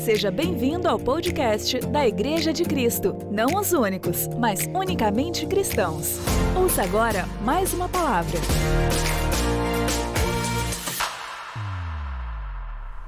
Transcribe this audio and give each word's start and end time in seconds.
Seja 0.00 0.30
bem-vindo 0.30 0.88
ao 0.88 0.98
podcast 0.98 1.78
da 1.80 2.08
Igreja 2.08 2.54
de 2.54 2.64
Cristo. 2.64 3.14
Não 3.30 3.60
os 3.60 3.74
únicos, 3.74 4.28
mas 4.38 4.60
unicamente 4.74 5.44
cristãos. 5.44 6.16
Ouça 6.58 6.82
agora 6.82 7.26
mais 7.44 7.74
uma 7.74 7.86
palavra. 7.86 8.38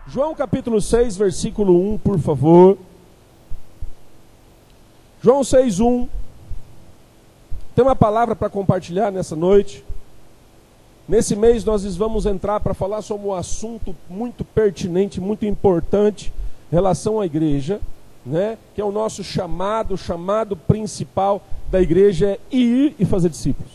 João 0.06 0.34
capítulo 0.34 0.82
6, 0.82 1.16
versículo 1.16 1.94
1, 1.94 1.96
por 1.96 2.18
favor. 2.18 2.76
João 5.22 5.42
6, 5.42 5.80
1. 5.80 6.08
Tem 7.74 7.82
uma 7.82 7.96
palavra 7.96 8.36
para 8.36 8.50
compartilhar 8.50 9.10
nessa 9.10 9.34
noite. 9.34 9.82
Nesse 11.08 11.34
mês 11.34 11.64
nós 11.64 11.96
vamos 11.96 12.26
entrar 12.26 12.60
para 12.60 12.74
falar 12.74 13.00
sobre 13.00 13.26
um 13.26 13.32
assunto 13.32 13.96
muito 14.10 14.44
pertinente, 14.44 15.22
muito 15.22 15.46
importante 15.46 16.30
relação 16.72 17.20
à 17.20 17.26
igreja, 17.26 17.80
né? 18.24 18.56
Que 18.74 18.80
é 18.80 18.84
o 18.84 18.90
nosso 18.90 19.22
chamado, 19.22 19.96
chamado 19.96 20.56
principal 20.56 21.42
da 21.70 21.80
igreja 21.80 22.30
é 22.30 22.38
ir 22.50 22.96
e 22.98 23.04
fazer 23.04 23.28
discípulos. 23.28 23.70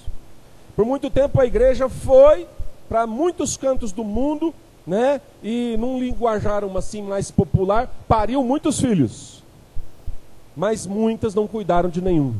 Por 0.76 0.84
muito 0.84 1.10
tempo 1.10 1.40
a 1.40 1.46
igreja 1.46 1.88
foi 1.88 2.48
para 2.90 3.06
muitos 3.06 3.56
cantos 3.56 3.92
do 3.92 4.04
mundo, 4.04 4.54
né? 4.86 5.22
E 5.44 5.76
num 5.78 6.00
linguajar 6.00 6.64
assim 6.76 7.04
mais 7.04 7.30
popular, 7.30 7.88
pariu 8.08 8.44
muitos 8.44 8.80
filhos. 8.80 9.44
Mas 10.56 10.88
muitas 10.88 11.36
não 11.36 11.46
cuidaram 11.46 11.90
de 11.90 12.02
nenhum. 12.02 12.34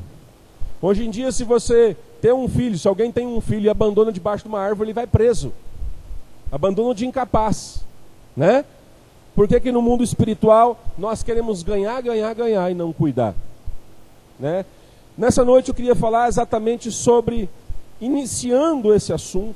Hoje 0.82 1.06
em 1.06 1.10
dia, 1.12 1.32
se 1.32 1.44
você 1.44 1.96
ter 2.20 2.34
um 2.34 2.48
filho, 2.48 2.80
se 2.80 2.88
alguém 2.88 3.12
tem 3.12 3.28
um 3.28 3.42
filho 3.42 3.66
e 3.66 3.70
abandona 3.70 4.12
debaixo 4.12 4.44
de 4.44 4.50
uma 4.50 4.60
árvore, 4.60 4.90
ele 4.90 4.96
vai 4.96 5.06
preso. 5.06 5.54
Abandono 6.52 6.96
de 6.96 7.06
incapaz, 7.06 7.84
né? 8.36 8.66
Por 9.38 9.48
que, 9.48 9.60
que 9.60 9.72
no 9.72 9.84
mundo 9.84 10.04
espiritual 10.04 10.80
nós 10.98 11.22
queremos 11.22 11.62
ganhar, 11.62 12.02
ganhar, 12.02 12.34
ganhar 12.34 12.72
e 12.72 12.74
não 12.74 12.92
cuidar? 12.92 13.36
Né? 14.40 14.66
Nessa 15.16 15.46
noite 15.46 15.70
eu 15.70 15.76
queria 15.76 15.94
falar 15.94 16.28
exatamente 16.28 16.92
sobre, 16.92 17.48
iniciando 18.02 18.92
esse 18.92 19.14
assunto, 19.14 19.56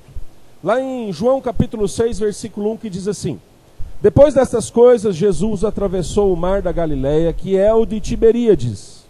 lá 0.64 0.80
em 0.80 1.12
João 1.12 1.42
capítulo 1.42 1.88
6, 1.88 2.20
versículo 2.20 2.72
1, 2.74 2.78
que 2.78 2.92
diz 2.92 3.08
assim: 3.08 3.42
Depois 4.00 4.36
destas 4.36 4.70
coisas, 4.70 5.16
Jesus 5.16 5.64
atravessou 5.64 6.32
o 6.32 6.38
mar 6.38 6.62
da 6.62 6.72
Galileia, 6.72 7.34
que 7.34 7.58
é 7.58 7.74
o 7.74 7.84
de 7.84 8.00
Tiberíades 8.00 9.02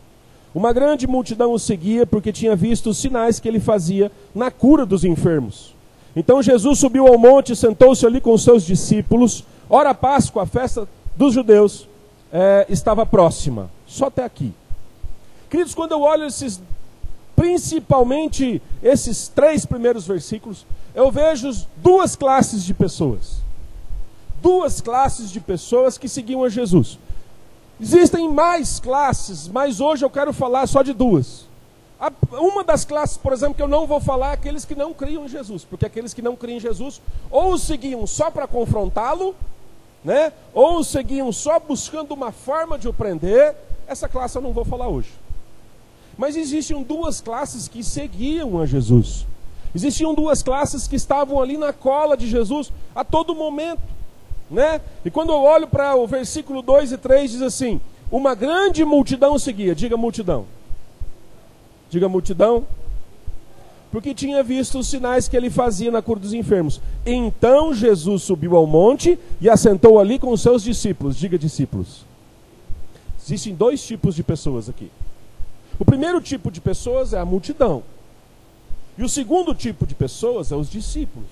uma 0.54 0.74
grande 0.74 1.08
multidão 1.08 1.54
o 1.54 1.60
seguia 1.60 2.06
porque 2.06 2.32
tinha 2.32 2.56
visto 2.56 2.90
os 2.90 2.98
sinais 2.98 3.40
que 3.40 3.48
ele 3.48 3.60
fazia 3.60 4.12
na 4.36 4.52
cura 4.52 4.86
dos 4.86 5.06
enfermos. 5.06 5.74
Então 6.14 6.44
Jesus 6.44 6.80
subiu 6.80 7.08
ao 7.08 7.18
monte, 7.18 7.56
sentou-se 7.56 8.06
ali 8.06 8.20
com 8.20 8.38
seus 8.38 8.66
discípulos. 8.66 9.46
Ora, 9.74 9.92
a 9.92 9.94
Páscoa, 9.94 10.44
a 10.44 10.46
festa 10.46 10.86
dos 11.16 11.34
judeus, 11.34 11.88
é, 12.30 12.66
estava 12.68 13.06
próxima. 13.06 13.72
Só 13.88 14.08
até 14.08 14.26
aqui. 14.26 14.54
Queridos, 15.50 15.74
quando 15.74 15.94
eu 15.94 16.02
olho 16.02 16.26
esses, 16.26 16.62
principalmente 17.38 18.62
esses 18.84 19.30
três 19.30 19.66
primeiros 19.66 20.06
versículos, 20.06 20.66
eu 20.94 21.10
vejo 21.10 21.50
duas 21.78 22.18
classes 22.18 22.66
de 22.66 22.74
pessoas. 22.74 23.38
Duas 24.42 24.82
classes 24.82 25.32
de 25.32 25.40
pessoas 25.40 25.98
que 25.98 26.10
seguiam 26.10 26.44
a 26.44 26.50
Jesus. 26.50 27.00
Existem 27.80 28.30
mais 28.30 28.78
classes, 28.78 29.48
mas 29.48 29.80
hoje 29.80 30.04
eu 30.04 30.10
quero 30.10 30.34
falar 30.34 30.68
só 30.68 30.84
de 30.84 30.92
duas. 30.92 31.46
Uma 32.34 32.62
das 32.62 32.84
classes, 32.84 33.16
por 33.16 33.32
exemplo, 33.32 33.56
que 33.56 33.62
eu 33.62 33.70
não 33.70 33.88
vou 33.88 34.02
falar 34.02 34.32
é 34.32 34.34
aqueles 34.34 34.66
que 34.66 34.76
não 34.76 34.94
criam 34.94 35.24
em 35.24 35.30
Jesus, 35.30 35.64
porque 35.64 35.86
aqueles 35.86 36.14
que 36.14 36.22
não 36.22 36.36
criam 36.36 36.58
em 36.58 36.60
Jesus 36.60 37.02
ou 37.30 37.54
o 37.54 37.58
seguiam 37.58 38.06
só 38.06 38.30
para 38.30 38.48
confrontá-lo, 38.48 39.34
né? 40.04 40.34
Ou 40.54 40.84
seguiam 40.84 41.32
só 41.32 41.60
buscando 41.60 42.14
uma 42.14 42.32
forma 42.32 42.78
de 42.78 42.88
o 42.88 42.94
prender. 42.94 43.56
Essa 43.88 44.08
classe 44.08 44.38
eu 44.38 44.42
não 44.42 44.54
vou 44.54 44.66
falar 44.66 44.88
hoje. 44.88 45.10
Mas 46.18 46.36
existiam 46.36 46.84
duas 46.84 47.22
classes 47.22 47.68
que 47.68 47.84
seguiam 47.84 48.60
a 48.60 48.66
Jesus. 48.66 49.26
Existiam 49.74 50.14
duas 50.14 50.44
classes 50.44 50.88
que 50.88 50.96
estavam 50.96 51.42
ali 51.42 51.58
na 51.58 51.72
cola 51.72 52.18
de 52.18 52.28
Jesus 52.28 52.72
a 52.94 53.04
todo 53.04 53.34
momento 53.34 53.82
né? 54.52 54.82
E 55.06 55.10
quando 55.10 55.32
eu 55.32 55.42
olho 55.42 55.66
para 55.66 55.96
o 55.96 56.06
versículo 56.06 56.62
2 56.62 56.92
e 56.92 56.98
3 56.98 57.32
diz 57.32 57.42
assim: 57.42 57.80
Uma 58.12 58.36
grande 58.36 58.84
multidão 58.84 59.40
seguia, 59.40 59.74
diga 59.74 59.96
multidão. 59.96 60.46
Diga 61.90 62.10
multidão. 62.10 62.66
Porque 63.92 64.14
tinha 64.14 64.42
visto 64.42 64.80
os 64.80 64.88
sinais 64.88 65.28
que 65.28 65.36
ele 65.36 65.50
fazia 65.50 65.92
na 65.92 66.02
cura 66.02 66.20
dos 66.20 66.34
enfermos. 66.34 66.80
Então 67.06 67.74
Jesus 67.74 68.24
subiu 68.24 68.56
ao 68.56 68.66
monte 68.66 69.20
e 69.42 69.50
assentou 69.50 70.00
ali 70.00 70.18
com 70.18 70.32
os 70.32 70.42
seus 70.42 70.64
discípulos. 70.64 71.18
Diga 71.18 71.38
discípulos. 71.38 72.06
Existem 73.22 73.54
dois 73.54 73.86
tipos 73.86 74.16
de 74.16 74.24
pessoas 74.24 74.70
aqui. 74.70 74.90
O 75.78 75.84
primeiro 75.84 76.22
tipo 76.22 76.50
de 76.50 76.62
pessoas 76.62 77.14
é 77.14 77.20
a 77.20 77.26
multidão. 77.26 77.84
E 78.98 79.04
o 79.04 79.10
segundo 79.10 79.54
tipo 79.54 79.86
de 79.86 79.94
pessoas 79.94 80.52
é 80.52 80.56
os 80.56 80.70
discípulos. 80.70 81.30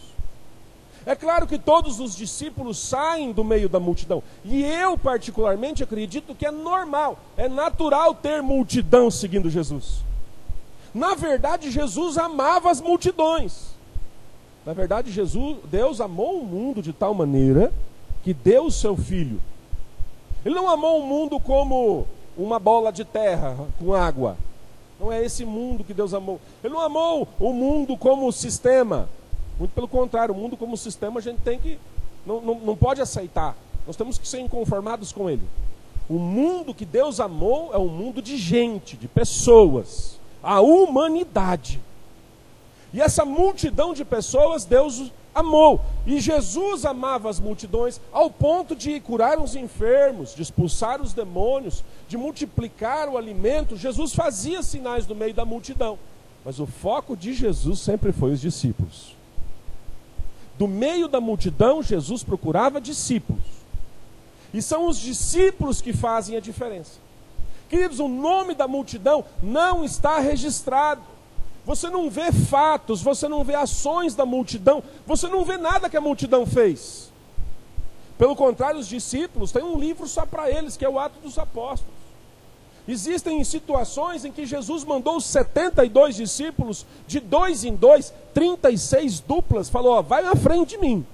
É 1.06 1.16
claro 1.16 1.48
que 1.48 1.58
todos 1.58 2.00
os 2.00 2.16
discípulos 2.16 2.78
saem 2.78 3.31
do 3.31 3.44
meio 3.44 3.69
da 3.69 3.80
multidão. 3.80 4.22
E 4.44 4.64
eu, 4.64 4.98
particularmente, 4.98 5.81
acredito 5.81 6.36
que 6.36 6.46
é 6.46 6.52
normal, 6.52 7.18
é 7.38 7.48
natural 7.48 8.14
ter 8.14 8.42
multidão 8.42 9.09
seguindo 9.09 9.50
Jesus. 9.50 10.09
Na 10.94 11.16
verdade, 11.16 11.72
Jesus 11.72 12.18
amava 12.18 12.72
as 12.72 12.82
multidões. 12.82 13.70
Na 14.66 14.74
verdade, 14.74 15.12
Jesus, 15.12 15.58
Deus 15.66 16.02
amou 16.02 16.40
o 16.40 16.46
mundo 16.46 16.82
de 16.82 16.94
tal 16.94 17.14
maneira 17.14 17.72
que 18.24 18.34
deu 18.34 18.66
o 18.66 18.72
seu 18.72 18.96
filho. 18.96 19.42
Ele 20.46 20.56
não 20.56 20.70
amou 20.70 21.00
o 21.00 21.06
mundo 21.06 21.40
como 21.40 22.06
uma 22.38 22.60
bola 22.60 22.92
de 22.92 23.04
terra 23.04 23.56
com 23.80 23.94
água. 23.94 24.38
Não 25.00 25.12
é 25.12 25.24
esse 25.24 25.46
mundo 25.46 25.84
que 25.84 25.94
Deus 25.94 26.14
amou. 26.14 26.40
Ele 26.64 26.74
não 26.74 26.82
amou 26.82 27.28
o 27.40 27.54
mundo 27.54 27.96
como 27.96 28.32
sistema. 28.32 29.10
Muito 29.58 29.72
pelo 29.72 29.88
contrário, 29.88 30.34
o 30.34 30.38
mundo 30.38 30.58
como 30.58 30.76
sistema 30.78 31.20
a 31.20 31.24
gente 31.24 31.40
tem 31.40 31.60
que. 31.60 31.80
Não, 32.26 32.42
não, 32.42 32.56
não 32.56 32.76
pode 32.76 33.02
aceitar. 33.02 33.56
Nós 33.88 33.96
temos 33.96 34.18
que 34.18 34.28
ser 34.28 34.40
inconformados 34.40 35.12
com 35.12 35.30
ele. 35.30 35.44
O 36.10 36.16
mundo 36.16 36.74
que 36.74 36.86
Deus 36.86 37.20
amou 37.20 37.74
é 37.74 37.78
um 37.78 37.88
mundo 37.88 38.22
de 38.22 38.38
gente, 38.38 38.98
de 38.98 39.08
pessoas. 39.08 40.19
A 40.42 40.62
humanidade. 40.62 41.80
E 42.94 43.02
essa 43.02 43.24
multidão 43.24 43.94
de 43.94 44.04
pessoas 44.04 44.66
Deus 44.66 45.12
amou. 45.34 45.82
E 46.06 46.20
Jesus 46.20 46.86
amava 46.86 47.30
as 47.30 47.40
multidões 47.40 48.02
ao 48.12 48.32
ponto 48.32 48.76
de 48.76 49.00
curar 49.00 49.40
os 49.40 49.56
enfermos, 49.56 50.34
de 50.34 50.42
expulsar 50.42 51.02
os 51.02 51.14
demônios, 51.14 51.84
de 52.08 52.18
multiplicar 52.18 53.10
o 53.10 53.18
alimento. 53.18 53.78
Jesus 53.78 54.14
fazia 54.14 54.64
sinais 54.64 55.06
no 55.06 55.16
meio 55.16 55.34
da 55.34 55.46
multidão. 55.46 56.00
Mas 56.44 56.60
o 56.60 56.66
foco 56.66 57.16
de 57.16 57.34
Jesus 57.34 57.80
sempre 57.80 58.12
foi 58.12 58.32
os 58.32 58.42
discípulos 58.42 59.20
do 60.60 60.68
meio 60.68 61.08
da 61.08 61.22
multidão, 61.22 61.82
Jesus 61.82 62.22
procurava 62.22 62.82
discípulos. 62.82 63.42
E 64.54 64.62
são 64.62 64.90
os 64.90 65.00
discípulos 65.00 65.82
que 65.82 65.94
fazem 65.94 66.36
a 66.36 66.42
diferença. 66.42 67.00
Queridos, 67.69 68.00
o 68.00 68.07
nome 68.07 68.56
da 68.56 68.68
multidão 68.68 69.24
não 69.41 69.85
está 69.85 70.19
registrado. 70.19 71.03
Você 71.66 71.88
não 71.88 72.09
vê 72.09 72.31
fatos, 72.31 73.02
você 73.02 73.28
não 73.28 73.44
vê 73.44 73.53
ações 73.53 74.16
da 74.16 74.25
multidão, 74.25 74.81
você 75.06 75.28
não 75.28 75.46
vê 75.46 75.56
nada 75.56 75.88
que 75.88 75.96
a 75.96 76.02
multidão 76.02 76.46
fez. 76.46 77.12
Pelo 78.18 78.35
contrário, 78.35 78.80
os 78.80 78.88
discípulos 78.88 79.52
têm 79.52 79.63
um 79.63 79.78
livro 79.78 80.07
só 80.07 80.25
para 80.25 80.50
eles, 80.50 80.75
que 80.75 80.84
é 80.84 80.90
o 80.90 80.97
Ato 80.97 81.19
dos 81.19 81.38
Apóstolos. 81.38 81.94
Existem 82.88 83.44
situações 83.44 84.25
em 84.25 84.31
que 84.31 84.47
Jesus 84.47 84.84
mandou 84.84 85.18
os 85.18 85.25
72 85.25 86.16
discípulos, 86.16 86.88
de 87.07 87.19
dois 87.19 87.63
em 87.63 87.75
dois, 87.75 88.12
36 88.34 89.19
duplas, 89.19 89.69
falou: 89.69 89.94
ó, 89.94 90.01
vai 90.01 90.24
na 90.24 90.36
frente 90.36 90.69
de 90.69 90.80
mim, 90.80 91.06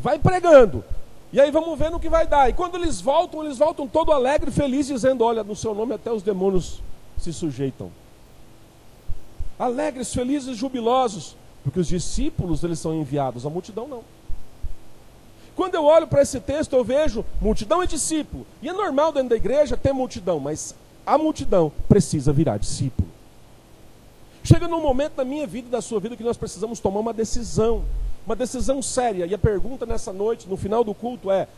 vai 0.00 0.18
pregando. 0.18 0.84
E 1.32 1.40
aí 1.40 1.50
vamos 1.50 1.78
ver 1.78 1.90
no 1.90 2.00
que 2.00 2.08
vai 2.08 2.26
dar. 2.26 2.48
E 2.48 2.52
quando 2.52 2.76
eles 2.76 3.00
voltam, 3.00 3.44
eles 3.44 3.58
voltam 3.58 3.86
todo 3.86 4.12
alegre, 4.12 4.50
feliz, 4.50 4.86
dizendo: 4.86 5.24
Olha, 5.24 5.44
no 5.44 5.54
seu 5.54 5.74
nome 5.74 5.94
até 5.94 6.10
os 6.12 6.22
demônios 6.22 6.82
se 7.18 7.32
sujeitam. 7.32 7.90
Alegres, 9.58 10.12
felizes, 10.12 10.56
jubilosos, 10.56 11.36
porque 11.62 11.78
os 11.78 11.86
discípulos 11.86 12.64
eles 12.64 12.78
são 12.78 12.94
enviados, 12.94 13.44
a 13.44 13.50
multidão 13.50 13.86
não. 13.86 14.02
Quando 15.54 15.74
eu 15.74 15.84
olho 15.84 16.06
para 16.06 16.22
esse 16.22 16.40
texto, 16.40 16.72
eu 16.72 16.82
vejo 16.82 17.24
multidão 17.40 17.84
e 17.84 17.86
discípulo. 17.86 18.46
E 18.62 18.68
é 18.68 18.72
normal 18.72 19.12
dentro 19.12 19.28
da 19.28 19.36
igreja 19.36 19.76
ter 19.76 19.92
multidão, 19.92 20.40
mas 20.40 20.74
a 21.04 21.18
multidão 21.18 21.70
precisa 21.88 22.32
virar 22.32 22.56
discípulo. 22.56 23.08
Chega 24.42 24.66
num 24.66 24.80
momento 24.80 25.16
da 25.16 25.24
minha 25.24 25.46
vida 25.46 25.68
e 25.68 25.70
da 25.70 25.82
sua 25.82 26.00
vida 26.00 26.16
que 26.16 26.24
nós 26.24 26.38
precisamos 26.38 26.80
tomar 26.80 27.00
uma 27.00 27.12
decisão, 27.12 27.84
uma 28.26 28.36
decisão 28.36 28.82
séria. 28.82 29.26
E 29.26 29.34
a 29.34 29.38
pergunta 29.38 29.86
nessa 29.86 30.12
noite, 30.12 30.48
no 30.48 30.56
final 30.56 30.84
do 30.84 30.94
culto, 30.94 31.30
é: 31.30 31.48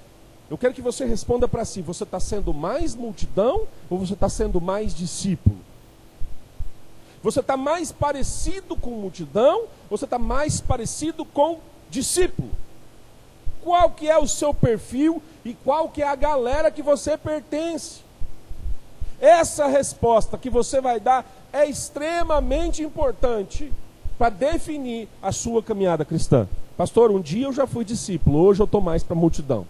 eu 0.51 0.59
quero 0.59 0.75
que 0.75 0.83
você 0.83 1.05
responda 1.05 1.47
para 1.47 1.65
si: 1.65 1.83
você 1.83 2.05
está 2.05 2.21
sendo 2.21 2.53
mais 2.53 2.95
multidão 2.95 3.67
ou 3.89 3.99
você 3.99 4.15
está 4.15 4.29
sendo 4.29 4.61
mais 4.61 4.95
discípulo? 4.95 5.59
Você 7.23 7.41
está 7.41 7.57
mais 7.57 7.93
parecido 7.93 8.77
com 8.77 8.91
multidão 8.91 9.63
ou 9.89 9.97
você 9.97 10.05
está 10.05 10.19
mais 10.19 10.61
parecido 10.61 11.25
com 11.25 11.61
discípulo? 11.89 12.51
Qual 13.63 13.91
que 13.91 14.11
é 14.11 14.19
o 14.19 14.27
seu 14.27 14.53
perfil 14.53 15.23
e 15.45 15.55
qual 15.55 15.89
que 15.89 16.03
é 16.03 16.09
a 16.09 16.15
galera 16.15 16.71
que 16.71 16.83
você 16.83 17.17
pertence. 17.17 18.01
Essa 19.21 19.67
resposta 19.67 20.39
que 20.39 20.51
você 20.51 20.81
vai 20.81 20.99
dar 20.99 21.25
é 21.53 21.67
extremamente 21.67 22.83
importante 22.83 23.73
para 24.23 24.29
definir 24.29 25.09
a 25.21 25.33
sua 25.33 25.61
caminhada 25.61 26.05
cristã. 26.05 26.47
Pastor, 26.77 27.11
um 27.11 27.21
dia 27.21 27.47
eu 27.47 27.53
já 27.53 27.67
fui 27.67 27.85
discípulo, 27.85 28.39
hoje 28.39 28.63
eu 28.63 28.67
estou 28.67 28.81
mais 28.81 29.03
para 29.03 29.17
a 29.17 29.19
multidão. 29.19 29.67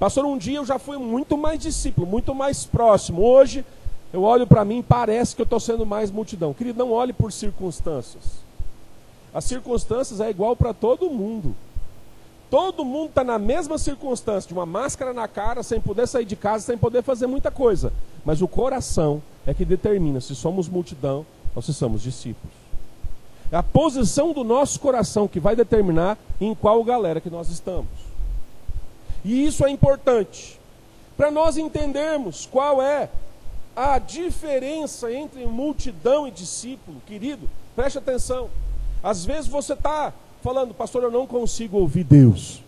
Pastor, 0.00 0.24
um 0.24 0.36
dia 0.36 0.56
eu 0.58 0.64
já 0.64 0.80
fui 0.80 0.98
muito 0.98 1.38
mais 1.38 1.60
discípulo, 1.60 2.08
muito 2.08 2.34
mais 2.34 2.64
próximo. 2.66 3.22
Hoje 3.22 3.64
eu 4.12 4.24
olho 4.24 4.48
para 4.48 4.64
mim 4.64 4.80
e 4.80 4.82
parece 4.82 5.36
que 5.36 5.42
eu 5.42 5.44
estou 5.44 5.60
sendo 5.60 5.86
mais 5.86 6.10
multidão. 6.10 6.52
Querido, 6.52 6.76
não 6.76 6.90
olhe 6.90 7.12
por 7.12 7.32
circunstâncias. 7.32 8.24
As 9.32 9.44
circunstâncias 9.44 10.20
é 10.20 10.28
igual 10.28 10.56
para 10.56 10.74
todo 10.74 11.08
mundo. 11.08 11.54
Todo 12.50 12.84
mundo 12.84 13.10
está 13.10 13.22
na 13.22 13.38
mesma 13.38 13.78
circunstância, 13.78 14.48
de 14.48 14.54
uma 14.54 14.66
máscara 14.66 15.12
na 15.12 15.28
cara, 15.28 15.62
sem 15.62 15.80
poder 15.80 16.08
sair 16.08 16.24
de 16.24 16.34
casa, 16.34 16.66
sem 16.66 16.76
poder 16.76 17.04
fazer 17.04 17.28
muita 17.28 17.52
coisa. 17.52 17.92
Mas 18.24 18.42
o 18.42 18.48
coração 18.48 19.22
é 19.46 19.54
que 19.54 19.64
determina 19.64 20.20
se 20.20 20.34
somos 20.34 20.68
multidão 20.68 21.24
ou 21.54 21.62
se 21.62 21.72
somos 21.72 22.02
discípulos. 22.02 22.65
É 23.50 23.56
a 23.56 23.62
posição 23.62 24.32
do 24.32 24.42
nosso 24.42 24.80
coração 24.80 25.28
que 25.28 25.38
vai 25.38 25.54
determinar 25.54 26.18
em 26.40 26.54
qual 26.54 26.82
galera 26.82 27.20
que 27.20 27.30
nós 27.30 27.48
estamos. 27.48 27.88
E 29.24 29.46
isso 29.46 29.64
é 29.64 29.70
importante 29.70 30.58
para 31.16 31.30
nós 31.30 31.56
entendermos 31.56 32.46
qual 32.46 32.82
é 32.82 33.08
a 33.74 33.98
diferença 33.98 35.12
entre 35.12 35.44
multidão 35.46 36.26
e 36.26 36.30
discípulo. 36.30 37.00
Querido, 37.06 37.48
preste 37.74 37.98
atenção. 37.98 38.48
Às 39.02 39.24
vezes 39.24 39.48
você 39.48 39.74
está 39.74 40.12
falando, 40.42 40.74
pastor, 40.74 41.02
eu 41.02 41.10
não 41.10 41.26
consigo 41.26 41.78
ouvir 41.78 42.04
Deus. 42.04 42.62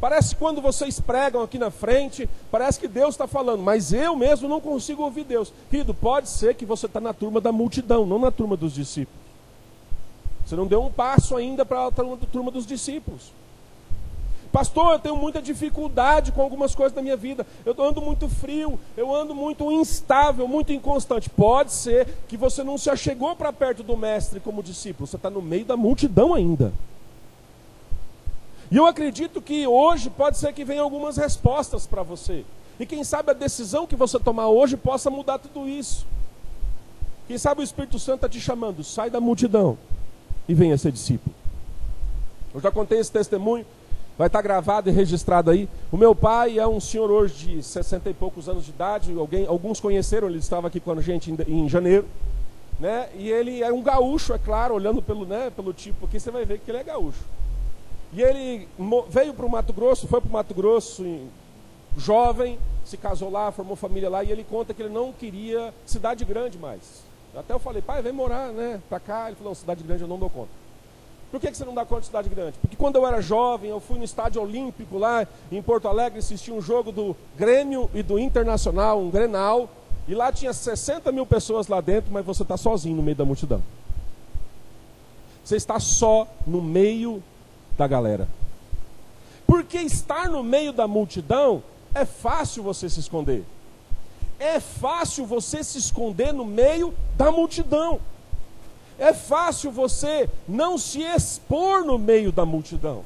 Parece 0.00 0.34
que 0.34 0.40
quando 0.40 0.60
vocês 0.60 0.98
pregam 0.98 1.42
aqui 1.42 1.58
na 1.58 1.70
frente, 1.70 2.28
parece 2.50 2.78
que 2.78 2.88
Deus 2.88 3.14
está 3.14 3.26
falando, 3.26 3.62
mas 3.62 3.92
eu 3.92 4.16
mesmo 4.16 4.48
não 4.48 4.60
consigo 4.60 5.02
ouvir 5.02 5.24
Deus. 5.24 5.52
Querido, 5.70 5.94
pode 5.94 6.28
ser 6.28 6.54
que 6.56 6.66
você 6.66 6.86
está 6.86 7.00
na 7.00 7.12
turma 7.12 7.40
da 7.40 7.52
multidão, 7.52 8.04
não 8.04 8.18
na 8.18 8.30
turma 8.30 8.56
dos 8.56 8.74
discípulos. 8.74 9.21
Você 10.52 10.56
não 10.56 10.66
deu 10.66 10.84
um 10.84 10.92
passo 10.92 11.34
ainda 11.34 11.64
para 11.64 11.86
a 11.86 11.90
turma 11.90 12.50
dos 12.50 12.66
discípulos. 12.66 13.32
Pastor, 14.52 14.92
eu 14.92 14.98
tenho 14.98 15.16
muita 15.16 15.40
dificuldade 15.40 16.30
com 16.30 16.42
algumas 16.42 16.74
coisas 16.74 16.92
da 16.92 17.00
minha 17.00 17.16
vida. 17.16 17.46
Eu 17.64 17.74
ando 17.82 18.02
muito 18.02 18.28
frio, 18.28 18.78
eu 18.94 19.14
ando 19.14 19.34
muito 19.34 19.72
instável, 19.72 20.46
muito 20.46 20.70
inconstante. 20.70 21.30
Pode 21.30 21.72
ser 21.72 22.06
que 22.28 22.36
você 22.36 22.62
não 22.62 22.76
se 22.76 22.90
achegou 22.90 23.34
para 23.34 23.50
perto 23.50 23.82
do 23.82 23.96
mestre 23.96 24.40
como 24.40 24.62
discípulo, 24.62 25.06
você 25.06 25.16
está 25.16 25.30
no 25.30 25.40
meio 25.40 25.64
da 25.64 25.74
multidão 25.74 26.34
ainda. 26.34 26.70
E 28.70 28.76
eu 28.76 28.84
acredito 28.84 29.40
que 29.40 29.66
hoje 29.66 30.10
pode 30.10 30.36
ser 30.36 30.52
que 30.52 30.66
venham 30.66 30.84
algumas 30.84 31.16
respostas 31.16 31.86
para 31.86 32.02
você. 32.02 32.44
E 32.78 32.84
quem 32.84 33.02
sabe 33.04 33.30
a 33.30 33.34
decisão 33.34 33.86
que 33.86 33.96
você 33.96 34.18
tomar 34.18 34.48
hoje 34.48 34.76
possa 34.76 35.08
mudar 35.08 35.38
tudo 35.38 35.66
isso. 35.66 36.06
Quem 37.26 37.38
sabe 37.38 37.62
o 37.62 37.64
Espírito 37.64 37.98
Santo 37.98 38.16
está 38.16 38.28
te 38.28 38.38
chamando, 38.38 38.84
sai 38.84 39.08
da 39.08 39.18
multidão 39.18 39.78
e 40.48 40.54
venha 40.54 40.76
ser 40.76 40.92
discípulo. 40.92 41.34
Eu 42.54 42.60
já 42.60 42.70
contei 42.70 42.98
esse 42.98 43.10
testemunho 43.10 43.64
Vai 44.16 44.26
estar 44.26 44.42
gravado 44.42 44.90
e 44.90 44.92
registrado 44.92 45.50
aí. 45.50 45.68
O 45.90 45.96
meu 45.96 46.14
pai 46.14 46.58
é 46.58 46.66
um 46.66 46.78
senhor 46.78 47.10
hoje 47.10 47.56
de 47.56 47.62
60 47.62 48.10
e 48.10 48.14
poucos 48.14 48.48
anos 48.48 48.64
de 48.64 48.70
idade. 48.70 49.18
Alguém, 49.18 49.46
alguns 49.46 49.80
conheceram, 49.80 50.28
ele 50.28 50.38
estava 50.38 50.68
aqui 50.68 50.78
com 50.78 50.92
a 50.92 51.00
gente 51.00 51.30
em, 51.30 51.36
em 51.48 51.68
janeiro. 51.68 52.06
Né? 52.78 53.08
E 53.16 53.30
ele 53.30 53.62
é 53.62 53.72
um 53.72 53.82
gaúcho, 53.82 54.34
é 54.34 54.38
claro, 54.38 54.74
olhando 54.74 55.00
pelo, 55.00 55.24
né, 55.24 55.50
pelo 55.54 55.72
tipo 55.72 56.06
aqui, 56.06 56.18
você 56.18 56.30
vai 56.30 56.44
ver 56.44 56.58
que 56.58 56.70
ele 56.70 56.78
é 56.78 56.84
gaúcho. 56.84 57.20
E 58.12 58.20
ele 58.20 58.68
veio 59.08 59.32
para 59.32 59.46
o 59.46 59.50
Mato 59.50 59.72
Grosso, 59.72 60.06
foi 60.06 60.20
para 60.20 60.28
o 60.28 60.32
Mato 60.32 60.52
Grosso 60.52 61.04
jovem, 61.96 62.58
se 62.84 62.96
casou 62.96 63.30
lá, 63.30 63.52
formou 63.52 63.76
família 63.76 64.10
lá, 64.10 64.24
e 64.24 64.32
ele 64.32 64.44
conta 64.44 64.74
que 64.74 64.82
ele 64.82 64.92
não 64.92 65.12
queria 65.12 65.72
cidade 65.86 66.24
grande 66.24 66.58
mais. 66.58 67.02
Até 67.34 67.54
eu 67.54 67.58
falei, 67.58 67.80
pai, 67.80 68.02
vem 68.02 68.12
morar 68.12 68.48
né, 68.52 68.80
para 68.88 69.00
cá. 69.00 69.26
Ele 69.28 69.36
falou, 69.36 69.54
cidade 69.54 69.82
grande 69.82 70.02
eu 70.02 70.08
não 70.08 70.18
dou 70.18 70.28
conta. 70.28 70.50
Por 71.30 71.40
que, 71.40 71.52
você 71.52 71.64
não 71.64 71.72
dá 71.72 71.86
conta 71.86 72.02
de 72.02 72.08
cidade 72.08 72.28
grande? 72.28 72.58
Porque 72.58 72.76
quando 72.76 72.96
eu 72.96 73.06
era 73.06 73.22
jovem, 73.22 73.70
eu 73.70 73.80
fui 73.80 73.96
no 73.96 74.04
estádio 74.04 74.42
olímpico 74.42 74.98
lá 74.98 75.26
em 75.50 75.62
Porto 75.62 75.88
Alegre, 75.88 76.18
assisti 76.18 76.52
um 76.52 76.60
jogo 76.60 76.92
do 76.92 77.16
Grêmio 77.38 77.90
e 77.94 78.02
do 78.02 78.18
Internacional, 78.18 79.00
um 79.00 79.08
Grenal, 79.08 79.70
e 80.06 80.14
lá 80.14 80.30
tinha 80.30 80.52
60 80.52 81.10
mil 81.10 81.24
pessoas 81.24 81.68
lá 81.68 81.80
dentro, 81.80 82.12
mas 82.12 82.26
você 82.26 82.42
está 82.42 82.58
sozinho 82.58 82.96
no 82.96 83.02
meio 83.02 83.16
da 83.16 83.24
multidão. 83.24 83.62
Você 85.42 85.56
está 85.56 85.80
só 85.80 86.28
no 86.46 86.60
meio 86.60 87.22
da 87.78 87.86
galera. 87.86 88.28
Porque 89.46 89.78
estar 89.78 90.28
no 90.28 90.42
meio 90.42 90.70
da 90.70 90.86
multidão 90.86 91.62
é 91.94 92.04
fácil 92.04 92.62
você 92.62 92.90
se 92.90 93.00
esconder. 93.00 93.42
É 94.42 94.58
fácil 94.58 95.24
você 95.24 95.62
se 95.62 95.78
esconder 95.78 96.32
no 96.32 96.44
meio 96.44 96.92
da 97.16 97.30
multidão. 97.30 98.00
É 98.98 99.12
fácil 99.12 99.70
você 99.70 100.28
não 100.48 100.76
se 100.76 101.00
expor 101.00 101.84
no 101.84 101.96
meio 101.96 102.32
da 102.32 102.44
multidão. 102.44 103.04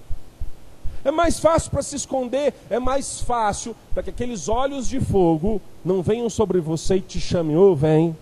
É 1.05 1.11
mais 1.11 1.39
fácil 1.39 1.71
para 1.71 1.83
se 1.83 1.95
esconder, 1.95 2.55
é 2.71 2.79
mais 2.79 3.21
fácil 3.21 3.77
para 3.93 4.03
que 4.03 4.09
aqueles 4.09 4.49
olhos 4.49 4.89
de 4.89 4.99
fogo 4.99 5.61
não 5.85 6.01
venham 6.01 6.31
sobre 6.31 6.59
você 6.59 6.97
e 6.97 7.01
te 7.03 7.21
chamem, 7.21 7.55
ô 7.55 7.73
oh, 7.73 7.77
vem. 7.77 8.17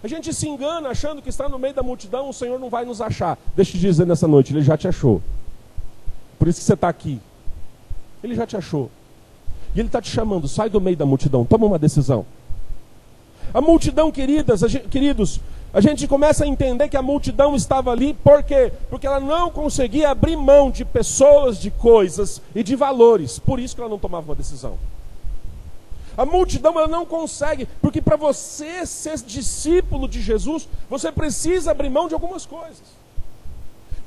A 0.00 0.06
gente 0.06 0.32
se 0.32 0.48
engana 0.48 0.90
achando 0.90 1.20
que 1.20 1.28
está 1.28 1.48
no 1.48 1.58
meio 1.58 1.74
da 1.74 1.82
multidão, 1.82 2.28
o 2.28 2.32
Senhor 2.32 2.60
não 2.60 2.70
vai 2.70 2.84
nos 2.84 3.00
achar. 3.00 3.36
Deixa 3.56 3.72
eu 3.72 3.80
te 3.80 3.80
dizer 3.80 4.06
nessa 4.06 4.28
noite, 4.28 4.52
Ele 4.52 4.62
já 4.62 4.76
te 4.76 4.86
achou. 4.86 5.20
Por 6.38 6.46
isso 6.46 6.60
que 6.60 6.64
você 6.64 6.74
está 6.74 6.88
aqui. 6.88 7.20
Ele 8.22 8.36
já 8.36 8.46
te 8.46 8.56
achou. 8.56 8.88
E 9.74 9.80
Ele 9.80 9.88
está 9.88 10.00
te 10.00 10.10
chamando, 10.10 10.48
sai 10.48 10.68
do 10.68 10.80
meio 10.80 10.96
da 10.96 11.06
multidão, 11.06 11.44
toma 11.44 11.66
uma 11.66 11.78
decisão. 11.78 12.24
A 13.52 13.60
multidão, 13.60 14.10
queridas, 14.10 14.62
a 14.62 14.68
gente, 14.68 14.88
queridos, 14.88 15.40
a 15.72 15.80
gente 15.80 16.06
começa 16.06 16.44
a 16.44 16.46
entender 16.46 16.88
que 16.88 16.96
a 16.96 17.02
multidão 17.02 17.54
estava 17.54 17.90
ali, 17.90 18.14
por 18.14 18.42
quê? 18.42 18.72
Porque 18.90 19.06
ela 19.06 19.20
não 19.20 19.50
conseguia 19.50 20.10
abrir 20.10 20.36
mão 20.36 20.70
de 20.70 20.84
pessoas, 20.84 21.58
de 21.58 21.70
coisas 21.70 22.42
e 22.54 22.62
de 22.62 22.74
valores, 22.74 23.38
por 23.38 23.58
isso 23.58 23.74
que 23.74 23.80
ela 23.80 23.90
não 23.90 23.98
tomava 23.98 24.26
uma 24.26 24.34
decisão. 24.34 24.78
A 26.16 26.26
multidão 26.26 26.76
ela 26.76 26.88
não 26.88 27.06
consegue, 27.06 27.68
porque 27.80 28.02
para 28.02 28.16
você 28.16 28.84
ser 28.84 29.16
discípulo 29.18 30.08
de 30.08 30.20
Jesus, 30.20 30.68
você 30.90 31.12
precisa 31.12 31.70
abrir 31.70 31.90
mão 31.90 32.08
de 32.08 32.14
algumas 32.14 32.44
coisas. 32.44 32.97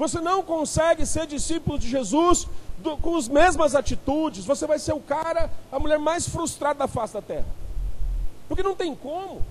Você 0.02 0.20
não 0.20 0.42
consegue 0.42 1.06
ser 1.06 1.28
discípulo 1.28 1.78
de 1.78 1.88
Jesus 1.88 2.48
do, 2.80 2.98
com 2.98 3.16
as 3.16 3.28
mesmas 3.28 3.76
atitudes, 3.76 4.44
você 4.44 4.66
vai 4.66 4.80
ser 4.80 4.94
o 4.94 5.00
cara, 5.00 5.48
a 5.72 5.78
mulher 5.78 6.00
mais 6.00 6.28
frustrada 6.28 6.80
da 6.80 6.88
face 6.88 7.14
da 7.14 7.22
terra. 7.22 7.46
Porque 8.48 8.64
não 8.64 8.76
tem 8.76 8.96
como, 8.96 9.44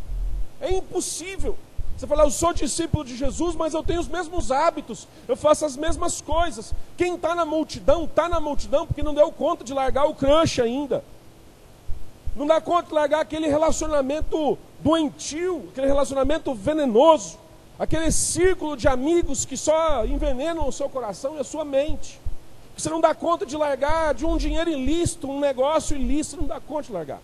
é 0.61 0.73
impossível. 0.73 1.57
Você 1.97 2.05
fala, 2.05 2.25
eu 2.25 2.33
sou 2.33 2.53
discípulo 2.53 3.05
de 3.05 3.17
Jesus, 3.17 3.55
mas 3.55 3.75
eu 3.75 3.85
tenho 3.85 4.01
os 4.01 4.09
mesmos 4.09 4.51
hábitos, 4.51 5.07
eu 5.29 5.37
faço 5.37 5.65
as 5.65 5.77
mesmas 5.77 6.21
coisas. 6.21 6.75
Quem 6.97 7.15
está 7.15 7.33
na 7.33 7.47
multidão, 7.47 8.03
está 8.07 8.29
na 8.29 8.41
multidão 8.41 8.89
porque 8.89 9.05
não 9.05 9.15
deu 9.15 9.31
conta 9.31 9.63
de 9.63 9.73
largar 9.73 10.07
o 10.07 10.17
crush 10.17 10.61
ainda. 10.61 11.05
Não 12.35 12.45
dá 12.45 12.61
conta 12.61 12.89
de 12.89 12.95
largar 12.95 13.21
aquele 13.21 13.47
relacionamento 13.47 14.59
doentio, 14.81 15.69
aquele 15.71 15.87
relacionamento 15.87 16.53
venenoso, 16.57 17.39
aquele 17.81 18.13
círculo 18.13 18.77
de 18.77 18.87
amigos 18.87 19.45
que 19.45 19.57
só 19.57 20.07
envenenam 20.07 20.69
o 20.69 20.73
seu 20.73 20.89
coração 20.89 21.37
e 21.37 21.41
a 21.41 21.45
sua 21.45 21.65
mente. 21.65 22.21
Você 22.77 22.89
não 22.89 23.01
dá 23.01 23.15
conta 23.15 23.45
de 23.45 23.57
largar 23.57 24.15
de 24.15 24.25
um 24.25 24.37
dinheiro 24.37 24.71
ilícito, 24.71 25.29
um 25.29 25.41
negócio 25.41 25.97
ilícito, 25.97 26.37
não 26.37 26.47
dá 26.47 26.61
conta 26.61 26.89
de 26.89 26.93
largar. 26.93 27.21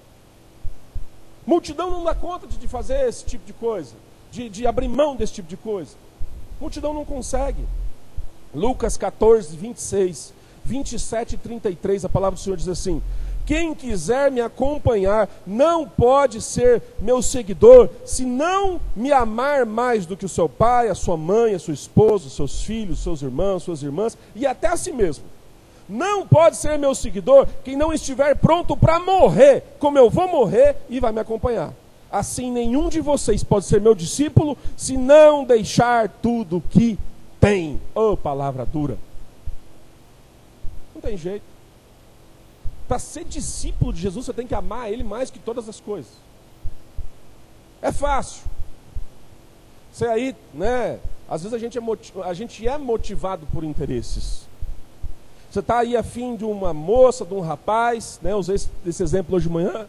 Multidão 1.47 1.91
não 1.91 2.03
dá 2.03 2.15
conta 2.15 2.47
de 2.47 2.67
fazer 2.67 3.07
esse 3.07 3.25
tipo 3.25 3.47
de 3.47 3.53
coisa 3.53 3.95
de, 4.31 4.49
de 4.49 4.67
abrir 4.67 4.89
mão 4.89 5.17
desse 5.17 5.35
tipo 5.35 5.49
de 5.49 5.57
coisa. 5.57 5.93
Multidão 6.61 6.93
não 6.93 7.05
consegue. 7.05 7.65
Lucas 8.55 8.97
14, 8.97 9.57
26, 9.57 10.33
27 10.65 11.35
e 11.35 11.39
33, 11.39 12.05
a 12.05 12.09
palavra 12.09 12.37
do 12.37 12.43
Senhor 12.43 12.57
diz 12.57 12.69
assim: 12.69 13.03
Quem 13.47 13.73
quiser 13.77 14.29
me 14.33 14.41
acompanhar 14.41 15.29
não 15.47 15.89
pode 15.89 16.43
ser 16.43 16.83
meu 17.01 17.23
seguidor 17.23 17.89
se 18.05 18.25
não 18.25 18.81
me 18.95 19.13
amar 19.13 19.65
mais 19.65 20.05
do 20.05 20.17
que 20.17 20.27
o 20.27 20.29
seu 20.29 20.49
pai, 20.49 20.89
a 20.89 20.97
sua 20.97 21.17
mãe, 21.17 21.55
a 21.55 21.59
sua 21.61 21.73
esposa, 21.73 22.27
os 22.27 22.35
seus 22.35 22.63
filhos, 22.63 22.99
seus 22.99 23.23
irmãos, 23.23 23.63
suas 23.63 23.85
irmãs 23.85 24.19
e 24.35 24.45
até 24.45 24.67
a 24.67 24.77
si 24.77 24.91
mesmo. 24.91 25.25
Não 25.89 26.27
pode 26.27 26.57
ser 26.57 26.77
meu 26.77 26.93
seguidor 26.93 27.47
quem 27.65 27.77
não 27.77 27.93
estiver 27.93 28.35
pronto 28.35 28.77
para 28.77 28.99
morrer, 28.99 29.63
como 29.79 29.97
eu 29.97 30.11
vou 30.11 30.27
morrer 30.27 30.77
e 30.89 30.99
vai 30.99 31.13
me 31.13 31.21
acompanhar. 31.21 31.73
Assim, 32.11 32.51
nenhum 32.51 32.89
de 32.89 33.01
vocês 33.01 33.45
pode 33.45 33.67
ser 33.67 33.81
meu 33.81 33.95
discípulo 33.95 34.59
se 34.77 34.97
não 34.97 35.45
deixar 35.45 36.09
tudo 36.09 36.63
que 36.69 36.99
tem. 37.41 37.81
Oh, 37.95 38.17
palavra 38.17 38.67
dura. 38.67 38.99
Não 40.93 41.01
tem 41.01 41.17
jeito. 41.17 41.56
Para 42.87 42.99
ser 42.99 43.25
discípulo 43.25 43.93
de 43.93 44.01
Jesus, 44.01 44.27
você 44.27 44.33
tem 44.33 44.47
que 44.47 44.55
amar 44.55 44.91
Ele 44.91 45.03
mais 45.03 45.31
que 45.31 45.39
todas 45.39 45.69
as 45.69 45.81
coisas. 45.81 46.13
É 47.83 47.93
fácil. 47.93 48.43
Você 49.93 50.07
aí, 50.07 50.37
né? 50.53 50.99
Às 51.29 51.43
vezes 51.43 51.55
a 51.55 51.59
gente 51.59 51.79
é, 51.79 51.83
a 52.23 52.35
gente 52.35 52.67
é 52.67 52.79
motivado 52.79 53.47
por 53.53 53.65
interesses. 53.65 54.47
Você 55.51 55.61
está 55.61 55.79
aí 55.79 55.97
afim 55.97 56.37
de 56.37 56.45
uma 56.45 56.73
moça, 56.73 57.25
de 57.25 57.35
um 57.35 57.41
rapaz, 57.41 58.19
né? 58.23 58.35
Usei 58.35 58.57
esse, 58.57 58.69
esse 58.87 59.03
exemplo 59.03 59.37
hoje 59.37 59.49
de 59.49 59.53
manhã. 59.53 59.87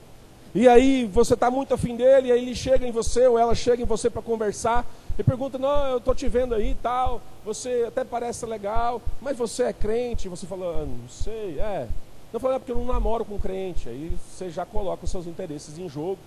E 0.56 0.68
aí 0.68 1.06
você 1.06 1.34
está 1.34 1.51
muito 1.51 1.74
afim 1.74 1.96
dele, 1.96 2.30
e 2.30 2.32
aí 2.32 2.42
ele 2.42 2.56
chega 2.56 2.88
em 2.88 2.92
você, 2.92 3.27
ou 3.27 3.38
ela 3.38 3.54
chega 3.54 3.84
em 3.84 3.86
você 3.86 4.10
para 4.10 4.22
conversar, 4.22 4.86
e 5.20 5.24
pergunta, 5.24 5.58
não, 5.58 5.88
eu 5.88 5.98
estou 5.98 6.16
te 6.16 6.27
vendo 6.27 6.56
aí 6.56 6.72
e 6.72 6.75
tal, 6.75 7.22
você 7.44 7.86
até 7.88 8.04
parece 8.04 8.46
legal, 8.46 9.01
mas 9.22 9.38
você 9.38 9.63
é 9.63 9.74
crente? 9.74 10.30
Você 10.30 10.48
fala, 10.48 10.82
ah, 10.82 10.86
não 10.86 11.10
sei, 11.10 11.60
é. 11.60 11.88
Eu 12.34 12.39
falo, 12.39 12.55
é 12.55 12.60
porque 12.60 12.72
eu 12.72 12.77
não 12.77 12.86
namoro 12.86 13.24
com 13.24 13.39
crente. 13.39 13.88
Aí 13.88 14.15
você 14.29 14.50
já 14.50 14.65
coloca 14.65 15.05
os 15.05 15.12
seus 15.12 15.27
interesses 15.27 15.77
em 15.77 15.88
jogo. 15.88 16.19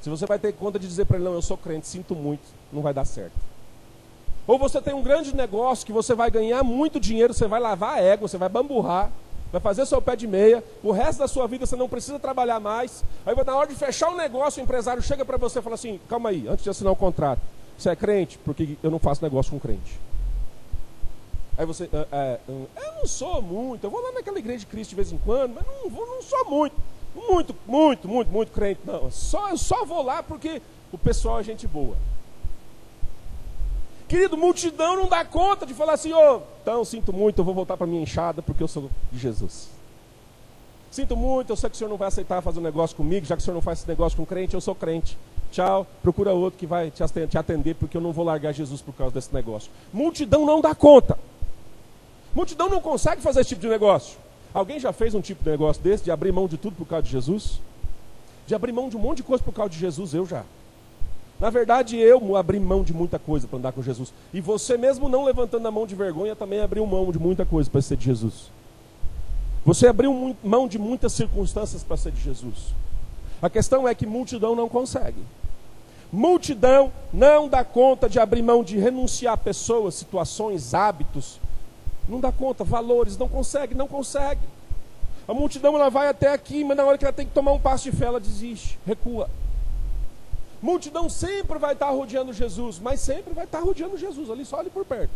Se 0.00 0.10
você 0.10 0.26
vai 0.26 0.38
ter 0.38 0.52
conta 0.52 0.78
de 0.78 0.86
dizer 0.86 1.06
para 1.06 1.16
ele, 1.16 1.24
não, 1.24 1.32
eu 1.32 1.42
sou 1.42 1.56
crente, 1.56 1.88
sinto 1.88 2.14
muito, 2.14 2.42
não 2.72 2.82
vai 2.82 2.92
dar 2.92 3.04
certo. 3.04 3.32
Ou 4.46 4.58
você 4.58 4.80
tem 4.80 4.92
um 4.92 5.02
grande 5.02 5.34
negócio 5.34 5.86
que 5.86 5.92
você 5.92 6.14
vai 6.14 6.30
ganhar 6.30 6.62
muito 6.62 7.00
dinheiro, 7.00 7.32
você 7.32 7.48
vai 7.48 7.58
lavar 7.58 7.94
a 7.94 8.00
égua, 8.00 8.28
você 8.28 8.36
vai 8.36 8.50
bamburrar, 8.50 9.10
vai 9.50 9.60
fazer 9.60 9.86
seu 9.86 10.02
pé 10.02 10.14
de 10.14 10.26
meia, 10.26 10.62
o 10.82 10.92
resto 10.92 11.20
da 11.20 11.28
sua 11.28 11.46
vida 11.48 11.64
você 11.64 11.74
não 11.74 11.88
precisa 11.88 12.18
trabalhar 12.18 12.60
mais. 12.60 13.02
Aí 13.24 13.34
na 13.34 13.56
hora 13.56 13.68
de 13.68 13.74
fechar 13.74 14.10
o 14.10 14.16
negócio, 14.16 14.60
o 14.60 14.64
empresário 14.64 15.02
chega 15.02 15.24
para 15.24 15.38
você 15.38 15.60
e 15.60 15.62
fala 15.62 15.74
assim: 15.74 15.98
calma 16.08 16.28
aí, 16.28 16.46
antes 16.46 16.64
de 16.64 16.68
assinar 16.68 16.92
o 16.92 16.96
contrato, 16.96 17.40
você 17.78 17.88
é 17.88 17.96
crente? 17.96 18.38
Porque 18.44 18.76
eu 18.82 18.90
não 18.90 18.98
faço 18.98 19.24
negócio 19.24 19.50
com 19.50 19.58
crente. 19.58 19.98
Aí 21.56 21.64
você, 21.64 21.88
é, 21.92 22.06
é, 22.10 22.40
eu 22.48 22.94
não 22.96 23.06
sou 23.06 23.40
muito, 23.40 23.84
eu 23.84 23.90
vou 23.90 24.02
lá 24.02 24.12
naquela 24.12 24.38
igreja 24.38 24.60
de 24.60 24.66
Cristo 24.66 24.90
de 24.90 24.96
vez 24.96 25.12
em 25.12 25.18
quando, 25.18 25.54
mas 25.54 25.64
não, 25.66 26.06
não 26.06 26.22
sou 26.22 26.44
muito, 26.50 26.74
muito, 27.14 27.54
muito, 27.66 28.08
muito, 28.08 28.30
muito 28.30 28.52
crente, 28.52 28.80
não. 28.84 29.10
Só, 29.10 29.50
eu 29.50 29.58
só 29.58 29.84
vou 29.84 30.02
lá 30.02 30.22
porque 30.22 30.60
o 30.92 30.98
pessoal 30.98 31.38
é 31.38 31.44
gente 31.44 31.66
boa. 31.66 31.96
Querido, 34.08 34.36
multidão 34.36 34.96
não 34.96 35.08
dá 35.08 35.24
conta 35.24 35.64
de 35.64 35.72
falar 35.74 35.94
assim, 35.94 36.12
oh, 36.12 36.40
então 36.62 36.84
sinto 36.84 37.12
muito, 37.12 37.38
eu 37.38 37.44
vou 37.44 37.54
voltar 37.54 37.76
para 37.76 37.86
minha 37.86 38.02
enxada 38.02 38.42
porque 38.42 38.62
eu 38.62 38.68
sou 38.68 38.90
de 39.10 39.18
Jesus. 39.18 39.68
Sinto 40.90 41.16
muito, 41.16 41.50
eu 41.50 41.56
sei 41.56 41.70
que 41.70 41.74
o 41.74 41.78
senhor 41.78 41.90
não 41.90 41.96
vai 41.96 42.08
aceitar 42.08 42.40
fazer 42.42 42.60
um 42.60 42.62
negócio 42.62 42.96
comigo, 42.96 43.26
já 43.26 43.36
que 43.36 43.42
o 43.42 43.44
senhor 43.44 43.54
não 43.54 43.62
faz 43.62 43.80
esse 43.80 43.88
negócio 43.88 44.16
com 44.16 44.26
crente, 44.26 44.54
eu 44.54 44.60
sou 44.60 44.74
crente. 44.74 45.16
Tchau, 45.50 45.86
procura 46.02 46.32
outro 46.32 46.58
que 46.58 46.66
vai 46.66 46.90
te 46.90 47.02
atender, 47.38 47.74
porque 47.74 47.96
eu 47.96 48.00
não 48.00 48.12
vou 48.12 48.24
largar 48.24 48.52
Jesus 48.52 48.82
por 48.82 48.92
causa 48.92 49.14
desse 49.14 49.32
negócio. 49.32 49.70
Multidão 49.92 50.44
não 50.44 50.60
dá 50.60 50.74
conta. 50.74 51.18
Multidão 52.34 52.68
não 52.68 52.80
consegue 52.80 53.22
fazer 53.22 53.40
esse 53.40 53.50
tipo 53.50 53.62
de 53.62 53.68
negócio. 53.68 54.18
Alguém 54.52 54.78
já 54.78 54.92
fez 54.92 55.14
um 55.14 55.20
tipo 55.20 55.42
de 55.42 55.50
negócio 55.50 55.82
desse, 55.82 56.04
de 56.04 56.10
abrir 56.10 56.32
mão 56.32 56.46
de 56.46 56.56
tudo 56.56 56.76
por 56.76 56.86
causa 56.86 57.04
de 57.04 57.10
Jesus? 57.10 57.60
De 58.46 58.54
abrir 58.54 58.72
mão 58.72 58.88
de 58.88 58.96
um 58.96 59.00
monte 59.00 59.18
de 59.18 59.22
coisa 59.22 59.42
por 59.42 59.52
causa 59.52 59.70
de 59.70 59.78
Jesus, 59.78 60.14
eu 60.14 60.26
já. 60.26 60.44
Na 61.40 61.50
verdade, 61.50 61.96
eu 61.96 62.36
abri 62.36 62.60
mão 62.60 62.82
de 62.82 62.92
muita 62.92 63.18
coisa 63.18 63.46
para 63.48 63.58
andar 63.58 63.72
com 63.72 63.82
Jesus. 63.82 64.12
E 64.32 64.40
você, 64.40 64.76
mesmo 64.76 65.08
não 65.08 65.24
levantando 65.24 65.66
a 65.66 65.70
mão 65.70 65.86
de 65.86 65.94
vergonha, 65.94 66.36
também 66.36 66.60
abriu 66.60 66.86
mão 66.86 67.10
de 67.10 67.18
muita 67.18 67.44
coisa 67.44 67.68
para 67.68 67.82
ser 67.82 67.96
de 67.96 68.04
Jesus. 68.04 68.50
Você 69.64 69.86
abriu 69.86 70.36
mão 70.42 70.68
de 70.68 70.78
muitas 70.78 71.12
circunstâncias 71.12 71.82
para 71.82 71.96
ser 71.96 72.12
de 72.12 72.20
Jesus. 72.20 72.74
A 73.42 73.50
questão 73.50 73.88
é 73.88 73.94
que 73.94 74.06
multidão 74.06 74.54
não 74.54 74.68
consegue. 74.68 75.18
Multidão 76.12 76.92
não 77.12 77.48
dá 77.48 77.64
conta 77.64 78.08
de 78.08 78.20
abrir 78.20 78.42
mão 78.42 78.62
de 78.62 78.78
renunciar 78.78 79.36
pessoas, 79.38 79.94
situações, 79.94 80.74
hábitos. 80.74 81.40
Não 82.08 82.20
dá 82.20 82.30
conta, 82.30 82.64
valores, 82.64 83.16
não 83.16 83.28
consegue, 83.28 83.74
não 83.74 83.88
consegue. 83.88 84.42
A 85.26 85.32
multidão 85.32 85.74
ela 85.74 85.88
vai 85.88 86.08
até 86.08 86.32
aqui, 86.32 86.62
mas 86.64 86.76
na 86.76 86.84
hora 86.84 86.98
que 86.98 87.04
ela 87.04 87.12
tem 87.12 87.26
que 87.26 87.32
tomar 87.32 87.52
um 87.52 87.60
passo 87.60 87.84
de 87.90 87.96
fé, 87.96 88.06
ela 88.06 88.20
desiste, 88.20 88.78
recua. 88.86 89.28
Multidão 90.60 91.08
sempre 91.08 91.58
vai 91.58 91.72
estar 91.72 91.90
rodeando 91.90 92.32
Jesus, 92.32 92.78
mas 92.78 93.00
sempre 93.00 93.32
vai 93.32 93.44
estar 93.44 93.60
rodeando 93.60 93.96
Jesus 93.96 94.30
ali, 94.30 94.44
só 94.44 94.60
ali 94.60 94.70
por 94.70 94.84
perto. 94.84 95.12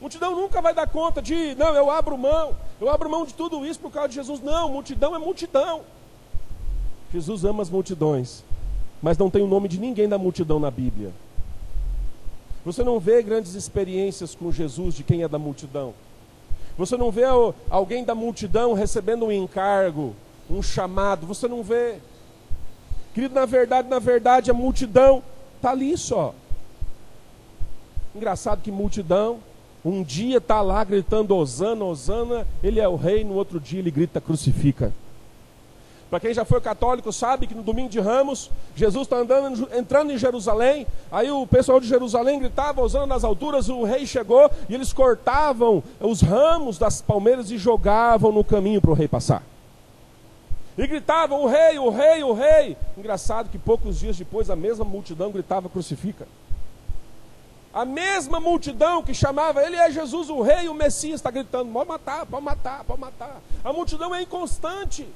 Multidão 0.00 0.34
nunca 0.34 0.60
vai 0.60 0.74
dar 0.74 0.88
conta 0.88 1.22
de, 1.22 1.54
não, 1.54 1.74
eu 1.74 1.88
abro 1.88 2.18
mão, 2.18 2.56
eu 2.80 2.90
abro 2.90 3.08
mão 3.08 3.24
de 3.24 3.32
tudo 3.34 3.64
isso 3.64 3.78
por 3.78 3.92
causa 3.92 4.08
de 4.08 4.16
Jesus. 4.16 4.40
Não, 4.40 4.68
multidão 4.68 5.14
é 5.14 5.18
multidão. 5.18 5.82
Jesus 7.12 7.44
ama 7.44 7.62
as 7.62 7.70
multidões, 7.70 8.42
mas 9.00 9.16
não 9.16 9.30
tem 9.30 9.42
o 9.42 9.46
nome 9.46 9.68
de 9.68 9.78
ninguém 9.78 10.08
da 10.08 10.18
multidão 10.18 10.58
na 10.58 10.70
Bíblia. 10.70 11.12
Você 12.64 12.84
não 12.84 13.00
vê 13.00 13.22
grandes 13.22 13.54
experiências 13.54 14.34
com 14.34 14.52
Jesus 14.52 14.94
de 14.94 15.02
quem 15.02 15.22
é 15.22 15.28
da 15.28 15.38
multidão. 15.38 15.94
Você 16.78 16.96
não 16.96 17.10
vê 17.10 17.24
alguém 17.68 18.04
da 18.04 18.14
multidão 18.14 18.72
recebendo 18.72 19.26
um 19.26 19.32
encargo, 19.32 20.14
um 20.48 20.62
chamado. 20.62 21.26
Você 21.26 21.48
não 21.48 21.62
vê. 21.62 21.96
Querido, 23.12 23.34
na 23.34 23.44
verdade, 23.44 23.88
na 23.88 23.98
verdade, 23.98 24.50
a 24.50 24.54
multidão 24.54 25.22
está 25.56 25.70
ali 25.70 25.96
só. 25.98 26.34
Engraçado 28.14 28.62
que 28.62 28.70
multidão, 28.70 29.38
um 29.84 30.02
dia 30.02 30.38
está 30.38 30.60
lá 30.62 30.84
gritando 30.84 31.34
Osana, 31.34 31.84
Osana, 31.84 32.46
ele 32.62 32.78
é 32.78 32.88
o 32.88 32.96
rei, 32.96 33.24
no 33.24 33.34
outro 33.34 33.58
dia 33.58 33.80
ele 33.80 33.90
grita 33.90 34.20
crucifica. 34.20 34.92
Para 36.12 36.20
quem 36.20 36.34
já 36.34 36.44
foi 36.44 36.60
católico 36.60 37.10
sabe 37.10 37.46
que 37.46 37.54
no 37.54 37.62
domingo 37.62 37.88
de 37.88 37.98
Ramos, 37.98 38.50
Jesus 38.76 39.06
está 39.06 39.16
andando, 39.16 39.66
entrando 39.74 40.12
em 40.12 40.18
Jerusalém, 40.18 40.86
aí 41.10 41.30
o 41.30 41.46
pessoal 41.46 41.80
de 41.80 41.88
Jerusalém 41.88 42.38
gritava, 42.38 42.82
Osana 42.82 43.06
nas 43.06 43.24
alturas, 43.24 43.70
o 43.70 43.82
rei 43.82 44.04
chegou 44.04 44.50
e 44.68 44.74
eles 44.74 44.92
cortavam 44.92 45.82
os 45.98 46.20
ramos 46.20 46.76
das 46.76 47.00
palmeiras 47.00 47.50
e 47.50 47.56
jogavam 47.56 48.30
no 48.30 48.44
caminho 48.44 48.78
para 48.78 48.90
o 48.90 48.94
rei 48.94 49.08
passar. 49.08 49.42
E 50.76 50.86
gritavam: 50.86 51.44
O 51.44 51.46
rei, 51.46 51.78
o 51.78 51.88
rei, 51.88 52.22
o 52.22 52.34
rei. 52.34 52.76
Engraçado 52.94 53.48
que 53.48 53.56
poucos 53.56 53.98
dias 53.98 54.18
depois 54.18 54.50
a 54.50 54.56
mesma 54.56 54.84
multidão 54.84 55.30
gritava: 55.30 55.70
Crucifica. 55.70 56.28
A 57.72 57.86
mesma 57.86 58.38
multidão 58.38 59.02
que 59.02 59.14
chamava 59.14 59.62
Ele 59.62 59.76
é 59.76 59.90
Jesus, 59.90 60.28
o 60.28 60.42
rei, 60.42 60.68
o 60.68 60.74
Messias, 60.74 61.20
está 61.20 61.30
gritando: 61.30 61.72
Pode 61.72 61.88
matar, 61.88 62.26
pode 62.26 62.44
matar, 62.44 62.84
pode 62.84 63.00
matar. 63.00 63.40
A 63.64 63.72
multidão 63.72 64.14
é 64.14 64.20
inconstante. 64.20 65.08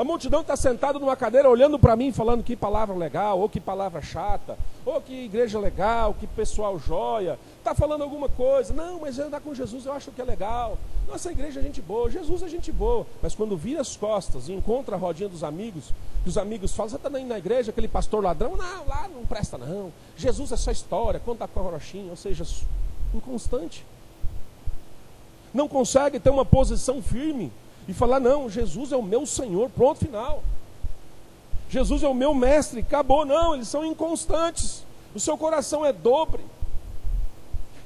A 0.00 0.04
multidão 0.04 0.40
está 0.40 0.56
sentada 0.56 0.98
numa 0.98 1.14
cadeira 1.14 1.46
olhando 1.46 1.78
para 1.78 1.94
mim, 1.94 2.10
falando 2.10 2.42
que 2.42 2.56
palavra 2.56 2.96
legal, 2.96 3.38
ou 3.38 3.50
que 3.50 3.60
palavra 3.60 4.00
chata, 4.00 4.56
ou 4.82 4.98
que 4.98 5.26
igreja 5.26 5.60
legal, 5.60 6.14
que 6.18 6.26
pessoal 6.26 6.78
joia. 6.78 7.38
Está 7.58 7.74
falando 7.74 8.00
alguma 8.00 8.26
coisa. 8.26 8.72
Não, 8.72 9.00
mas 9.00 9.18
eu 9.18 9.26
andar 9.26 9.42
com 9.42 9.54
Jesus 9.54 9.84
eu 9.84 9.92
acho 9.92 10.10
que 10.10 10.22
é 10.22 10.24
legal. 10.24 10.78
Nossa 11.06 11.30
igreja 11.30 11.60
é 11.60 11.62
gente 11.62 11.82
boa, 11.82 12.10
Jesus 12.10 12.42
é 12.42 12.48
gente 12.48 12.72
boa. 12.72 13.06
Mas 13.20 13.34
quando 13.34 13.58
vira 13.58 13.82
as 13.82 13.94
costas 13.94 14.48
e 14.48 14.54
encontra 14.54 14.96
a 14.96 14.98
rodinha 14.98 15.28
dos 15.28 15.44
amigos, 15.44 15.92
que 16.22 16.30
os 16.30 16.38
amigos 16.38 16.72
falam, 16.72 16.88
você 16.88 16.96
está 16.96 17.20
indo 17.20 17.28
na 17.28 17.36
igreja, 17.36 17.70
aquele 17.70 17.86
pastor 17.86 18.24
ladrão? 18.24 18.56
Não, 18.56 18.86
lá 18.86 19.06
não 19.06 19.26
presta 19.26 19.58
não. 19.58 19.92
Jesus 20.16 20.50
é 20.50 20.56
só 20.56 20.70
história, 20.70 21.20
conta 21.20 21.46
com 21.46 21.60
a 21.60 21.62
corochinha, 21.62 22.08
ou 22.08 22.16
seja, 22.16 22.46
inconstante. 23.12 23.84
Não 25.52 25.68
consegue 25.68 26.18
ter 26.18 26.30
uma 26.30 26.46
posição 26.46 27.02
firme 27.02 27.52
e 27.90 27.94
falar: 27.94 28.20
não, 28.20 28.48
Jesus 28.48 28.92
é 28.92 28.96
o 28.96 29.02
meu 29.02 29.26
Senhor, 29.26 29.68
pronto, 29.70 29.98
final. 29.98 30.42
Jesus 31.68 32.02
é 32.02 32.08
o 32.08 32.14
meu 32.14 32.32
mestre, 32.32 32.80
acabou. 32.80 33.24
Não, 33.24 33.54
eles 33.54 33.68
são 33.68 33.84
inconstantes. 33.84 34.84
O 35.14 35.18
seu 35.18 35.36
coração 35.36 35.84
é 35.84 35.92
dobre. 35.92 36.42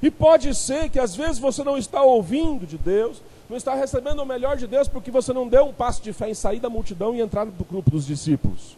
E 0.01 0.11
pode 0.11 0.53
ser 0.53 0.89
que 0.89 0.99
às 0.99 1.15
vezes 1.15 1.39
você 1.39 1.63
não 1.63 1.77
está 1.77 2.03
ouvindo 2.03 2.67
de 2.67 2.77
Deus, 2.77 3.21
não 3.49 3.57
está 3.57 3.73
recebendo 3.73 4.19
o 4.19 4.25
melhor 4.25 4.57
de 4.57 4.67
Deus 4.67 4.87
porque 4.87 5.09
você 5.09 5.33
não 5.33 5.47
deu 5.47 5.65
um 5.65 5.73
passo 5.73 6.03
de 6.03 6.13
fé 6.13 6.29
em 6.29 6.33
sair 6.35 6.59
da 6.59 6.69
multidão 6.69 7.15
e 7.15 7.21
entrar 7.21 7.45
no 7.45 7.51
grupo 7.51 7.89
dos 7.89 8.05
discípulos. 8.05 8.77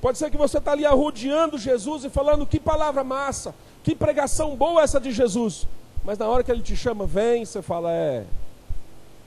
Pode 0.00 0.18
ser 0.18 0.30
que 0.30 0.36
você 0.36 0.58
está 0.58 0.72
ali 0.72 0.84
arrodeando 0.84 1.56
Jesus 1.56 2.04
e 2.04 2.10
falando 2.10 2.46
que 2.46 2.58
palavra 2.58 3.04
massa, 3.04 3.54
que 3.84 3.94
pregação 3.94 4.56
boa 4.56 4.82
essa 4.82 5.00
de 5.00 5.12
Jesus. 5.12 5.66
Mas 6.04 6.18
na 6.18 6.26
hora 6.26 6.42
que 6.42 6.50
ele 6.50 6.62
te 6.62 6.76
chama, 6.76 7.06
vem, 7.06 7.44
você 7.44 7.62
fala, 7.62 7.92
é, 7.92 8.24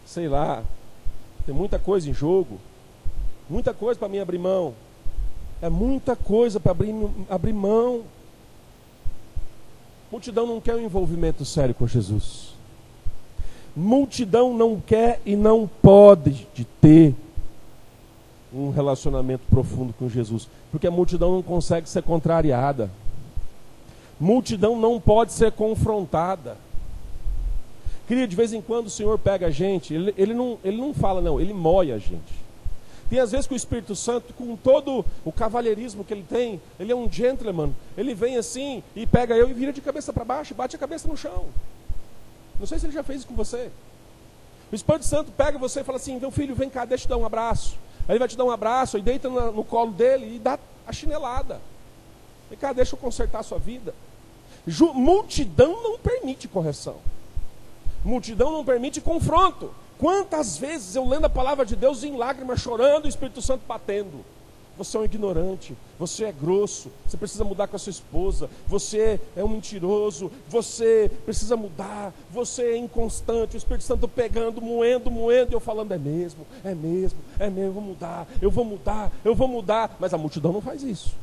sei 0.08 0.30
lá, 0.30 0.64
tem 1.46 1.54
muita 1.54 1.78
coisa 1.78 2.10
em 2.10 2.14
jogo, 2.14 2.58
muita 3.50 3.74
coisa 3.74 4.00
para 4.00 4.08
mim 4.08 4.20
abrir 4.20 4.40
mão. 4.40 4.74
É 5.62 5.70
muita 5.70 6.16
coisa 6.16 6.60
para 6.60 6.72
abrir, 6.72 6.96
abrir 7.30 7.54
mão. 7.54 8.04
Multidão 10.10 10.48
não 10.48 10.62
quer 10.62 10.76
um 10.76 10.82
envolvimento 10.82 11.44
sério 11.44 11.76
com 11.76 11.86
Jesus. 11.86 12.54
Multidão 13.76 14.54
não 14.54 14.80
quer 14.80 15.20
e 15.26 15.36
não 15.36 15.70
pode 15.82 16.48
de 16.54 16.64
ter 16.64 17.14
um 18.54 18.70
relacionamento 18.72 19.44
profundo 19.50 19.94
com 19.94 20.08
Jesus, 20.08 20.48
porque 20.72 20.88
a 20.88 20.92
multidão 20.92 21.34
não 21.34 21.44
consegue 21.44 21.90
ser 21.90 22.02
contrariada. 22.02 22.90
Multidão 24.20 24.80
não 24.80 25.02
pode 25.02 25.34
ser 25.34 25.52
confrontada. 25.52 26.58
Queria 28.08 28.28
de 28.28 28.36
vez 28.36 28.54
em 28.54 28.62
quando 28.62 28.88
o 28.88 28.90
Senhor 28.90 29.20
pega 29.20 29.48
a 29.48 29.52
gente, 29.52 29.94
ele, 29.94 30.14
ele, 30.18 30.34
não, 30.34 30.58
ele 30.64 30.78
não 30.78 30.94
fala, 30.94 31.22
não, 31.22 31.42
ele 31.42 31.54
moia 31.54 31.96
a 31.96 32.00
gente. 32.00 32.48
Tem 33.10 33.20
às 33.20 33.32
vezes 33.32 33.48
que 33.48 33.54
o 33.54 33.56
Espírito 33.56 33.96
Santo, 33.96 34.34
com 34.34 34.56
todo 34.56 35.06
o 35.24 35.32
cavalheirismo 35.32 36.04
que 36.04 36.14
ele 36.14 36.26
tem, 36.28 36.62
ele 36.80 36.92
é 36.92 36.96
um 36.96 37.12
gentleman, 37.12 37.74
ele 37.98 38.14
vem 38.14 38.38
assim 38.38 38.84
e 38.96 39.06
pega 39.06 39.36
eu 39.36 39.50
e 39.50 39.54
vira 39.54 39.74
de 39.74 39.82
cabeça 39.82 40.12
para 40.12 40.26
baixo, 40.26 40.56
bate 40.56 40.76
a 40.76 40.80
cabeça 40.80 41.08
no 41.08 41.18
chão. 41.18 41.46
Não 42.60 42.66
sei 42.66 42.80
se 42.80 42.86
ele 42.86 42.94
já 42.94 43.04
fez 43.04 43.20
isso 43.20 43.28
com 43.28 43.36
você. 43.36 43.70
O 44.72 44.76
Espírito 44.76 45.06
Santo 45.06 45.32
pega 45.32 45.58
você 45.58 45.82
e 45.82 45.84
fala 45.84 45.98
assim: 45.98 46.20
meu 46.20 46.32
filho, 46.32 46.56
vem 46.56 46.70
cá, 46.70 46.84
deixa 46.86 47.04
eu 47.04 47.08
te 47.08 47.10
dar 47.10 47.18
um 47.18 47.26
abraço. 47.26 47.78
Aí 48.08 48.14
ele 48.14 48.20
vai 48.20 48.28
te 48.28 48.38
dar 48.38 48.46
um 48.46 48.52
abraço 48.52 48.98
e 48.98 49.02
deita 49.02 49.30
no, 49.30 49.52
no 49.52 49.64
colo 49.64 49.92
dele 49.92 50.36
e 50.36 50.40
dá 50.40 50.58
a 50.86 50.92
chinelada. 50.92 51.62
Vem 52.50 52.58
cá, 52.58 52.74
deixa 52.74 52.96
eu 52.96 53.00
consertar 53.00 53.40
a 53.40 53.44
sua 53.44 53.58
vida. 53.58 53.94
Ju, 54.66 54.94
multidão 54.94 55.82
não 55.84 56.00
permite 56.00 56.48
correção. 56.48 56.98
Multidão 58.08 58.54
não 58.54 58.64
permite 58.64 59.02
confronto. 59.02 59.70
Quantas 59.98 60.58
vezes 60.58 60.96
eu 60.96 61.06
lendo 61.06 61.26
a 61.26 61.30
palavra 61.30 61.66
de 61.66 61.76
Deus 61.76 62.06
em 62.06 62.16
lágrimas, 62.16 62.62
chorando, 62.62 63.04
o 63.04 63.10
Espírito 63.10 63.42
Santo 63.42 63.64
batendo. 63.68 64.24
Você 64.78 64.96
é 64.96 65.00
um 65.02 65.04
ignorante, 65.04 65.76
você 66.00 66.24
é 66.24 66.32
grosso, 66.32 66.90
você 67.06 67.18
precisa 67.18 67.44
mudar 67.44 67.68
com 67.68 67.76
a 67.76 67.80
sua 67.80 67.90
esposa, 67.90 68.50
você 68.66 69.20
é 69.36 69.44
um 69.44 69.50
mentiroso, 69.50 70.32
você 70.48 71.12
precisa 71.26 71.58
mudar, 71.58 72.14
você 72.32 72.62
é 72.62 72.78
inconstante, 72.78 73.56
o 73.56 73.58
Espírito 73.58 73.84
Santo 73.84 74.08
pegando, 74.08 74.62
moendo, 74.62 75.12
moendo, 75.12 75.52
e 75.52 75.56
eu 75.56 75.60
falando, 75.60 75.92
é 75.92 75.98
mesmo, 75.98 76.48
é 76.64 76.74
mesmo, 76.74 77.20
é 77.38 77.50
mesmo, 77.50 77.68
eu 77.68 77.74
vou 77.74 77.84
mudar, 77.84 78.28
eu 78.42 78.52
vou 78.52 78.64
mudar, 78.64 79.12
eu 79.26 79.36
vou 79.36 79.48
mudar, 79.50 79.98
mas 80.00 80.14
a 80.14 80.18
multidão 80.18 80.54
não 80.54 80.62
faz 80.62 80.82
isso. 80.82 81.14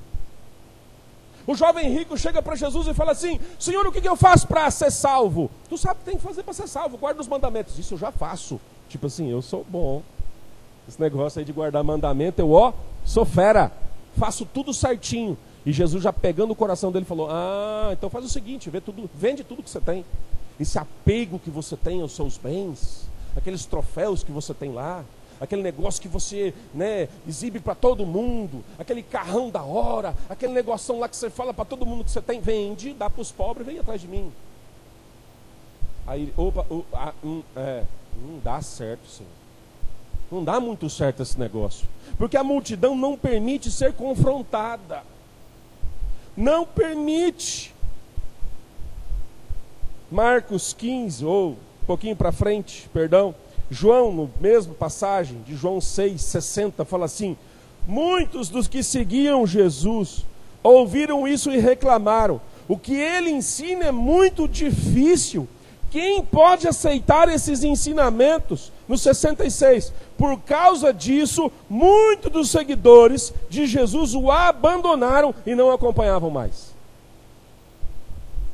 O 1.47 1.55
jovem 1.55 1.91
rico 1.91 2.17
chega 2.17 2.41
para 2.41 2.57
Jesus 2.57 2.87
e 2.87 2.95
fala 2.95 3.13
assim: 3.13 3.39
Senhor, 3.59 3.87
o 3.87 3.93
que, 3.93 4.07
eu 4.07 4.17
faço 4.17 4.47
para 4.47 4.71
ser 4.71 4.91
salvo? 4.91 5.51
Tu 5.69 5.77
sabe 5.77 5.97
o 5.97 5.99
que 5.99 6.11
tem 6.11 6.17
que 6.17 6.23
fazer 6.23 6.43
para 6.43 6.55
ser 6.55 6.67
salvo, 6.67 6.97
guarda 6.97 7.21
os 7.21 7.29
mandamentos. 7.29 7.79
Isso 7.79 7.95
eu 7.95 7.99
já 7.99 8.11
faço. 8.11 8.61
Tipo 8.89 9.07
assim, 9.07 9.31
eu 9.31 9.43
sou 9.43 9.65
bom. 9.69 10.03
Esse 10.89 11.01
negócio 11.01 11.39
aí 11.39 11.45
de 11.45 11.53
guardar 11.53 11.83
mandamento, 11.83 12.41
eu, 12.41 12.51
ó, 12.51 12.73
sou 13.05 13.25
fera. 13.25 13.73
Faço 14.17 14.47
tudo 14.47 14.73
certinho. 14.73 15.37
E 15.67 15.73
Jesus 15.73 16.03
já 16.03 16.13
pegando 16.13 16.53
o 16.53 16.57
coração 16.57 16.93
dele 16.93 17.05
falou: 17.05 17.29
Ah, 17.31 17.91
então 17.93 18.09
faz 18.09 18.25
o 18.25 18.29
seguinte, 18.29 18.71
vê 18.71 18.81
tudo, 18.81 19.09
vende 19.15 19.45
tudo 19.45 19.63
que 19.63 19.71
você 19.71 19.81
tem. 19.81 20.05
Esse 20.59 20.79
apego 20.79 21.39
que 21.39 21.51
você 21.51 21.77
tem 21.77 22.01
aos 22.01 22.13
seus 22.13 22.39
bens, 22.39 23.09
aqueles 23.37 23.67
troféus 23.67 24.23
que 24.23 24.31
você 24.31 24.55
tem 24.55 24.73
lá, 24.73 25.05
aquele 25.45 25.63
negócio 25.63 26.01
que 26.01 26.09
você 26.09 26.53
né, 26.73 27.09
exibe 27.27 27.61
para 27.61 27.75
todo 27.75 28.05
mundo, 28.05 28.65
aquele 28.79 29.03
carrão 29.03 29.51
da 29.51 29.63
hora, 29.63 30.15
aquele 30.29 30.53
negoção 30.53 30.99
lá 30.99 31.09
que 31.09 31.17
você 31.17 31.31
fala 31.31 31.55
para 31.55 31.65
todo 31.65 31.87
mundo 31.87 32.05
que 32.05 32.11
você 32.11 32.21
tem, 32.21 32.41
vende, 32.41 32.93
dá 32.93 33.09
para 33.09 33.23
os 33.23 33.31
pobres, 33.31 33.67
vem 33.67 33.79
atrás 33.79 34.01
de 34.01 34.09
mim. 34.09 34.33
Aí, 36.07 36.33
opa, 36.37 36.67
hum, 37.23 37.43
é, 37.57 37.85
não 38.21 38.39
dá 38.39 38.61
certo, 38.61 39.07
Senhor. 39.09 39.31
Não 40.31 40.43
dá 40.43 40.59
muito 40.59 40.91
certo 40.91 41.23
esse 41.23 41.39
negócio. 41.39 41.87
Porque 42.19 42.37
a 42.37 42.45
multidão 42.45 42.97
não 42.97 43.17
permite 43.17 43.71
ser 43.71 43.93
confrontada. 43.93 45.03
Não 46.37 46.67
permite. 46.67 47.75
Marcos 50.11 50.73
15, 50.73 51.25
ou 51.25 51.51
um 51.51 51.87
pouquinho 51.87 52.17
para 52.17 52.33
frente, 52.33 52.89
perdão. 52.93 53.35
João, 53.71 54.13
no 54.13 54.31
mesmo 54.41 54.75
passagem 54.75 55.43
de 55.43 55.57
João 55.57 55.81
6, 55.81 56.21
60, 56.21 56.85
fala 56.85 57.07
assim: 57.07 57.37
Muitos 57.87 58.49
dos 58.49 58.69
que 58.69 58.83
seguiam 58.83 59.47
Jesus 59.47 60.25
ouviram 60.63 61.27
isso 61.27 61.51
e 61.51 61.59
reclamaram. 61.59 62.41
O 62.67 62.79
que 62.79 62.95
ele 62.95 63.31
ensina 63.31 63.87
é 63.87 63.93
muito 63.93 64.49
difícil 64.49 65.47
quem 65.95 66.25
pode 66.25 66.67
aceitar 66.67 67.29
esses 67.29 67.63
ensinamentos? 67.63 68.73
No 68.89 68.99
66, 68.99 69.93
por 70.19 70.41
causa 70.41 70.93
disso, 70.93 71.53
muitos 71.71 72.33
dos 72.33 72.51
seguidores 72.51 73.33
de 73.49 73.65
Jesus 73.65 74.13
o 74.13 74.29
abandonaram 74.29 75.33
e 75.47 75.55
não 75.55 75.71
acompanhavam 75.71 76.31
mais. 76.31 76.75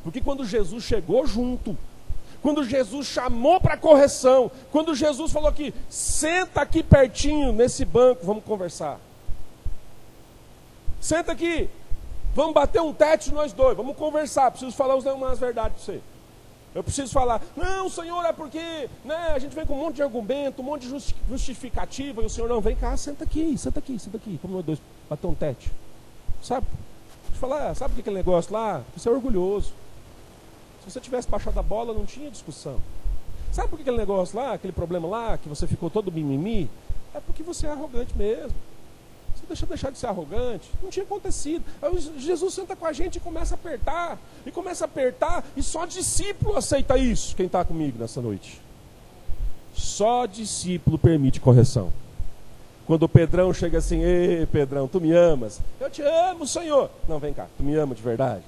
Porque 0.04 0.20
quando 0.20 0.44
Jesus 0.44 0.84
chegou 0.84 1.26
junto, 1.26 1.74
quando 2.42 2.64
Jesus 2.64 3.06
chamou 3.06 3.60
para 3.60 3.76
correção, 3.76 4.50
quando 4.72 4.94
Jesus 4.94 5.32
falou 5.32 5.52
que 5.52 5.74
senta 5.88 6.62
aqui 6.62 6.82
pertinho 6.82 7.52
nesse 7.52 7.84
banco, 7.84 8.24
vamos 8.24 8.44
conversar. 8.44 8.98
Senta 11.00 11.32
aqui, 11.32 11.68
vamos 12.34 12.54
bater 12.54 12.80
um 12.80 12.92
tete 12.92 13.32
nós 13.32 13.52
dois, 13.52 13.76
vamos 13.76 13.96
conversar, 13.96 14.50
preciso 14.50 14.76
falar 14.76 14.96
umas 14.96 15.38
verdades 15.38 15.76
para 15.76 15.94
você. 15.94 16.00
Eu 16.72 16.84
preciso 16.84 17.12
falar, 17.12 17.42
não, 17.56 17.88
Senhor, 17.88 18.24
é 18.24 18.32
porque 18.32 18.88
né, 19.04 19.32
a 19.34 19.38
gente 19.40 19.54
vem 19.56 19.66
com 19.66 19.74
um 19.74 19.80
monte 19.80 19.96
de 19.96 20.02
argumento, 20.02 20.62
um 20.62 20.64
monte 20.64 20.86
de 20.86 21.14
justificativa, 21.28 22.22
e 22.22 22.26
o 22.26 22.30
Senhor 22.30 22.48
não, 22.48 22.60
vem 22.60 22.76
cá, 22.76 22.96
senta 22.96 23.24
aqui, 23.24 23.58
senta 23.58 23.80
aqui, 23.80 23.98
senta 23.98 24.16
aqui, 24.16 24.38
como 24.40 24.54
nós 24.54 24.64
dois, 24.64 24.78
bater 25.08 25.26
um 25.26 25.34
tete. 25.34 25.72
Sabe? 26.40 26.66
Deixa 27.28 27.36
eu 27.36 27.40
falar, 27.40 27.74
sabe 27.74 27.98
aquele 27.98 28.16
negócio 28.16 28.52
lá? 28.52 28.82
Você 28.96 29.08
é 29.08 29.12
orgulhoso. 29.12 29.72
Se 30.90 30.94
você 30.94 31.00
tivesse 31.00 31.28
baixado 31.28 31.58
a 31.58 31.62
bola, 31.62 31.94
não 31.94 32.04
tinha 32.04 32.30
discussão. 32.30 32.78
Sabe 33.52 33.68
por 33.68 33.76
que 33.76 33.82
aquele 33.82 33.96
negócio 33.96 34.36
lá, 34.36 34.52
aquele 34.52 34.72
problema 34.72 35.08
lá, 35.08 35.38
que 35.38 35.48
você 35.48 35.66
ficou 35.66 35.88
todo 35.88 36.12
mimimi? 36.12 36.70
É 37.14 37.20
porque 37.20 37.42
você 37.42 37.66
é 37.66 37.70
arrogante 37.70 38.16
mesmo 38.16 38.54
deixa 39.50 39.64
eu 39.64 39.68
deixar 39.68 39.90
de 39.90 39.98
ser 39.98 40.06
arrogante. 40.06 40.70
Não 40.82 40.90
tinha 40.90 41.04
acontecido. 41.04 41.64
Aí 41.82 41.98
Jesus 42.18 42.54
senta 42.54 42.76
com 42.76 42.86
a 42.86 42.92
gente 42.92 43.16
e 43.16 43.20
começa 43.20 43.54
a 43.54 43.56
apertar. 43.56 44.18
E 44.46 44.50
começa 44.50 44.84
a 44.84 44.86
apertar. 44.86 45.44
E 45.56 45.62
só 45.62 45.84
discípulo 45.84 46.56
aceita 46.56 46.96
isso. 46.96 47.36
Quem 47.36 47.46
está 47.46 47.64
comigo 47.64 47.98
nessa 47.98 48.20
noite? 48.20 48.60
Só 49.74 50.26
discípulo 50.26 50.98
permite 50.98 51.40
correção. 51.40 51.92
Quando 52.86 53.04
o 53.04 53.08
Pedrão 53.08 53.52
chega 53.52 53.78
assim, 53.78 54.02
ei 54.02 54.46
Pedrão, 54.46 54.88
tu 54.88 55.00
me 55.00 55.12
amas? 55.12 55.60
Eu 55.78 55.90
te 55.90 56.02
amo, 56.02 56.46
Senhor. 56.46 56.90
Não, 57.08 57.18
vem 57.18 57.32
cá, 57.32 57.46
tu 57.56 57.62
me 57.62 57.76
ama 57.76 57.94
de 57.94 58.02
verdade? 58.02 58.42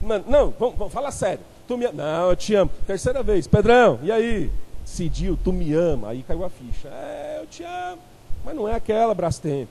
Mano, 0.00 0.24
não, 0.26 0.50
vamos, 0.58 0.76
vamos, 0.76 0.92
fala 0.92 1.10
sério. 1.10 1.44
Tu 1.66 1.76
me 1.76 1.90
Não, 1.92 2.30
eu 2.30 2.36
te 2.36 2.54
amo. 2.54 2.70
Terceira 2.86 3.22
vez, 3.22 3.46
Pedrão, 3.46 3.98
e 4.02 4.10
aí? 4.10 4.50
Decidiu, 4.84 5.38
tu 5.42 5.52
me 5.52 5.72
ama. 5.72 6.08
Aí 6.08 6.22
caiu 6.22 6.44
a 6.44 6.50
ficha. 6.50 6.88
É, 6.88 7.38
eu 7.40 7.46
te 7.46 7.62
amo. 7.62 8.02
Mas 8.44 8.54
não 8.54 8.68
é 8.68 8.74
aquela 8.74 9.14
Brastemp. 9.14 9.68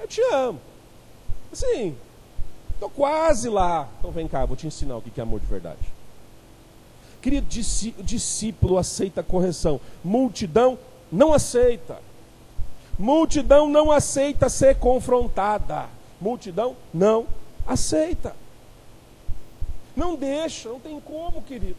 Eu 0.00 0.06
te 0.06 0.20
amo. 0.32 0.60
Assim, 1.52 1.96
estou 2.74 2.90
quase 2.90 3.48
lá. 3.48 3.88
Então 3.98 4.10
vem 4.10 4.28
cá, 4.28 4.44
vou 4.44 4.56
te 4.56 4.66
ensinar 4.66 4.96
o 4.96 5.02
que 5.02 5.18
é 5.18 5.22
amor 5.22 5.40
de 5.40 5.46
verdade. 5.46 6.00
Querido, 7.20 7.46
discípulo 8.02 8.78
aceita 8.78 9.22
correção. 9.22 9.80
Multidão 10.02 10.78
não 11.10 11.32
aceita. 11.32 11.98
Multidão 12.98 13.68
não 13.68 13.90
aceita 13.90 14.48
ser 14.48 14.76
confrontada. 14.76 15.86
Multidão 16.20 16.76
não 16.92 17.26
aceita. 17.66 18.34
Não 20.00 20.16
deixa, 20.16 20.70
não 20.70 20.80
tem 20.80 20.98
como, 20.98 21.42
querido. 21.42 21.76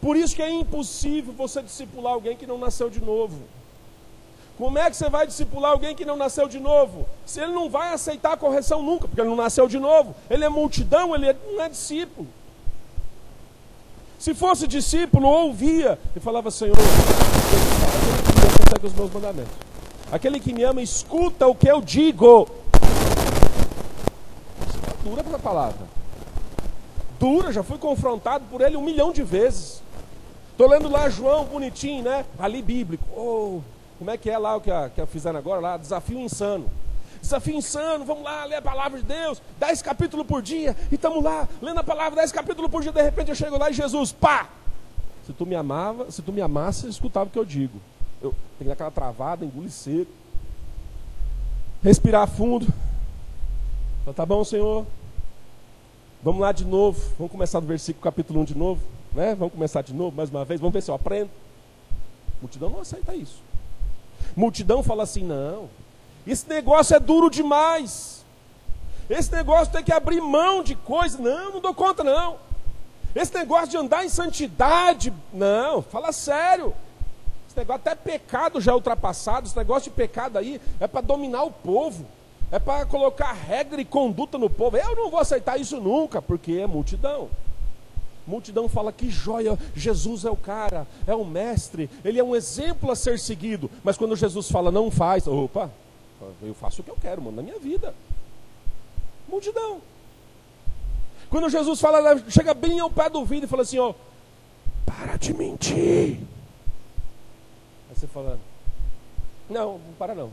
Por 0.00 0.16
isso 0.16 0.34
que 0.34 0.42
é 0.42 0.50
impossível 0.50 1.32
você 1.32 1.62
discipular 1.62 2.12
alguém 2.12 2.36
que 2.36 2.48
não 2.48 2.58
nasceu 2.58 2.90
de 2.90 3.00
novo. 3.00 3.38
Como 4.56 4.76
é 4.76 4.90
que 4.90 4.96
você 4.96 5.08
vai 5.08 5.24
discipular 5.24 5.70
alguém 5.70 5.94
que 5.94 6.04
não 6.04 6.16
nasceu 6.16 6.48
de 6.48 6.58
novo? 6.58 7.06
Se 7.24 7.40
ele 7.40 7.52
não 7.52 7.70
vai 7.70 7.92
aceitar 7.92 8.32
a 8.32 8.36
correção 8.36 8.82
nunca, 8.82 9.06
porque 9.06 9.20
ele 9.20 9.28
não 9.28 9.36
nasceu 9.36 9.68
de 9.68 9.78
novo. 9.78 10.16
Ele 10.28 10.44
é 10.44 10.48
multidão, 10.48 11.14
ele 11.14 11.32
não 11.32 11.62
é 11.62 11.68
discípulo. 11.68 12.26
Se 14.18 14.34
fosse 14.34 14.66
discípulo, 14.66 15.28
ouvia 15.28 15.96
e 16.16 16.18
falava: 16.18 16.50
Senhor, 16.50 16.76
segue 18.68 18.84
os 18.84 18.94
meus 18.94 19.12
mandamentos. 19.12 19.54
Aquele 20.10 20.40
que 20.40 20.52
me 20.52 20.64
ama, 20.64 20.82
escuta 20.82 21.46
o 21.46 21.54
que 21.54 21.70
eu 21.70 21.80
digo. 21.80 22.48
Dura 25.04 25.20
essa 25.20 25.38
palavra. 25.38 25.97
Dura, 27.18 27.52
já 27.52 27.62
fui 27.62 27.78
confrontado 27.78 28.44
por 28.50 28.60
ele 28.60 28.76
um 28.76 28.82
milhão 28.82 29.12
de 29.12 29.22
vezes. 29.22 29.82
Estou 30.52 30.68
lendo 30.68 30.88
lá 30.88 31.08
João, 31.08 31.44
bonitinho, 31.44 32.02
né? 32.02 32.24
Ali 32.38 32.62
bíblico. 32.62 33.04
Oh, 33.16 33.60
como 33.98 34.10
é 34.10 34.16
que 34.16 34.30
é 34.30 34.38
lá 34.38 34.56
o 34.56 34.60
que, 34.60 34.70
a, 34.70 34.88
que 34.88 35.04
fizeram 35.06 35.38
agora? 35.38 35.60
Lá, 35.60 35.76
desafio 35.76 36.18
insano. 36.18 36.68
Desafio 37.20 37.56
insano, 37.56 38.04
vamos 38.04 38.22
lá 38.22 38.44
ler 38.44 38.56
a 38.56 38.62
palavra 38.62 39.00
de 39.00 39.04
Deus, 39.04 39.42
dez 39.58 39.82
capítulos 39.82 40.24
por 40.26 40.40
dia, 40.40 40.76
e 40.90 40.94
estamos 40.94 41.22
lá, 41.22 41.48
lendo 41.60 41.80
a 41.80 41.84
palavra, 41.84 42.20
dez 42.20 42.30
capítulos 42.30 42.70
por 42.70 42.80
dia, 42.80 42.92
de 42.92 43.02
repente 43.02 43.28
eu 43.28 43.34
chego 43.34 43.58
lá 43.58 43.68
e 43.70 43.72
Jesus, 43.72 44.12
pá! 44.12 44.48
Se 45.26 45.32
tu 45.32 45.44
me 45.44 45.56
amava, 45.56 46.10
se 46.10 46.22
tu 46.22 46.32
me 46.32 46.40
amasse, 46.40 46.88
escutava 46.88 47.26
o 47.26 47.30
que 47.30 47.38
eu 47.38 47.44
digo. 47.44 47.80
Eu 48.22 48.34
tenho 48.58 48.72
aquela 48.72 48.90
travada, 48.90 49.44
engolir 49.44 49.70
seco. 49.70 50.10
Respirar 51.82 52.26
fundo. 52.26 52.66
Tá 54.16 54.24
bom, 54.24 54.42
Senhor? 54.42 54.86
Vamos 56.22 56.40
lá 56.40 56.50
de 56.50 56.64
novo. 56.64 57.00
Vamos 57.16 57.30
começar 57.30 57.60
do 57.60 57.66
versículo 57.66 58.02
capítulo 58.02 58.40
1 58.40 58.44
de 58.44 58.56
novo. 58.56 58.82
Né? 59.12 59.34
Vamos 59.36 59.54
começar 59.54 59.82
de 59.82 59.94
novo, 59.94 60.16
mais 60.16 60.30
uma 60.30 60.44
vez. 60.44 60.60
Vamos 60.60 60.72
ver 60.72 60.82
se 60.82 60.90
eu 60.90 60.94
aprendo. 60.94 61.30
Multidão 62.40 62.70
não 62.70 62.80
aceita 62.80 63.14
isso. 63.14 63.40
Multidão 64.34 64.82
fala 64.82 65.04
assim: 65.04 65.22
não, 65.22 65.68
esse 66.26 66.48
negócio 66.48 66.94
é 66.96 67.00
duro 67.00 67.30
demais. 67.30 68.24
Esse 69.08 69.32
negócio 69.32 69.72
tem 69.72 69.82
que 69.82 69.92
abrir 69.92 70.20
mão 70.20 70.62
de 70.62 70.74
coisa. 70.74 71.18
Não, 71.18 71.52
não 71.52 71.60
dou 71.60 71.72
conta, 71.72 72.02
não. 72.02 72.36
Esse 73.14 73.32
negócio 73.34 73.68
de 73.68 73.76
andar 73.76 74.04
em 74.04 74.08
santidade, 74.08 75.12
não, 75.32 75.82
fala 75.82 76.12
sério. 76.12 76.74
Esse 77.48 77.56
negócio 77.56 77.80
até 77.80 77.94
pecado 77.94 78.60
já 78.60 78.72
é 78.72 78.74
ultrapassado. 78.74 79.46
Esse 79.46 79.56
negócio 79.56 79.90
de 79.90 79.96
pecado 79.96 80.36
aí 80.36 80.60
é 80.78 80.86
para 80.86 81.00
dominar 81.00 81.44
o 81.44 81.50
povo. 81.50 82.04
É 82.50 82.58
para 82.58 82.86
colocar 82.86 83.32
regra 83.32 83.80
e 83.80 83.84
conduta 83.84 84.38
no 84.38 84.48
povo. 84.48 84.76
Eu 84.76 84.96
não 84.96 85.10
vou 85.10 85.20
aceitar 85.20 85.60
isso 85.60 85.80
nunca, 85.80 86.22
porque 86.22 86.52
é 86.52 86.66
multidão 86.66 87.28
multidão 88.28 88.68
fala 88.68 88.92
que 88.92 89.10
joia, 89.10 89.58
Jesus 89.74 90.24
é 90.24 90.30
o 90.30 90.36
cara, 90.36 90.86
é 91.06 91.14
o 91.14 91.24
mestre, 91.24 91.88
ele 92.04 92.18
é 92.18 92.24
um 92.24 92.36
exemplo 92.36 92.90
a 92.90 92.94
ser 92.94 93.18
seguido. 93.18 93.70
Mas 93.82 93.96
quando 93.96 94.14
Jesus 94.14 94.50
fala 94.50 94.70
não 94.70 94.90
faz, 94.90 95.26
opa, 95.26 95.70
eu 96.42 96.54
faço 96.54 96.82
o 96.82 96.84
que 96.84 96.90
eu 96.90 96.98
quero, 97.00 97.22
mano, 97.22 97.36
na 97.36 97.42
minha 97.42 97.58
vida. 97.58 97.94
Multidão. 99.26 99.80
Quando 101.30 101.48
Jesus 101.48 101.80
fala, 101.80 102.18
chega 102.30 102.54
bem 102.54 102.78
ao 102.80 102.90
pé 102.90 103.08
do 103.08 103.24
vidro 103.24 103.46
e 103.46 103.48
fala 103.48 103.62
assim: 103.62 103.78
ó, 103.78 103.94
para 104.86 105.16
de 105.16 105.34
mentir. 105.34 106.18
Aí 107.88 107.94
você 107.94 108.06
fala, 108.06 108.38
não, 109.48 109.78
não 109.78 109.94
para 109.98 110.14
não. 110.14 110.30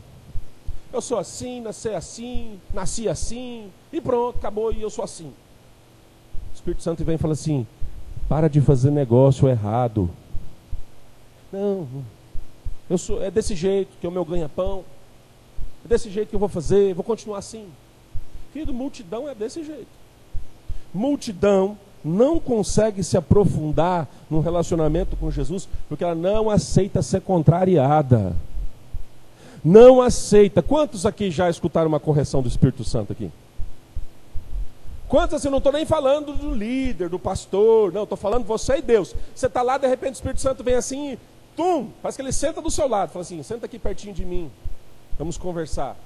Eu 0.96 1.02
sou 1.02 1.18
assim, 1.18 1.60
nasci 1.60 1.90
assim, 1.90 2.58
nasci 2.72 3.06
assim, 3.06 3.70
e 3.92 4.00
pronto, 4.00 4.38
acabou, 4.38 4.72
e 4.72 4.80
eu 4.80 4.88
sou 4.88 5.04
assim. 5.04 5.26
O 5.26 6.54
Espírito 6.54 6.82
Santo 6.82 7.04
vem 7.04 7.16
e 7.16 7.18
fala 7.18 7.34
assim: 7.34 7.66
para 8.26 8.48
de 8.48 8.62
fazer 8.62 8.90
negócio 8.90 9.46
errado. 9.46 10.08
Não, 11.52 11.86
eu 12.88 12.96
sou, 12.96 13.22
é 13.22 13.30
desse 13.30 13.54
jeito 13.54 13.90
que 14.00 14.06
é 14.06 14.08
o 14.08 14.12
meu 14.12 14.24
ganha-pão. 14.24 14.84
É 15.84 15.88
desse 15.88 16.08
jeito 16.08 16.30
que 16.30 16.34
eu 16.34 16.40
vou 16.40 16.48
fazer, 16.48 16.94
vou 16.94 17.04
continuar 17.04 17.40
assim. 17.40 17.68
Querido, 18.54 18.72
multidão 18.72 19.28
é 19.28 19.34
desse 19.34 19.62
jeito. 19.62 19.88
Multidão 20.94 21.76
não 22.02 22.40
consegue 22.40 23.04
se 23.04 23.18
aprofundar 23.18 24.08
no 24.30 24.40
relacionamento 24.40 25.14
com 25.14 25.30
Jesus 25.30 25.68
porque 25.90 26.04
ela 26.04 26.14
não 26.14 26.48
aceita 26.48 27.02
ser 27.02 27.20
contrariada. 27.20 28.34
Não 29.66 30.00
aceita. 30.00 30.62
Quantos 30.62 31.04
aqui 31.04 31.28
já 31.28 31.50
escutaram 31.50 31.88
uma 31.88 31.98
correção 31.98 32.40
do 32.40 32.46
Espírito 32.46 32.84
Santo 32.84 33.12
aqui? 33.12 33.32
Quantos 35.08 35.34
assim, 35.34 35.50
não 35.50 35.58
estou 35.58 35.72
nem 35.72 35.84
falando 35.84 36.34
do 36.34 36.54
líder, 36.54 37.08
do 37.08 37.18
pastor, 37.18 37.92
não, 37.92 38.04
estou 38.04 38.16
falando 38.16 38.44
você 38.44 38.76
e 38.76 38.82
Deus. 38.82 39.12
Você 39.34 39.46
está 39.46 39.62
lá, 39.62 39.76
de 39.76 39.88
repente 39.88 40.12
o 40.12 40.14
Espírito 40.14 40.40
Santo 40.40 40.62
vem 40.62 40.76
assim, 40.76 41.18
tum, 41.56 41.88
faz 42.00 42.14
que 42.14 42.22
ele 42.22 42.30
senta 42.30 42.62
do 42.62 42.70
seu 42.70 42.86
lado, 42.86 43.10
fala 43.10 43.24
assim, 43.24 43.42
senta 43.42 43.66
aqui 43.66 43.76
pertinho 43.76 44.14
de 44.14 44.24
mim, 44.24 44.52
vamos 45.18 45.36
conversar. 45.36 45.96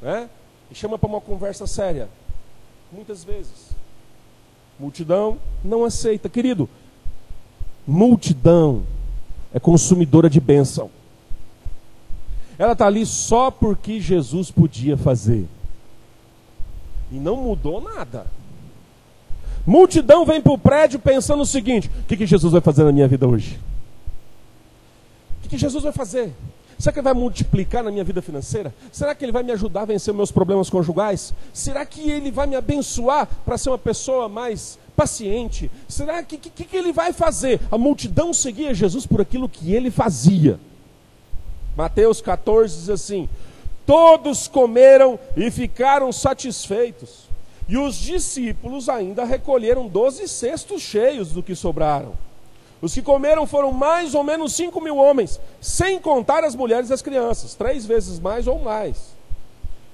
Né? 0.00 0.30
E 0.70 0.74
chama 0.76 0.96
para 0.96 1.08
uma 1.08 1.20
conversa 1.20 1.66
séria. 1.66 2.08
Muitas 2.92 3.24
vezes. 3.24 3.72
Multidão 4.78 5.36
não 5.64 5.84
aceita. 5.84 6.28
Querido, 6.28 6.68
multidão 7.84 8.84
é 9.52 9.58
consumidora 9.58 10.30
de 10.30 10.38
bênção. 10.40 11.01
Ela 12.58 12.72
está 12.72 12.86
ali 12.86 13.04
só 13.06 13.50
porque 13.50 14.00
Jesus 14.00 14.50
podia 14.50 14.96
fazer. 14.96 15.46
E 17.10 17.16
não 17.16 17.36
mudou 17.36 17.80
nada. 17.80 18.26
Multidão 19.66 20.24
vem 20.24 20.40
para 20.40 20.52
o 20.52 20.58
prédio 20.58 20.98
pensando 20.98 21.42
o 21.42 21.46
seguinte: 21.46 21.88
o 21.88 22.06
que, 22.06 22.16
que 22.16 22.26
Jesus 22.26 22.52
vai 22.52 22.60
fazer 22.60 22.84
na 22.84 22.92
minha 22.92 23.06
vida 23.08 23.26
hoje? 23.26 23.58
O 25.38 25.42
que, 25.42 25.50
que 25.50 25.58
Jesus 25.58 25.84
vai 25.84 25.92
fazer? 25.92 26.32
Será 26.78 26.92
que 26.92 26.98
ele 26.98 27.04
vai 27.04 27.14
multiplicar 27.14 27.84
na 27.84 27.92
minha 27.92 28.02
vida 28.02 28.20
financeira? 28.20 28.74
Será 28.90 29.14
que 29.14 29.24
ele 29.24 29.30
vai 29.30 29.44
me 29.44 29.52
ajudar 29.52 29.82
a 29.82 29.84
vencer 29.84 30.12
meus 30.12 30.32
problemas 30.32 30.68
conjugais? 30.68 31.32
Será 31.52 31.86
que 31.86 32.10
ele 32.10 32.32
vai 32.32 32.46
me 32.48 32.56
abençoar 32.56 33.28
para 33.44 33.56
ser 33.56 33.70
uma 33.70 33.78
pessoa 33.78 34.28
mais 34.28 34.80
paciente? 34.96 35.70
Será 35.86 36.24
que, 36.24 36.36
que, 36.36 36.64
que 36.64 36.76
ele 36.76 36.92
vai 36.92 37.12
fazer? 37.12 37.60
A 37.70 37.78
multidão 37.78 38.34
seguia 38.34 38.74
Jesus 38.74 39.06
por 39.06 39.20
aquilo 39.20 39.48
que 39.48 39.72
ele 39.72 39.92
fazia. 39.92 40.58
Mateus 41.76 42.20
14 42.20 42.76
diz 42.76 42.90
assim: 42.90 43.28
Todos 43.86 44.48
comeram 44.48 45.18
e 45.36 45.50
ficaram 45.50 46.12
satisfeitos. 46.12 47.30
E 47.68 47.76
os 47.78 47.96
discípulos 47.96 48.88
ainda 48.88 49.24
recolheram 49.24 49.88
doze 49.88 50.28
cestos 50.28 50.82
cheios 50.82 51.30
do 51.30 51.42
que 51.42 51.54
sobraram. 51.54 52.12
Os 52.80 52.92
que 52.92 53.00
comeram 53.00 53.46
foram 53.46 53.72
mais 53.72 54.14
ou 54.14 54.24
menos 54.24 54.54
cinco 54.54 54.80
mil 54.80 54.96
homens, 54.96 55.40
sem 55.60 56.00
contar 56.00 56.42
as 56.42 56.56
mulheres 56.56 56.90
e 56.90 56.92
as 56.92 57.00
crianças, 57.00 57.54
três 57.54 57.86
vezes 57.86 58.18
mais 58.18 58.46
ou 58.46 58.58
mais. 58.58 59.14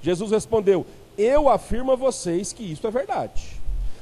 Jesus 0.03 0.31
respondeu: 0.31 0.87
Eu 1.17 1.49
afirmo 1.49 1.93
a 1.93 1.97
vocês 1.97 2.53
que 2.53 2.63
isto 2.63 2.87
é 2.87 2.91
verdade. 2.91 3.58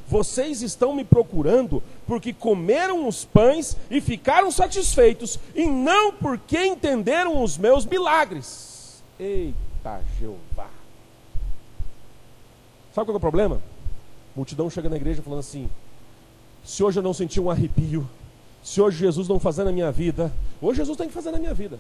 Vocês 0.09 0.63
estão 0.63 0.95
me 0.95 1.05
procurando 1.05 1.83
porque 2.07 2.33
comeram 2.33 3.09
os 3.09 3.25
pães 3.25 3.77
e 3.91 4.01
ficaram 4.01 4.51
satisfeitos, 4.51 5.39
e 5.55 5.67
não 5.67 6.13
porque 6.13 6.65
entenderam 6.65 7.43
os 7.43 7.59
meus 7.59 7.85
milagres. 7.85 9.03
Eita 9.19 10.01
Jeová! 10.19 10.71
Sabe 12.95 13.07
qual 13.07 13.15
é 13.15 13.17
o 13.17 13.21
problema? 13.21 13.57
A 13.57 13.61
multidão 14.37 14.71
chega 14.71 14.89
na 14.89 14.97
igreja 14.97 15.23
falando 15.23 15.41
assim: 15.41 15.69
se 16.65 16.83
hoje 16.83 16.99
eu 16.99 17.03
não 17.03 17.13
senti 17.13 17.41
um 17.41 17.51
arrepio, 17.51 18.09
se 18.63 18.81
hoje 18.81 18.99
Jesus 18.99 19.29
não 19.29 19.41
fazer 19.41 19.65
na 19.65 19.73
minha 19.73 19.91
vida, 19.91 20.33
hoje 20.63 20.79
Jesus 20.79 20.97
tem 20.97 21.09
que 21.09 21.15
fazer 21.15 21.31
na 21.31 21.39
minha 21.39 21.55
vida. 21.55 21.79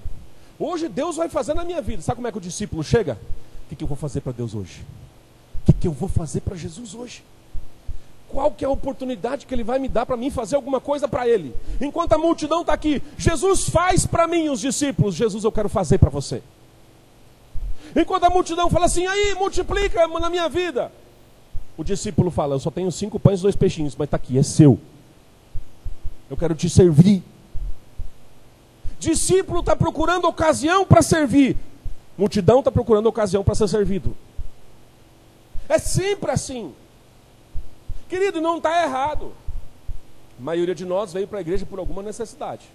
Hoje 0.58 0.88
Deus 0.88 1.16
vai 1.16 1.28
fazer 1.28 1.54
na 1.54 1.64
minha 1.64 1.82
vida. 1.82 2.02
Sabe 2.02 2.16
como 2.16 2.26
é 2.26 2.32
que 2.32 2.38
o 2.38 2.40
discípulo 2.40 2.82
chega? 2.82 3.18
O 3.64 3.68
que, 3.68 3.76
que 3.76 3.84
eu 3.84 3.88
vou 3.88 3.96
fazer 3.96 4.20
para 4.20 4.32
Deus 4.32 4.54
hoje? 4.54 4.84
O 5.62 5.66
que, 5.66 5.72
que 5.72 5.88
eu 5.88 5.92
vou 5.92 6.08
fazer 6.08 6.40
para 6.40 6.56
Jesus 6.56 6.94
hoje? 6.94 7.22
Qual 8.28 8.50
que 8.50 8.64
é 8.64 8.68
a 8.68 8.70
oportunidade 8.70 9.46
que 9.46 9.54
Ele 9.54 9.62
vai 9.62 9.78
me 9.78 9.88
dar 9.88 10.04
para 10.04 10.16
mim 10.16 10.30
fazer 10.30 10.56
alguma 10.56 10.80
coisa 10.80 11.06
para 11.06 11.28
Ele? 11.28 11.54
Enquanto 11.80 12.12
a 12.12 12.18
multidão 12.18 12.62
está 12.62 12.72
aqui, 12.72 13.02
Jesus 13.16 13.68
faz 13.68 14.06
para 14.06 14.26
mim 14.26 14.48
os 14.48 14.60
discípulos, 14.60 15.14
Jesus 15.14 15.44
eu 15.44 15.52
quero 15.52 15.68
fazer 15.68 15.98
para 15.98 16.10
você. 16.10 16.42
Enquanto 17.94 18.24
a 18.24 18.30
multidão 18.30 18.68
fala 18.68 18.86
assim, 18.86 19.06
aí 19.06 19.34
multiplica 19.34 20.06
na 20.06 20.28
minha 20.28 20.48
vida. 20.48 20.92
O 21.78 21.84
discípulo 21.84 22.30
fala, 22.30 22.54
eu 22.54 22.60
só 22.60 22.70
tenho 22.70 22.90
cinco 22.90 23.18
pães 23.18 23.40
e 23.40 23.42
dois 23.42 23.56
peixinhos, 23.56 23.94
mas 23.96 24.06
está 24.06 24.16
aqui, 24.16 24.38
é 24.38 24.42
seu. 24.42 24.78
Eu 26.28 26.36
quero 26.36 26.54
te 26.54 26.68
servir. 26.68 27.22
Discípulo 28.98 29.60
está 29.60 29.76
procurando 29.76 30.26
ocasião 30.26 30.84
para 30.84 31.02
servir. 31.02 31.56
Multidão 32.18 32.58
está 32.58 32.72
procurando 32.72 33.06
ocasião 33.06 33.44
para 33.44 33.54
ser 33.54 33.68
servido. 33.68 34.16
É 35.68 35.78
sempre 35.78 36.30
assim. 36.30 36.74
Querido, 38.08 38.40
não 38.40 38.58
está 38.58 38.82
errado. 38.84 39.32
A 40.38 40.42
maioria 40.42 40.74
de 40.74 40.84
nós 40.84 41.12
veio 41.12 41.26
para 41.26 41.38
a 41.38 41.40
igreja 41.40 41.66
por 41.66 41.78
alguma 41.78 42.02
necessidade. 42.02 42.66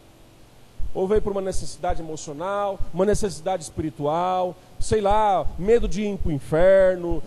Ou 0.93 1.07
veio 1.07 1.21
por 1.21 1.31
uma 1.31 1.41
necessidade 1.41 2.01
emocional, 2.01 2.77
uma 2.93 3.05
necessidade 3.05 3.63
espiritual, 3.63 4.55
sei 4.79 4.99
lá, 4.99 5.45
medo 5.57 5.87
de 5.87 6.01
ir 6.01 6.17
para 6.17 6.29
o 6.29 6.33
inferno. 6.33 7.23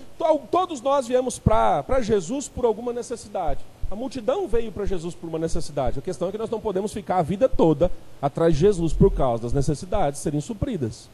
Todos 0.50 0.82
nós 0.82 1.06
viemos 1.06 1.38
para 1.38 2.00
Jesus 2.02 2.46
por 2.46 2.66
alguma 2.66 2.92
necessidade. 2.92 3.60
A 3.90 3.96
multidão 3.96 4.48
veio 4.48 4.72
para 4.72 4.84
Jesus 4.84 5.14
por 5.14 5.28
uma 5.28 5.38
necessidade. 5.38 5.98
A 5.98 6.02
questão 6.02 6.28
é 6.28 6.32
que 6.32 6.38
nós 6.38 6.50
não 6.50 6.60
podemos 6.60 6.92
ficar 6.92 7.18
a 7.18 7.22
vida 7.22 7.48
toda 7.48 7.90
atrás 8.20 8.54
de 8.54 8.60
Jesus 8.60 8.92
por 8.92 9.10
causa 9.10 9.44
das 9.44 9.52
necessidades 9.52 10.20
serem 10.20 10.40
supridas. 10.40 11.08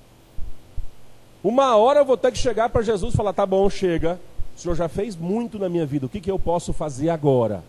Uma 1.43 1.77
hora 1.77 2.01
eu 2.01 2.05
vou 2.05 2.17
ter 2.17 2.33
que 2.33 2.39
chegar 2.39 2.69
para 2.69 2.83
Jesus 2.83 3.15
e 3.15 3.17
falar: 3.17 3.33
tá 3.33 3.47
bom, 3.47 3.69
chega. 3.71 4.19
O 4.57 4.61
Senhor 4.61 4.75
já 4.75 4.89
fez 4.89 5.17
muito 5.17 5.59
na 5.59 5.69
minha 5.69 5.87
vida. 5.87 6.07
O 6.07 6.09
que, 6.09 6.21
que 6.21 6.31
eu 6.31 6.39
posso 6.39 6.73
fazer 6.73 7.11
agora? 7.11 7.65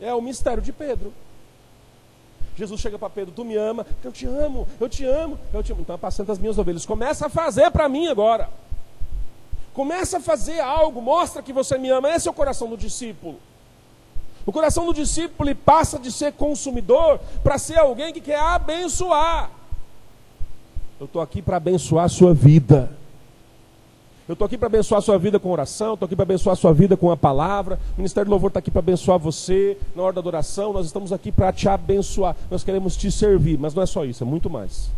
É 0.00 0.12
o 0.14 0.20
mistério 0.20 0.62
de 0.62 0.72
Pedro. 0.72 1.12
Jesus 2.56 2.80
chega 2.80 2.98
para 2.98 3.10
Pedro: 3.10 3.32
Tu 3.34 3.44
me 3.44 3.56
ama? 3.56 3.86
Eu 4.02 4.12
te 4.12 4.26
amo, 4.26 4.68
eu 4.80 4.88
te 4.88 5.04
amo, 5.04 5.38
eu 5.52 5.62
te 5.62 5.72
amo. 5.72 5.82
Então 5.82 5.94
apacenta 5.94 6.32
as 6.32 6.38
minhas 6.38 6.58
ovelhas. 6.58 6.84
Começa 6.84 7.26
a 7.26 7.28
fazer 7.28 7.70
para 7.70 7.88
mim 7.88 8.08
agora. 8.08 8.48
Começa 9.72 10.18
a 10.18 10.20
fazer 10.20 10.60
algo, 10.60 11.00
mostra 11.00 11.42
que 11.42 11.52
você 11.52 11.78
me 11.78 11.88
ama. 11.88 12.10
Esse 12.10 12.28
é 12.28 12.30
o 12.30 12.34
coração 12.34 12.68
do 12.68 12.76
discípulo. 12.76 13.38
O 14.44 14.52
coração 14.52 14.84
do 14.84 14.92
discípulo 14.92 15.54
passa 15.54 15.98
de 15.98 16.10
ser 16.10 16.32
consumidor 16.32 17.20
para 17.42 17.58
ser 17.58 17.78
alguém 17.78 18.12
que 18.12 18.20
quer 18.20 18.38
abençoar. 18.38 19.50
Eu 20.98 21.06
estou 21.06 21.22
aqui 21.22 21.40
para 21.40 21.56
abençoar 21.56 22.04
a 22.04 22.08
sua 22.08 22.34
vida. 22.34 22.96
Eu 24.28 24.34
estou 24.34 24.46
aqui 24.46 24.56
para 24.56 24.68
abençoar 24.68 24.98
a 24.98 25.02
sua 25.02 25.18
vida 25.18 25.40
com 25.40 25.50
oração, 25.50 25.94
estou 25.94 26.06
aqui 26.06 26.14
para 26.14 26.22
abençoar 26.22 26.52
a 26.52 26.56
sua 26.56 26.72
vida 26.72 26.96
com 26.96 27.10
a 27.10 27.16
palavra. 27.16 27.78
O 27.94 27.96
Ministério 27.96 28.26
do 28.26 28.30
Louvor 28.30 28.48
está 28.48 28.60
aqui 28.60 28.70
para 28.70 28.78
abençoar 28.78 29.18
você 29.18 29.76
na 29.96 30.02
hora 30.02 30.12
da 30.12 30.20
adoração. 30.20 30.72
Nós 30.72 30.86
estamos 30.86 31.12
aqui 31.12 31.32
para 31.32 31.52
te 31.52 31.68
abençoar. 31.68 32.36
Nós 32.48 32.62
queremos 32.62 32.96
te 32.96 33.10
servir, 33.10 33.58
mas 33.58 33.74
não 33.74 33.82
é 33.82 33.86
só 33.86 34.04
isso, 34.04 34.22
é 34.22 34.26
muito 34.26 34.48
mais. 34.48 34.90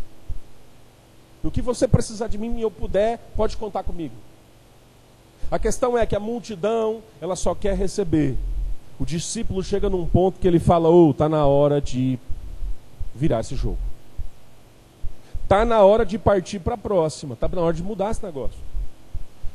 o 1.43 1.51
que 1.51 1.61
você 1.61 1.87
precisar 1.87 2.27
de 2.27 2.37
mim 2.37 2.57
e 2.57 2.61
eu 2.61 2.71
puder, 2.71 3.19
pode 3.35 3.55
contar 3.57 3.83
comigo. 3.83 4.15
A 5.49 5.59
questão 5.59 5.97
é 5.97 6.05
que 6.05 6.15
a 6.15 6.19
multidão, 6.19 7.01
ela 7.21 7.35
só 7.35 7.53
quer 7.53 7.75
receber. 7.75 8.35
O 8.99 9.05
discípulo 9.05 9.63
chega 9.63 9.89
num 9.89 10.05
ponto 10.05 10.39
que 10.39 10.47
ele 10.47 10.59
fala: 10.59 10.89
"Ô, 10.89 11.09
oh, 11.09 11.13
tá 11.13 11.27
na 11.27 11.45
hora 11.45 11.81
de 11.81 12.19
virar 13.13 13.41
esse 13.41 13.55
jogo. 13.55 13.77
Tá 15.47 15.65
na 15.65 15.81
hora 15.83 16.05
de 16.05 16.17
partir 16.17 16.59
para 16.59 16.75
a 16.75 16.77
próxima, 16.77 17.35
tá 17.35 17.47
na 17.47 17.61
hora 17.61 17.73
de 17.73 17.83
mudar 17.83 18.11
esse 18.11 18.23
negócio." 18.23 18.74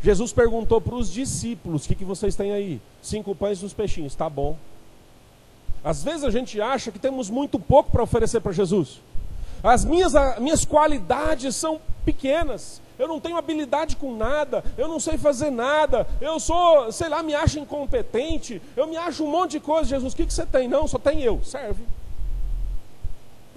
Jesus 0.03 0.33
perguntou 0.33 0.81
para 0.81 0.95
os 0.95 1.11
discípulos: 1.11 1.85
"O 1.85 1.89
que, 1.89 1.95
que 1.95 2.05
vocês 2.05 2.35
têm 2.35 2.53
aí? 2.53 2.81
Cinco 3.03 3.35
pães 3.35 3.61
e 3.61 3.65
uns 3.65 3.73
peixinhos, 3.73 4.15
tá 4.15 4.29
bom?" 4.29 4.57
Às 5.83 6.03
vezes 6.03 6.25
a 6.25 6.31
gente 6.31 6.61
acha 6.61 6.91
que 6.91 6.99
temos 6.99 7.31
muito 7.31 7.59
pouco 7.59 7.91
para 7.91 8.03
oferecer 8.03 8.41
para 8.41 8.53
Jesus. 8.53 9.01
As 9.63 9.85
minhas, 9.85 10.15
as 10.15 10.39
minhas 10.39 10.65
qualidades 10.65 11.57
são 11.57 11.81
pequenas 12.05 12.81
eu 13.01 13.09
não 13.09 13.19
tenho 13.19 13.39
habilidade 13.39 13.97
com 13.97 14.15
nada, 14.15 14.63
eu 14.77 14.87
não 14.87 15.01
sei 15.01 15.17
fazer 15.17 15.51
nada, 15.51 16.07
eu 16.21 16.39
sou, 16.39 16.93
sei 16.93 17.09
lá, 17.09 17.23
me 17.23 17.35
acho 17.35 17.59
incompetente, 17.59 18.61
eu 18.77 18.87
me 18.87 18.97
acho 18.97 19.25
um 19.25 19.31
monte 19.31 19.53
de 19.53 19.61
coisa. 19.61 19.89
Jesus, 19.89 20.13
o 20.13 20.17
que, 20.17 20.27
que 20.27 20.35
você 20.35 20.45
tem? 20.45 20.69
Não, 20.69 20.87
só 20.87 20.99
tem 20.99 21.23
eu. 21.23 21.43
Serve. 21.43 21.83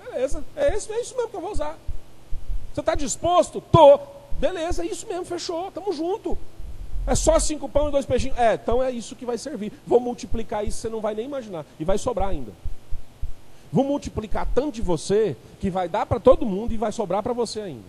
Beleza, 0.01 0.43
é 0.55 0.73
isso, 0.75 0.93
é 0.93 1.01
isso 1.01 1.15
mesmo 1.17 1.29
que 1.29 1.35
eu 1.35 1.41
vou 1.41 1.51
usar. 1.51 1.77
Você 2.73 2.79
está 2.79 2.95
disposto? 2.95 3.61
Tô. 3.69 3.99
Beleza, 4.43 4.83
é 4.83 4.87
isso 4.87 5.07
mesmo, 5.07 5.23
fechou, 5.23 5.69
estamos 5.69 5.95
junto. 5.95 6.37
É 7.07 7.15
só 7.15 7.39
cinco 7.39 7.69
pão 7.69 7.87
e 7.87 7.91
dois 7.91 8.05
peixinhos. 8.05 8.37
É, 8.37 8.55
então 8.55 8.83
é 8.83 8.91
isso 8.91 9.15
que 9.15 9.25
vai 9.25 9.37
servir. 9.37 9.71
Vou 9.87 10.01
multiplicar 10.01 10.67
isso, 10.67 10.79
você 10.79 10.89
não 10.89 10.99
vai 10.99 11.15
nem 11.15 11.23
imaginar. 11.23 11.65
E 11.79 11.85
vai 11.85 11.97
sobrar 11.97 12.27
ainda. 12.27 12.51
Vou 13.71 13.85
multiplicar 13.85 14.45
tanto 14.53 14.73
de 14.73 14.81
você 14.81 15.37
que 15.61 15.69
vai 15.69 15.87
dar 15.87 16.05
para 16.05 16.19
todo 16.19 16.45
mundo 16.45 16.73
e 16.73 16.77
vai 16.77 16.91
sobrar 16.91 17.23
para 17.23 17.31
você 17.31 17.61
ainda. 17.61 17.85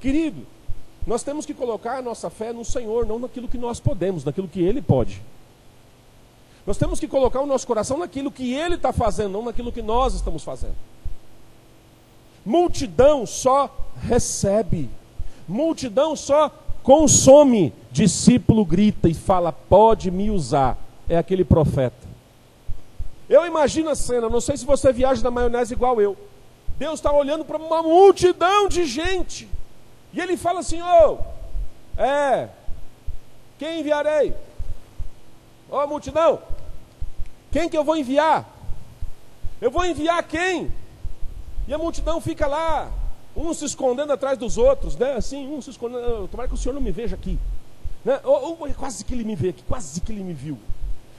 Querido, 0.00 0.46
nós 1.06 1.22
temos 1.22 1.44
que 1.44 1.52
colocar 1.52 1.98
a 1.98 2.02
nossa 2.02 2.30
fé 2.30 2.50
no 2.50 2.64
Senhor, 2.64 3.04
não 3.04 3.18
naquilo 3.18 3.48
que 3.48 3.58
nós 3.58 3.78
podemos, 3.80 4.24
naquilo 4.24 4.48
que 4.48 4.62
Ele 4.62 4.80
pode. 4.80 5.20
Nós 6.66 6.78
temos 6.78 6.98
que 6.98 7.06
colocar 7.06 7.42
o 7.42 7.46
nosso 7.46 7.66
coração 7.66 7.98
naquilo 7.98 8.30
que 8.30 8.54
Ele 8.54 8.76
está 8.76 8.94
fazendo, 8.94 9.32
não 9.32 9.42
naquilo 9.42 9.70
que 9.70 9.82
nós 9.82 10.14
estamos 10.14 10.42
fazendo. 10.42 10.76
Multidão 12.44 13.26
só 13.26 13.74
recebe, 14.02 14.88
multidão 15.46 16.16
só 16.16 16.50
consome. 16.82 17.72
Discípulo 17.92 18.64
grita 18.64 19.08
e 19.08 19.14
fala: 19.14 19.52
Pode 19.52 20.10
me 20.10 20.30
usar. 20.30 20.78
É 21.08 21.18
aquele 21.18 21.44
profeta. 21.44 22.08
Eu 23.28 23.46
imagino 23.46 23.90
a 23.90 23.94
cena, 23.94 24.28
não 24.28 24.40
sei 24.40 24.56
se 24.56 24.64
você 24.64 24.92
viaja 24.92 25.22
na 25.22 25.30
maionese 25.30 25.74
igual 25.74 26.00
eu. 26.00 26.16
Deus 26.78 26.94
está 26.94 27.12
olhando 27.12 27.44
para 27.44 27.58
uma 27.58 27.82
multidão 27.82 28.68
de 28.68 28.84
gente. 28.86 29.48
E 30.12 30.20
ele 30.20 30.36
fala 30.36 30.60
assim: 30.60 30.80
Ô, 30.80 31.18
oh, 31.18 32.00
é, 32.00 32.48
quem 33.58 33.80
enviarei? 33.80 34.34
Ô 35.70 35.76
oh, 35.76 35.86
multidão, 35.86 36.40
quem 37.52 37.68
que 37.68 37.76
eu 37.76 37.84
vou 37.84 37.96
enviar? 37.96 38.48
Eu 39.60 39.70
vou 39.70 39.84
enviar 39.84 40.22
quem? 40.22 40.72
E 41.68 41.74
a 41.74 41.78
multidão 41.78 42.20
fica 42.20 42.46
lá, 42.46 42.90
uns 43.36 43.58
se 43.58 43.64
escondendo 43.64 44.12
atrás 44.12 44.38
dos 44.38 44.58
outros, 44.58 44.96
né? 44.96 45.14
Assim, 45.14 45.46
um 45.46 45.60
se 45.60 45.70
escondendo. 45.70 46.28
Tomara 46.28 46.48
que 46.48 46.54
o 46.54 46.56
senhor 46.56 46.74
não 46.74 46.80
me 46.80 46.90
veja 46.90 47.14
aqui. 47.14 47.38
Né? 48.04 48.18
Ou, 48.24 48.58
ou, 48.60 48.74
quase 48.74 49.04
que 49.04 49.14
ele 49.14 49.24
me 49.24 49.36
vê 49.36 49.50
aqui, 49.50 49.62
quase 49.62 50.00
que 50.00 50.12
ele 50.12 50.24
me 50.24 50.32
viu. 50.32 50.58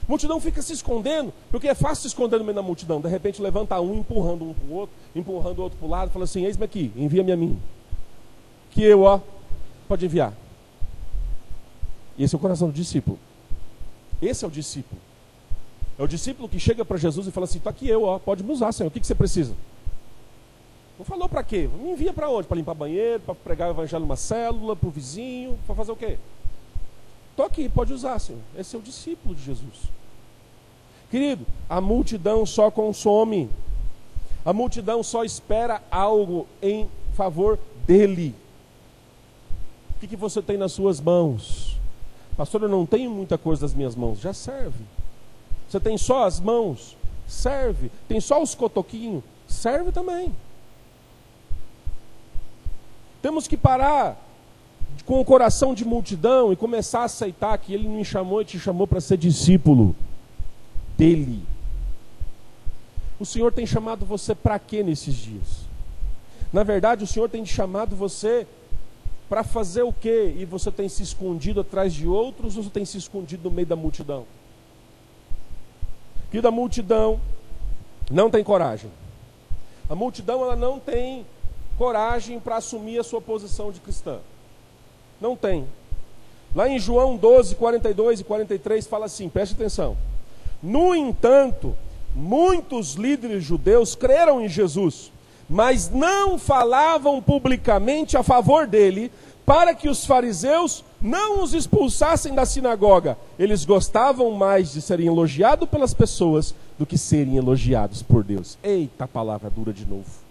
A 0.06 0.10
multidão 0.10 0.40
fica 0.40 0.60
se 0.60 0.72
escondendo, 0.72 1.32
porque 1.50 1.68
é 1.68 1.74
fácil 1.74 2.02
se 2.02 2.08
esconder 2.08 2.38
no 2.38 2.44
meio 2.44 2.56
da 2.56 2.62
multidão. 2.62 3.00
De 3.00 3.08
repente 3.08 3.40
levanta 3.40 3.80
um, 3.80 4.00
empurrando 4.00 4.44
um 4.44 4.52
para 4.52 4.66
o 4.66 4.74
outro, 4.74 4.96
empurrando 5.14 5.58
o 5.58 5.62
outro 5.62 5.78
para 5.78 5.86
o 5.86 5.90
lado, 5.90 6.10
fala 6.10 6.24
assim: 6.24 6.44
Eis-me 6.44 6.64
aqui, 6.64 6.92
envia-me 6.96 7.30
a 7.30 7.36
mim. 7.36 7.58
Que 8.72 8.82
eu, 8.82 9.02
ó, 9.02 9.20
pode 9.88 10.04
enviar. 10.04 10.32
E 12.18 12.24
esse 12.24 12.34
é 12.34 12.38
o 12.38 12.40
coração 12.40 12.68
do 12.68 12.74
discípulo. 12.74 13.18
Esse 14.20 14.44
é 14.44 14.48
o 14.48 14.50
discípulo. 14.50 15.00
É 15.98 16.02
o 16.02 16.08
discípulo 16.08 16.48
que 16.48 16.58
chega 16.58 16.84
para 16.84 16.96
Jesus 16.96 17.26
e 17.28 17.30
fala 17.30 17.44
assim: 17.44 17.58
Está 17.58 17.70
aqui 17.70 17.88
eu, 17.88 18.02
ó, 18.02 18.18
pode 18.18 18.42
me 18.42 18.50
usar, 18.50 18.72
Senhor. 18.72 18.88
O 18.88 18.90
que, 18.90 18.98
que 18.98 19.06
você 19.06 19.14
precisa? 19.14 19.54
Não 20.98 21.04
falou 21.04 21.28
para 21.28 21.42
quê? 21.42 21.68
Me 21.80 21.92
envia 21.92 22.12
para 22.12 22.28
onde? 22.28 22.46
Para 22.46 22.56
limpar 22.56 22.74
banheiro, 22.74 23.20
para 23.20 23.34
pregar 23.34 23.68
o 23.68 23.72
evangelho 23.72 24.00
numa 24.00 24.16
célula, 24.16 24.76
para 24.76 24.88
o 24.88 24.92
vizinho, 24.92 25.58
para 25.66 25.74
fazer 25.74 25.92
o 25.92 25.96
quê? 25.96 26.18
Estou 27.30 27.46
aqui, 27.46 27.68
pode 27.68 27.92
usar, 27.92 28.18
Senhor. 28.18 28.40
Esse 28.56 28.76
é 28.76 28.78
o 28.78 28.82
discípulo 28.82 29.34
de 29.34 29.42
Jesus. 29.42 29.90
Querido, 31.10 31.46
a 31.68 31.80
multidão 31.80 32.44
só 32.44 32.70
consome. 32.70 33.50
A 34.44 34.52
multidão 34.52 35.02
só 35.02 35.24
espera 35.24 35.82
algo 35.90 36.46
em 36.60 36.88
favor 37.14 37.58
dele. 37.86 38.34
O 39.96 40.00
que, 40.00 40.08
que 40.08 40.16
você 40.16 40.42
tem 40.42 40.56
nas 40.56 40.72
suas 40.72 41.00
mãos? 41.00 41.78
Pastor, 42.36 42.62
eu 42.62 42.68
não 42.68 42.84
tenho 42.84 43.10
muita 43.10 43.38
coisa 43.38 43.62
nas 43.62 43.74
minhas 43.74 43.94
mãos. 43.94 44.20
Já 44.20 44.32
serve. 44.32 44.84
Você 45.68 45.80
tem 45.80 45.96
só 45.96 46.26
as 46.26 46.40
mãos? 46.40 46.96
Serve. 47.26 47.90
Tem 48.08 48.20
só 48.20 48.42
os 48.42 48.54
cotoquinhos? 48.54 49.22
Serve 49.46 49.92
também. 49.92 50.32
Temos 53.22 53.46
que 53.46 53.56
parar 53.56 54.20
com 55.06 55.20
o 55.20 55.24
coração 55.24 55.72
de 55.72 55.84
multidão 55.84 56.52
e 56.52 56.56
começar 56.56 57.00
a 57.00 57.04
aceitar 57.04 57.56
que 57.56 57.72
Ele 57.72 57.88
me 57.88 58.04
chamou 58.04 58.42
e 58.42 58.44
te 58.44 58.58
chamou 58.58 58.86
para 58.86 59.00
ser 59.00 59.16
discípulo 59.16 59.94
dele. 60.98 61.44
O 63.18 63.24
Senhor 63.24 63.52
tem 63.52 63.64
chamado 63.64 64.04
você 64.04 64.34
para 64.34 64.58
quê 64.58 64.82
nesses 64.82 65.14
dias? 65.14 65.62
Na 66.52 66.64
verdade, 66.64 67.04
o 67.04 67.06
Senhor 67.06 67.28
tem 67.28 67.46
chamado 67.46 67.94
você 67.94 68.46
para 69.28 69.44
fazer 69.44 69.82
o 69.82 69.92
quê? 69.92 70.34
E 70.36 70.44
você 70.44 70.70
tem 70.70 70.88
se 70.88 71.02
escondido 71.02 71.60
atrás 71.60 71.94
de 71.94 72.06
outros 72.06 72.56
ou 72.56 72.64
você 72.64 72.70
tem 72.70 72.84
se 72.84 72.98
escondido 72.98 73.48
no 73.48 73.54
meio 73.54 73.66
da 73.66 73.76
multidão? 73.76 74.26
Que 76.30 76.40
da 76.40 76.50
multidão 76.50 77.20
não 78.10 78.28
tem 78.28 78.42
coragem. 78.42 78.90
A 79.88 79.94
multidão 79.94 80.42
ela 80.42 80.56
não 80.56 80.78
tem 80.78 81.24
coragem 81.78 82.38
para 82.38 82.56
assumir 82.56 82.98
a 82.98 83.04
sua 83.04 83.20
posição 83.20 83.70
de 83.70 83.80
cristã. 83.80 84.18
Não 85.20 85.36
tem. 85.36 85.66
Lá 86.54 86.68
em 86.68 86.78
João 86.78 87.16
12, 87.16 87.54
42 87.54 88.20
e 88.20 88.24
43 88.24 88.86
fala 88.86 89.06
assim: 89.06 89.28
preste 89.28 89.54
atenção. 89.54 89.96
No 90.62 90.94
entanto, 90.94 91.74
muitos 92.14 92.94
líderes 92.94 93.42
judeus 93.42 93.94
creram 93.94 94.40
em 94.40 94.48
Jesus, 94.48 95.10
mas 95.48 95.90
não 95.90 96.38
falavam 96.38 97.22
publicamente 97.22 98.16
a 98.16 98.22
favor 98.22 98.66
dele, 98.66 99.10
para 99.46 99.74
que 99.74 99.88
os 99.88 100.06
fariseus 100.06 100.84
não 101.00 101.42
os 101.42 101.52
expulsassem 101.52 102.34
da 102.34 102.46
sinagoga. 102.46 103.16
Eles 103.38 103.64
gostavam 103.64 104.30
mais 104.30 104.72
de 104.72 104.80
serem 104.80 105.06
elogiados 105.06 105.68
pelas 105.68 105.92
pessoas 105.92 106.54
do 106.78 106.86
que 106.86 106.96
serem 106.96 107.36
elogiados 107.36 108.02
por 108.02 108.22
Deus. 108.22 108.56
Eita, 108.62 109.08
palavra 109.08 109.50
dura 109.50 109.72
de 109.72 109.84
novo. 109.84 110.22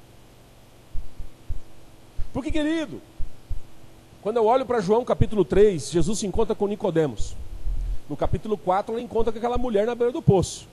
Porque, 2.34 2.52
querido, 2.52 3.02
quando 4.22 4.38
eu 4.38 4.46
olho 4.46 4.66
para 4.66 4.82
João 4.82 5.04
capítulo 5.04 5.44
3, 5.44 5.92
Jesus 5.92 6.20
se 6.20 6.28
encontra 6.28 6.56
com 6.56 6.68
Nicodemos. 6.68 7.36
No 8.10 8.16
capítulo 8.16 8.58
4, 8.58 8.96
ele 8.96 9.04
encontra 9.04 9.32
com 9.32 9.38
aquela 9.38 9.58
mulher 9.58 9.86
na 9.86 9.96
beira 9.96 10.14
do 10.14 10.22
poço. 10.22 10.68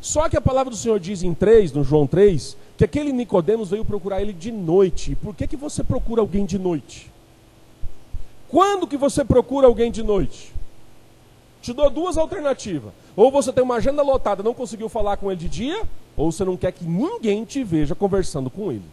Só 0.00 0.28
que 0.28 0.36
a 0.36 0.40
palavra 0.40 0.70
do 0.70 0.76
Senhor 0.76 1.00
diz 1.00 1.22
em 1.22 1.32
3, 1.32 1.72
no 1.72 1.82
João 1.82 2.06
3, 2.06 2.56
que 2.76 2.84
aquele 2.84 3.12
Nicodemos 3.12 3.70
veio 3.70 3.84
procurar 3.84 4.20
ele 4.20 4.32
de 4.32 4.52
noite. 4.52 5.12
E 5.12 5.14
por 5.14 5.34
que, 5.34 5.46
que 5.46 5.56
você 5.56 5.82
procura 5.82 6.20
alguém 6.20 6.44
de 6.44 6.58
noite? 6.58 7.10
Quando 8.48 8.86
que 8.86 8.96
você 8.96 9.24
procura 9.24 9.66
alguém 9.66 9.90
de 9.90 10.02
noite? 10.02 10.52
Te 11.62 11.72
dou 11.72 11.88
duas 11.88 12.18
alternativas. 12.18 12.92
Ou 13.16 13.30
você 13.30 13.52
tem 13.52 13.64
uma 13.64 13.76
agenda 13.76 14.02
lotada, 14.02 14.42
não 14.42 14.52
conseguiu 14.52 14.88
falar 14.88 15.16
com 15.16 15.32
ele 15.32 15.40
de 15.40 15.48
dia, 15.48 15.82
ou 16.16 16.30
você 16.30 16.44
não 16.44 16.56
quer 16.56 16.72
que 16.72 16.84
ninguém 16.84 17.44
te 17.44 17.64
veja 17.64 17.94
conversando 17.94 18.50
com 18.50 18.70
ele. 18.70 18.84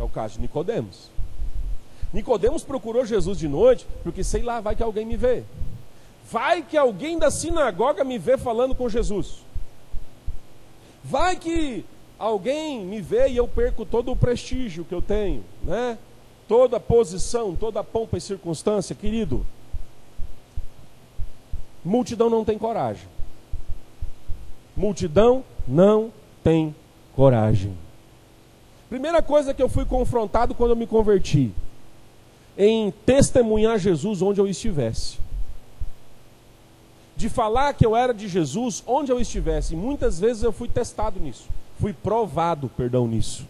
É 0.00 0.02
o 0.02 0.08
caso 0.08 0.34
de 0.34 0.40
Nicodemos. 0.40 1.10
Nicodemos 2.10 2.64
procurou 2.64 3.04
Jesus 3.04 3.38
de 3.38 3.46
noite, 3.46 3.86
porque 4.02 4.24
sei 4.24 4.42
lá, 4.42 4.58
vai 4.58 4.74
que 4.74 4.82
alguém 4.82 5.04
me 5.04 5.16
vê. 5.16 5.44
Vai 6.30 6.62
que 6.62 6.76
alguém 6.76 7.18
da 7.18 7.30
sinagoga 7.30 8.02
me 8.02 8.16
vê 8.16 8.38
falando 8.38 8.74
com 8.74 8.88
Jesus. 8.88 9.44
Vai 11.04 11.36
que 11.36 11.84
alguém 12.18 12.84
me 12.84 13.00
vê 13.00 13.28
e 13.28 13.36
eu 13.36 13.46
perco 13.46 13.84
todo 13.84 14.10
o 14.10 14.16
prestígio 14.16 14.86
que 14.86 14.94
eu 14.94 15.02
tenho, 15.02 15.44
né? 15.62 15.98
Toda 16.48 16.78
a 16.78 16.80
posição, 16.80 17.54
toda 17.54 17.80
a 17.80 17.84
pompa 17.84 18.16
e 18.16 18.20
circunstância, 18.20 18.94
querido. 18.94 19.46
Multidão 21.84 22.30
não 22.30 22.44
tem 22.44 22.58
coragem. 22.58 23.06
Multidão 24.74 25.44
não 25.68 26.10
tem 26.42 26.74
coragem. 27.14 27.76
Primeira 28.90 29.22
coisa 29.22 29.54
que 29.54 29.62
eu 29.62 29.68
fui 29.68 29.84
confrontado 29.84 30.52
quando 30.52 30.70
eu 30.70 30.76
me 30.76 30.84
converti, 30.84 31.52
em 32.58 32.90
testemunhar 33.06 33.78
Jesus 33.78 34.20
onde 34.20 34.40
eu 34.40 34.48
estivesse. 34.48 35.18
De 37.16 37.28
falar 37.28 37.72
que 37.74 37.86
eu 37.86 37.94
era 37.94 38.12
de 38.12 38.26
Jesus 38.26 38.82
onde 38.84 39.12
eu 39.12 39.20
estivesse. 39.20 39.74
E 39.74 39.76
muitas 39.76 40.18
vezes 40.18 40.42
eu 40.42 40.50
fui 40.50 40.66
testado 40.66 41.20
nisso. 41.20 41.48
Fui 41.78 41.92
provado, 41.92 42.68
perdão, 42.76 43.06
nisso. 43.06 43.46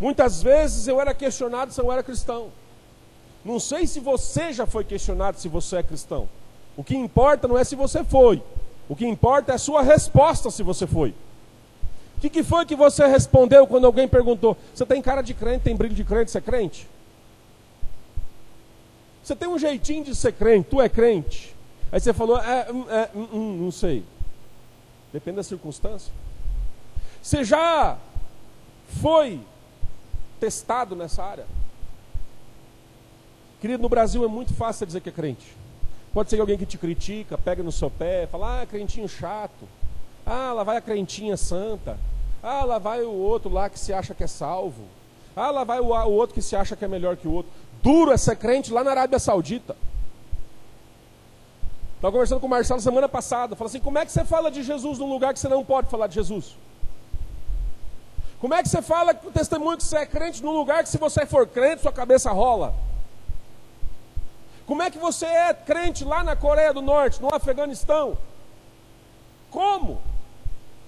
Muitas 0.00 0.42
vezes 0.42 0.88
eu 0.88 1.00
era 1.00 1.14
questionado 1.14 1.72
se 1.72 1.80
eu 1.80 1.92
era 1.92 2.02
cristão. 2.02 2.48
Não 3.44 3.60
sei 3.60 3.86
se 3.86 4.00
você 4.00 4.52
já 4.52 4.66
foi 4.66 4.82
questionado 4.82 5.38
se 5.38 5.48
você 5.48 5.76
é 5.76 5.82
cristão. 5.84 6.28
O 6.76 6.82
que 6.82 6.96
importa 6.96 7.46
não 7.46 7.56
é 7.56 7.62
se 7.62 7.76
você 7.76 8.02
foi. 8.02 8.42
O 8.88 8.96
que 8.96 9.06
importa 9.06 9.52
é 9.52 9.54
a 9.54 9.58
sua 9.58 9.80
resposta 9.80 10.50
se 10.50 10.64
você 10.64 10.88
foi 10.88 11.14
que, 12.24 12.30
que 12.30 12.42
foi 12.42 12.64
que 12.64 12.74
você 12.74 13.06
respondeu 13.06 13.66
quando 13.66 13.84
alguém 13.84 14.08
perguntou? 14.08 14.56
Você 14.74 14.86
tem 14.86 15.02
cara 15.02 15.20
de 15.20 15.34
crente, 15.34 15.64
tem 15.64 15.76
brilho 15.76 15.94
de 15.94 16.04
crente, 16.04 16.30
você 16.30 16.38
é 16.38 16.40
crente? 16.40 16.88
Você 19.22 19.36
tem 19.36 19.48
um 19.48 19.58
jeitinho 19.58 20.04
de 20.04 20.14
ser 20.14 20.32
crente, 20.32 20.68
tu 20.70 20.80
é 20.80 20.88
crente? 20.88 21.54
Aí 21.92 22.00
você 22.00 22.12
falou, 22.12 22.38
é, 22.38 22.72
hum, 22.72 22.86
é, 22.88 23.10
hum, 23.14 23.28
hum, 23.32 23.56
não 23.64 23.70
sei. 23.70 24.04
Depende 25.12 25.36
da 25.36 25.42
circunstância. 25.42 26.12
Você 27.22 27.44
já 27.44 27.98
foi 29.02 29.40
testado 30.40 30.96
nessa 30.96 31.22
área? 31.22 31.46
Querido, 33.60 33.82
no 33.82 33.88
Brasil 33.88 34.24
é 34.24 34.28
muito 34.28 34.54
fácil 34.54 34.86
dizer 34.86 35.00
que 35.00 35.08
é 35.08 35.12
crente. 35.12 35.54
Pode 36.12 36.30
ser 36.30 36.40
alguém 36.40 36.56
que 36.56 36.66
te 36.66 36.78
critica, 36.78 37.36
pega 37.36 37.62
no 37.62 37.72
seu 37.72 37.90
pé, 37.90 38.26
fala, 38.26 38.62
ah, 38.62 38.66
crentinho 38.66 39.08
chato. 39.08 39.68
Ah, 40.24 40.52
lá 40.52 40.62
vai 40.62 40.78
a 40.78 40.80
crentinha 40.80 41.36
santa. 41.36 41.98
Ah, 42.46 42.62
lá 42.62 42.76
vai 42.76 43.00
o 43.00 43.10
outro 43.10 43.50
lá 43.50 43.70
que 43.70 43.78
se 43.78 43.90
acha 43.90 44.14
que 44.14 44.22
é 44.22 44.26
salvo. 44.26 44.84
Ah, 45.34 45.50
lá 45.50 45.64
vai 45.64 45.80
o, 45.80 45.86
o 45.86 46.12
outro 46.12 46.34
que 46.34 46.42
se 46.42 46.54
acha 46.54 46.76
que 46.76 46.84
é 46.84 46.88
melhor 46.88 47.16
que 47.16 47.26
o 47.26 47.32
outro. 47.32 47.50
duro 47.82 48.12
é 48.12 48.18
ser 48.18 48.36
crente 48.36 48.70
lá 48.70 48.84
na 48.84 48.90
Arábia 48.90 49.18
Saudita. 49.18 49.74
Estava 51.96 52.12
conversando 52.12 52.40
com 52.40 52.46
o 52.46 52.50
Marcelo 52.50 52.82
semana 52.82 53.08
passada. 53.08 53.56
Falei 53.56 53.70
assim: 53.70 53.80
como 53.80 53.98
é 53.98 54.04
que 54.04 54.12
você 54.12 54.26
fala 54.26 54.50
de 54.50 54.62
Jesus 54.62 54.98
num 54.98 55.08
lugar 55.08 55.32
que 55.32 55.40
você 55.40 55.48
não 55.48 55.64
pode 55.64 55.88
falar 55.88 56.06
de 56.06 56.16
Jesus? 56.16 56.54
Como 58.38 58.52
é 58.52 58.62
que 58.62 58.68
você 58.68 58.82
fala 58.82 59.18
o 59.24 59.30
testemunho 59.30 59.78
que 59.78 59.84
você 59.84 59.96
é 59.96 60.04
crente 60.04 60.42
num 60.42 60.52
lugar 60.52 60.82
que, 60.82 60.90
se 60.90 60.98
você 60.98 61.24
for 61.24 61.46
crente, 61.46 61.80
sua 61.80 61.92
cabeça 61.92 62.30
rola? 62.30 62.74
Como 64.66 64.82
é 64.82 64.90
que 64.90 64.98
você 64.98 65.24
é 65.24 65.54
crente 65.54 66.04
lá 66.04 66.22
na 66.22 66.36
Coreia 66.36 66.74
do 66.74 66.82
Norte, 66.82 67.22
no 67.22 67.34
Afeganistão? 67.34 68.18
Como? 69.50 70.02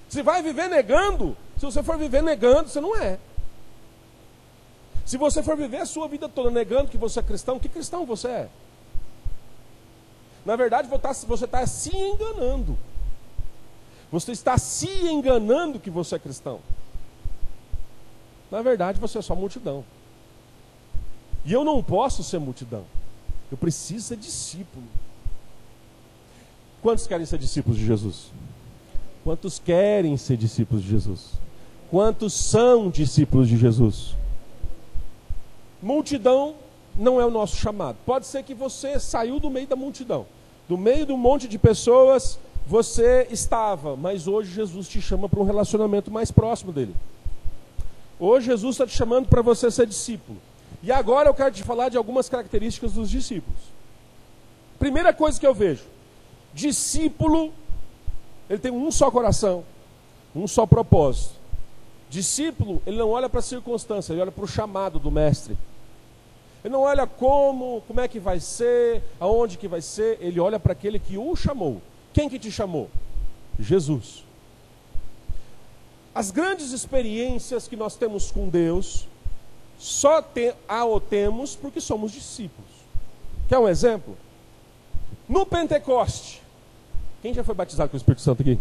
Se 0.06 0.20
vai 0.20 0.42
viver 0.42 0.68
negando? 0.68 1.34
Se 1.56 1.64
você 1.64 1.82
for 1.82 1.96
viver 1.96 2.22
negando, 2.22 2.68
você 2.68 2.80
não 2.80 2.96
é. 2.96 3.18
Se 5.04 5.16
você 5.16 5.42
for 5.42 5.56
viver 5.56 5.78
a 5.78 5.86
sua 5.86 6.08
vida 6.08 6.28
toda 6.28 6.50
negando 6.50 6.90
que 6.90 6.98
você 6.98 7.20
é 7.20 7.22
cristão, 7.22 7.58
que 7.58 7.68
cristão 7.68 8.04
você 8.04 8.28
é? 8.28 8.48
Na 10.44 10.56
verdade, 10.56 10.88
você 10.88 11.44
está 11.44 11.66
se 11.66 11.96
enganando. 11.96 12.76
Você 14.10 14.32
está 14.32 14.58
se 14.58 14.88
enganando 15.06 15.80
que 15.80 15.90
você 15.90 16.16
é 16.16 16.18
cristão. 16.18 16.60
Na 18.50 18.62
verdade, 18.62 19.00
você 19.00 19.18
é 19.18 19.22
só 19.22 19.34
multidão. 19.34 19.84
E 21.44 21.52
eu 21.52 21.64
não 21.64 21.82
posso 21.82 22.22
ser 22.22 22.38
multidão. 22.38 22.84
Eu 23.50 23.56
preciso 23.56 24.06
ser 24.06 24.16
discípulo. 24.16 24.86
Quantos 26.82 27.06
querem 27.06 27.26
ser 27.26 27.38
discípulos 27.38 27.78
de 27.78 27.86
Jesus? 27.86 28.30
Quantos 29.24 29.58
querem 29.58 30.16
ser 30.16 30.36
discípulos 30.36 30.82
de 30.82 30.90
Jesus? 30.90 31.45
Quantos 31.90 32.34
são 32.34 32.90
discípulos 32.90 33.48
de 33.48 33.56
Jesus? 33.56 34.14
Multidão 35.80 36.54
não 36.96 37.20
é 37.20 37.24
o 37.24 37.30
nosso 37.30 37.56
chamado. 37.56 37.96
Pode 38.04 38.26
ser 38.26 38.42
que 38.42 38.54
você 38.54 38.98
saiu 38.98 39.38
do 39.38 39.50
meio 39.50 39.66
da 39.66 39.76
multidão, 39.76 40.26
do 40.68 40.76
meio 40.76 41.06
de 41.06 41.12
um 41.12 41.16
monte 41.16 41.46
de 41.46 41.58
pessoas, 41.58 42.38
você 42.66 43.28
estava, 43.30 43.96
mas 43.96 44.26
hoje 44.26 44.50
Jesus 44.50 44.88
te 44.88 45.00
chama 45.00 45.28
para 45.28 45.38
um 45.38 45.44
relacionamento 45.44 46.10
mais 46.10 46.32
próximo 46.32 46.72
dele. 46.72 46.94
Hoje 48.18 48.46
Jesus 48.46 48.74
está 48.74 48.86
te 48.86 48.96
chamando 48.96 49.28
para 49.28 49.42
você 49.42 49.70
ser 49.70 49.86
discípulo. 49.86 50.38
E 50.82 50.90
agora 50.90 51.28
eu 51.28 51.34
quero 51.34 51.54
te 51.54 51.62
falar 51.62 51.88
de 51.88 51.96
algumas 51.96 52.28
características 52.28 52.92
dos 52.92 53.08
discípulos. 53.08 53.60
Primeira 54.78 55.12
coisa 55.12 55.38
que 55.38 55.46
eu 55.46 55.54
vejo: 55.54 55.84
discípulo, 56.52 57.52
ele 58.50 58.58
tem 58.58 58.72
um 58.72 58.90
só 58.90 59.10
coração, 59.10 59.64
um 60.34 60.48
só 60.48 60.66
propósito. 60.66 61.35
Discípulo, 62.08 62.80
ele 62.86 62.96
não 62.96 63.10
olha 63.10 63.28
para 63.28 63.40
a 63.40 63.42
circunstância, 63.42 64.12
ele 64.12 64.22
olha 64.22 64.32
para 64.32 64.44
o 64.44 64.48
chamado 64.48 64.98
do 64.98 65.10
mestre. 65.10 65.56
Ele 66.64 66.72
não 66.72 66.82
olha 66.82 67.06
como, 67.06 67.82
como 67.86 68.00
é 68.00 68.08
que 68.08 68.18
vai 68.18 68.40
ser, 68.40 69.02
aonde 69.20 69.56
que 69.58 69.68
vai 69.68 69.80
ser, 69.80 70.18
ele 70.20 70.40
olha 70.40 70.58
para 70.58 70.72
aquele 70.72 70.98
que 70.98 71.16
o 71.18 71.34
chamou. 71.36 71.80
Quem 72.12 72.28
que 72.28 72.38
te 72.38 72.50
chamou? 72.50 72.90
Jesus. 73.58 74.24
As 76.14 76.30
grandes 76.30 76.72
experiências 76.72 77.68
que 77.68 77.76
nós 77.76 77.94
temos 77.94 78.30
com 78.30 78.48
Deus, 78.48 79.06
só 79.78 80.22
te, 80.22 80.54
a 80.68 80.84
o 80.84 80.98
temos 80.98 81.54
porque 81.54 81.80
somos 81.80 82.10
discípulos. 82.12 82.70
Quer 83.48 83.58
um 83.58 83.68
exemplo? 83.68 84.16
No 85.28 85.44
Pentecoste, 85.44 86.42
quem 87.20 87.34
já 87.34 87.44
foi 87.44 87.54
batizado 87.54 87.90
com 87.90 87.96
o 87.96 87.98
Espírito 87.98 88.22
Santo 88.22 88.42
aqui? 88.42 88.58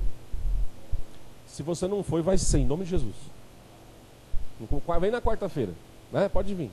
Se 1.47 1.63
você 1.63 1.87
não 1.87 2.03
foi, 2.03 2.21
vai 2.21 2.37
ser, 2.37 2.59
em 2.59 2.65
nome 2.65 2.83
de 2.83 2.89
Jesus. 2.89 3.15
Vem 4.99 5.11
na 5.11 5.21
quarta-feira, 5.21 5.73
né? 6.11 6.29
pode 6.29 6.53
vir. 6.53 6.71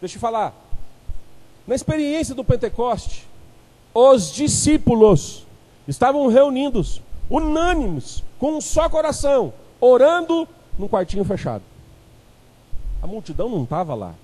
Deixa 0.00 0.16
eu 0.16 0.20
falar. 0.20 0.54
Na 1.66 1.74
experiência 1.74 2.34
do 2.34 2.44
Pentecoste, 2.44 3.26
os 3.92 4.32
discípulos 4.32 5.46
estavam 5.88 6.26
reunidos, 6.28 7.00
unânimes, 7.30 8.22
com 8.38 8.56
um 8.56 8.60
só 8.60 8.88
coração, 8.88 9.52
orando 9.80 10.46
num 10.78 10.88
quartinho 10.88 11.24
fechado. 11.24 11.62
A 13.02 13.06
multidão 13.06 13.48
não 13.48 13.64
estava 13.64 13.94
lá. 13.94 14.14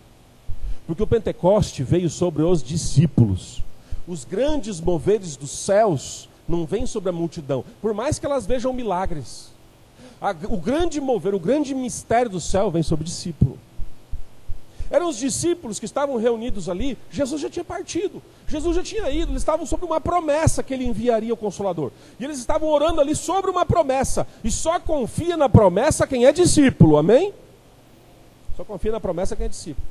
Porque 0.86 1.02
o 1.02 1.06
Pentecoste 1.06 1.82
veio 1.82 2.10
sobre 2.10 2.42
os 2.42 2.62
discípulos. 2.62 3.62
Os 4.08 4.24
grandes 4.24 4.80
moveres 4.80 5.36
dos 5.36 5.50
céus 5.50 6.28
não 6.48 6.66
vêm 6.66 6.84
sobre 6.84 7.10
a 7.10 7.12
multidão, 7.12 7.64
por 7.80 7.94
mais 7.94 8.18
que 8.18 8.26
elas 8.26 8.46
vejam 8.46 8.72
milagres. 8.72 9.49
O 10.48 10.58
grande 10.58 11.00
mover, 11.00 11.34
o 11.34 11.40
grande 11.40 11.74
mistério 11.74 12.30
do 12.30 12.40
céu 12.40 12.70
vem 12.70 12.82
sobre 12.82 13.02
o 13.02 13.06
discípulo. 13.06 13.58
Eram 14.90 15.08
os 15.08 15.16
discípulos 15.16 15.78
que 15.78 15.84
estavam 15.84 16.16
reunidos 16.16 16.68
ali, 16.68 16.98
Jesus 17.12 17.40
já 17.40 17.48
tinha 17.48 17.64
partido, 17.64 18.20
Jesus 18.48 18.74
já 18.74 18.82
tinha 18.82 19.08
ido, 19.08 19.30
eles 19.30 19.42
estavam 19.42 19.64
sobre 19.64 19.86
uma 19.86 20.00
promessa 20.00 20.64
que 20.64 20.74
ele 20.74 20.84
enviaria 20.84 21.32
o 21.32 21.36
Consolador. 21.36 21.92
E 22.18 22.24
eles 22.24 22.40
estavam 22.40 22.68
orando 22.68 23.00
ali 23.00 23.14
sobre 23.14 23.52
uma 23.52 23.64
promessa. 23.64 24.26
E 24.42 24.50
só 24.50 24.80
confia 24.80 25.36
na 25.36 25.48
promessa 25.48 26.08
quem 26.08 26.26
é 26.26 26.32
discípulo, 26.32 26.96
amém? 26.96 27.32
Só 28.56 28.64
confia 28.64 28.90
na 28.90 28.98
promessa 28.98 29.36
quem 29.36 29.46
é 29.46 29.48
discípulo. 29.48 29.86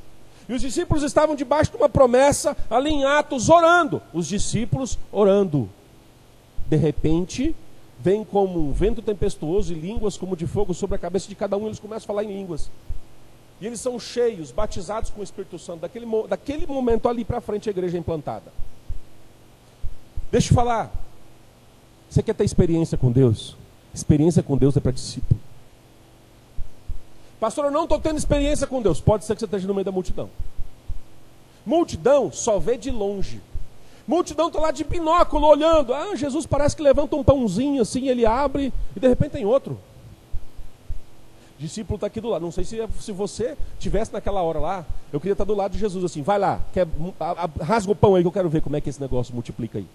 E 0.46 0.52
os 0.52 0.60
discípulos 0.60 1.02
estavam 1.02 1.34
debaixo 1.34 1.70
de 1.70 1.78
uma 1.78 1.88
promessa, 1.88 2.54
ali 2.68 2.90
em 2.90 3.04
Atos, 3.04 3.48
orando. 3.48 4.02
Os 4.12 4.28
discípulos 4.28 4.98
orando. 5.10 5.70
De 6.66 6.76
repente, 6.76 7.54
vem 8.02 8.24
como 8.24 8.58
um 8.58 8.72
vento 8.72 9.02
tempestuoso 9.02 9.72
e 9.72 9.76
línguas 9.76 10.16
como 10.16 10.34
de 10.34 10.46
fogo 10.46 10.72
sobre 10.72 10.96
a 10.96 10.98
cabeça 10.98 11.28
de 11.28 11.34
cada 11.34 11.56
um, 11.56 11.66
eles 11.66 11.78
começam 11.78 12.04
a 12.04 12.06
falar 12.06 12.24
em 12.24 12.34
línguas. 12.34 12.70
E 13.60 13.66
eles 13.66 13.80
são 13.80 14.00
cheios, 14.00 14.50
batizados 14.50 15.10
com 15.10 15.20
o 15.20 15.24
Espírito 15.24 15.58
Santo. 15.58 15.80
Daquele, 15.80 16.06
daquele 16.26 16.66
momento 16.66 17.08
ali 17.08 17.24
para 17.24 17.40
frente 17.42 17.68
a 17.68 17.72
igreja 17.72 17.98
é 17.98 18.00
implantada. 18.00 18.50
Deixa 20.32 20.50
eu 20.50 20.54
falar. 20.54 20.90
Você 22.08 22.22
quer 22.22 22.34
ter 22.34 22.44
experiência 22.44 22.96
com 22.96 23.12
Deus? 23.12 23.56
Experiência 23.92 24.42
com 24.42 24.56
Deus 24.56 24.76
é 24.76 24.80
para 24.80 24.92
discípulo. 24.92 25.38
Pastor, 27.38 27.66
eu 27.66 27.70
não 27.70 27.84
estou 27.84 28.00
tendo 28.00 28.16
experiência 28.16 28.66
com 28.66 28.80
Deus. 28.80 29.00
Pode 29.00 29.24
ser 29.24 29.34
que 29.34 29.40
você 29.40 29.44
esteja 29.44 29.66
no 29.66 29.74
meio 29.74 29.84
da 29.84 29.92
multidão. 29.92 30.30
Multidão 31.66 32.32
só 32.32 32.58
vê 32.58 32.78
de 32.78 32.90
longe. 32.90 33.42
Multidão 34.06 34.48
está 34.48 34.60
lá 34.60 34.70
de 34.70 34.84
binóculo 34.84 35.46
olhando. 35.46 35.94
Ah, 35.94 36.14
Jesus 36.16 36.46
parece 36.46 36.76
que 36.76 36.82
levanta 36.82 37.16
um 37.16 37.24
pãozinho 37.24 37.82
assim, 37.82 38.08
ele 38.08 38.26
abre 38.26 38.72
e 38.96 39.00
de 39.00 39.08
repente 39.08 39.32
tem 39.32 39.46
outro 39.46 39.78
discípulo 41.60 41.96
está 41.96 42.06
aqui 42.06 42.20
do 42.20 42.28
lado. 42.28 42.42
Não 42.42 42.50
sei 42.50 42.64
se, 42.64 42.78
se 42.98 43.12
você 43.12 43.56
tivesse 43.78 44.12
naquela 44.12 44.40
hora 44.42 44.58
lá, 44.58 44.86
eu 45.12 45.20
queria 45.20 45.32
estar 45.32 45.44
do 45.44 45.54
lado 45.54 45.72
de 45.72 45.78
Jesus 45.78 46.02
assim, 46.04 46.22
vai 46.22 46.38
lá, 46.38 46.60
quer, 46.72 46.88
a, 47.20 47.44
a, 47.44 47.64
rasga 47.64 47.92
o 47.92 47.94
pão 47.94 48.14
aí 48.14 48.22
que 48.22 48.28
eu 48.28 48.32
quero 48.32 48.48
ver 48.48 48.62
como 48.62 48.76
é 48.76 48.80
que 48.80 48.88
esse 48.88 49.00
negócio 49.00 49.34
multiplica 49.34 49.78
aí. 49.78 49.86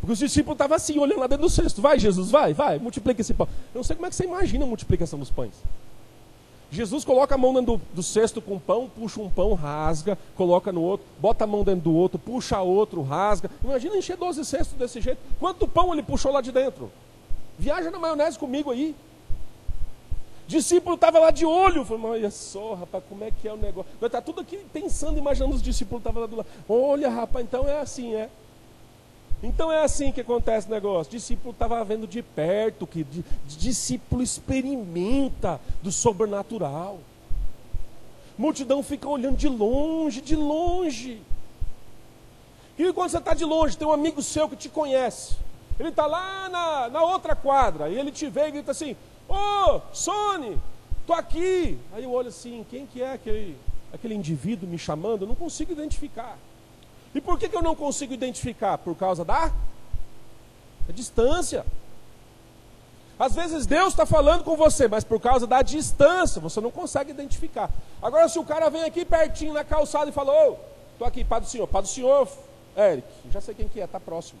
Porque 0.00 0.14
os 0.14 0.18
discípulos 0.18 0.54
estavam 0.54 0.76
assim, 0.76 0.98
olhando 0.98 1.20
lá 1.20 1.28
dentro 1.28 1.44
do 1.44 1.50
cesto. 1.50 1.80
Vai, 1.80 1.96
Jesus, 1.98 2.30
vai, 2.30 2.52
vai, 2.52 2.78
multiplica 2.78 3.20
esse 3.20 3.32
pão. 3.34 3.46
Eu 3.72 3.78
não 3.78 3.84
sei 3.84 3.94
como 3.94 4.06
é 4.06 4.10
que 4.10 4.16
você 4.16 4.24
imagina 4.24 4.64
a 4.64 4.66
multiplicação 4.66 5.18
dos 5.18 5.30
pães. 5.30 5.52
Jesus 6.72 7.04
coloca 7.04 7.34
a 7.34 7.38
mão 7.38 7.52
dentro 7.52 7.76
do, 7.76 7.82
do 7.94 8.02
cesto 8.02 8.40
com 8.40 8.58
pão, 8.58 8.90
puxa 8.92 9.20
um 9.20 9.30
pão, 9.30 9.52
rasga, 9.52 10.18
coloca 10.34 10.72
no 10.72 10.82
outro, 10.82 11.06
bota 11.20 11.44
a 11.44 11.46
mão 11.46 11.62
dentro 11.62 11.82
do 11.82 11.94
outro, 11.94 12.18
puxa 12.18 12.60
outro, 12.60 13.02
rasga. 13.02 13.50
Imagina 13.62 13.96
encher 13.96 14.16
12 14.16 14.44
cestos 14.44 14.76
desse 14.76 15.00
jeito. 15.00 15.20
Quanto 15.38 15.68
pão 15.68 15.92
ele 15.92 16.02
puxou 16.02 16.32
lá 16.32 16.40
de 16.40 16.50
dentro? 16.50 16.90
Viaja 17.58 17.90
na 17.90 17.98
maionese 17.98 18.38
comigo 18.38 18.70
aí 18.70 18.96
discípulo 20.52 20.94
estava 20.94 21.18
lá 21.18 21.30
de 21.30 21.44
olho. 21.44 21.84
Falei, 21.84 22.04
olha 22.04 22.30
só, 22.30 22.74
rapaz, 22.74 23.02
como 23.08 23.24
é 23.24 23.30
que 23.30 23.48
é 23.48 23.52
o 23.52 23.56
negócio? 23.56 23.90
Vai 23.98 24.08
estar 24.08 24.20
tá 24.20 24.24
tudo 24.24 24.40
aqui 24.40 24.58
pensando, 24.72 25.18
imaginando 25.18 25.54
os 25.54 25.62
discípulos 25.62 26.00
estavam 26.00 26.20
lá 26.20 26.26
do 26.26 26.36
lado. 26.36 26.48
Olha, 26.68 27.08
rapaz, 27.08 27.44
então 27.44 27.68
é 27.68 27.80
assim, 27.80 28.14
é. 28.14 28.28
Então 29.42 29.72
é 29.72 29.82
assim 29.82 30.12
que 30.12 30.20
acontece 30.20 30.68
o 30.68 30.70
negócio. 30.70 31.10
O 31.10 31.16
discípulo 31.16 31.52
estava 31.52 31.82
vendo 31.84 32.06
de 32.06 32.22
perto, 32.22 32.86
que 32.86 33.04
discípulo 33.46 34.22
experimenta 34.22 35.60
do 35.82 35.90
sobrenatural. 35.90 37.00
Multidão 38.38 38.82
fica 38.82 39.08
olhando 39.08 39.36
de 39.36 39.48
longe, 39.48 40.20
de 40.20 40.36
longe. 40.36 41.20
E 42.78 42.92
quando 42.92 43.10
você 43.10 43.18
está 43.18 43.34
de 43.34 43.44
longe, 43.44 43.76
tem 43.76 43.86
um 43.86 43.92
amigo 43.92 44.22
seu 44.22 44.48
que 44.48 44.56
te 44.56 44.68
conhece. 44.68 45.36
Ele 45.78 45.88
está 45.88 46.06
lá 46.06 46.48
na, 46.48 46.88
na 46.88 47.02
outra 47.02 47.34
quadra, 47.34 47.88
e 47.88 47.98
ele 47.98 48.12
te 48.12 48.28
vê 48.28 48.48
e 48.48 48.50
grita 48.52 48.70
assim: 48.70 48.96
Ô, 49.28 49.34
oh, 49.34 49.80
Sony, 49.92 50.58
tô 51.06 51.12
aqui. 51.12 51.78
Aí 51.92 52.04
eu 52.04 52.12
olho 52.12 52.28
assim, 52.28 52.64
quem 52.70 52.86
que 52.86 53.02
é 53.02 53.12
aquele, 53.12 53.56
aquele 53.92 54.14
indivíduo 54.14 54.68
me 54.68 54.78
chamando? 54.78 55.22
Eu 55.22 55.28
não 55.28 55.34
consigo 55.34 55.72
identificar. 55.72 56.38
E 57.14 57.20
por 57.20 57.38
que, 57.38 57.48
que 57.48 57.56
eu 57.56 57.62
não 57.62 57.74
consigo 57.74 58.14
identificar? 58.14 58.78
Por 58.78 58.96
causa 58.96 59.24
da, 59.24 59.52
distância. 60.92 61.64
Às 63.18 63.34
vezes 63.34 63.66
Deus 63.66 63.88
está 63.88 64.04
falando 64.04 64.42
com 64.42 64.56
você, 64.56 64.88
mas 64.88 65.04
por 65.04 65.20
causa 65.20 65.46
da 65.46 65.62
distância, 65.62 66.40
você 66.40 66.60
não 66.60 66.70
consegue 66.70 67.10
identificar. 67.10 67.70
Agora, 68.00 68.28
se 68.28 68.38
o 68.38 68.44
cara 68.44 68.68
vem 68.68 68.82
aqui 68.82 69.04
pertinho 69.04 69.52
na 69.52 69.62
calçada 69.62 70.10
e 70.10 70.12
fala, 70.12 70.32
ô, 70.32 70.56
estou 70.92 71.06
aqui, 71.06 71.22
Pai 71.22 71.40
do 71.40 71.46
Senhor, 71.46 71.66
Pai 71.68 71.82
do 71.82 71.88
Senhor, 71.88 72.28
Eric, 72.76 73.06
já 73.30 73.40
sei 73.40 73.54
quem 73.54 73.68
que 73.68 73.80
é, 73.80 73.84
está 73.84 74.00
próximo. 74.00 74.40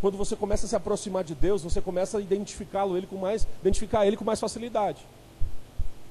Quando 0.00 0.18
você 0.18 0.34
começa 0.34 0.66
a 0.66 0.68
se 0.68 0.76
aproximar 0.76 1.22
de 1.22 1.34
Deus, 1.34 1.62
você 1.62 1.80
começa 1.80 2.18
a 2.18 2.20
identificá-lo, 2.20 2.96
ele 2.96 3.06
com 3.06 3.16
mais, 3.16 3.46
identificar 3.60 4.04
ele 4.04 4.16
com 4.16 4.24
mais 4.24 4.40
facilidade. 4.40 5.06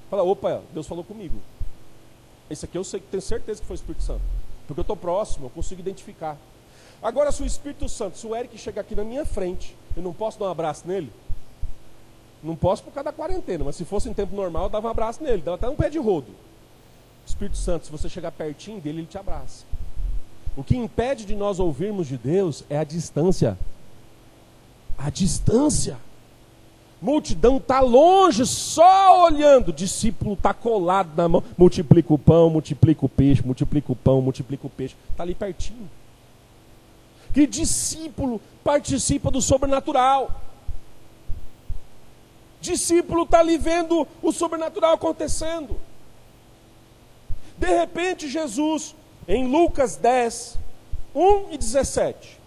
Fala, 0.10 0.24
opa, 0.24 0.62
Deus 0.74 0.88
falou 0.88 1.04
comigo. 1.04 1.40
Esse 2.50 2.66
aqui 2.66 2.78
eu 2.78 2.84
sei, 2.84 3.00
tenho 3.00 3.22
certeza 3.22 3.62
que 3.62 3.68
foi 3.68 3.76
o 3.76 3.80
Espírito 3.80 4.04
Santo. 4.04 4.41
Porque 4.68 4.80
eu 4.80 4.84
estou 4.84 4.96
próximo, 4.96 5.46
eu 5.46 5.50
consigo 5.50 5.82
identificar. 5.82 6.38
Agora, 7.02 7.32
se 7.32 7.42
o 7.42 7.46
Espírito 7.46 7.90
Santo, 7.90 8.18
se 8.18 8.28
o 8.28 8.36
Eric 8.36 8.58
chegar 8.58 8.82
aqui 8.82 8.96
na 8.96 9.04
minha 9.04 9.26
frente, 9.26 9.76
eu 9.96 10.04
não 10.04 10.14
posso 10.14 10.40
dar 10.40 10.46
um 10.46 10.52
abraço 10.52 10.88
nele? 10.88 11.12
Não 12.44 12.56
posso 12.56 12.84
por 12.84 12.92
causa 12.92 13.06
da 13.06 13.14
quarentena, 13.14 13.64
mas 13.64 13.76
se 13.76 13.86
fosse 13.86 14.10
em 14.10 14.14
tempo 14.14 14.36
normal, 14.36 14.64
eu 14.64 14.70
dava 14.70 14.88
um 14.88 14.92
abraço 14.92 15.24
nele, 15.24 15.42
dava 15.42 15.56
até 15.56 15.70
um 15.70 15.76
pé 15.76 15.90
de 15.90 15.98
rodo. 15.98 16.32
Espírito 17.26 17.58
Santo, 17.58 17.86
se 17.86 17.92
você 17.92 18.10
chegar 18.10 18.32
pertinho 18.32 18.80
dele, 18.82 19.00
ele 19.00 19.08
te 19.08 19.18
abraça. 19.18 19.66
O 20.56 20.64
que 20.64 20.76
impede 20.76 21.26
de 21.26 21.36
nós 21.36 21.60
ouvirmos 21.60 22.08
de 22.08 22.18
Deus 22.18 22.64
é 22.70 22.78
a 22.78 22.84
distância. 22.84 23.58
A 24.98 25.10
distância. 25.10 25.98
Multidão 27.02 27.58
está 27.58 27.80
longe, 27.80 28.46
só 28.46 29.24
olhando. 29.24 29.74
Discípulo 29.74 30.34
está 30.34 30.54
colado 30.54 31.16
na 31.18 31.28
mão. 31.28 31.44
Multiplica 31.58 32.14
o 32.14 32.20
pão, 32.20 32.52
multiplica 32.52 33.04
o 33.04 33.10
peixe, 33.10 33.42
multiplica 33.44 33.92
o 33.92 33.96
pão, 33.96 34.22
multiplica 34.22 34.68
o 34.68 34.70
peixe. 34.70 34.96
Está 35.10 35.24
ali 35.24 35.34
pertinho. 35.34 35.90
Que 37.34 37.48
discípulo 37.48 38.40
participa 38.64 39.32
do 39.32 39.42
sobrenatural. 39.42 40.30
Discípulo 42.60 43.24
está 43.24 43.40
ali 43.40 43.58
vendo 43.58 44.08
o 44.22 44.32
sobrenatural 44.32 44.94
acontecendo. 44.94 45.76
De 47.58 47.68
repente, 47.68 48.30
Jesus, 48.30 48.96
em 49.28 49.48
Lucas 49.48 49.96
10, 49.96 50.60
1 51.16 51.52
e 51.52 51.58
17. 51.58 52.40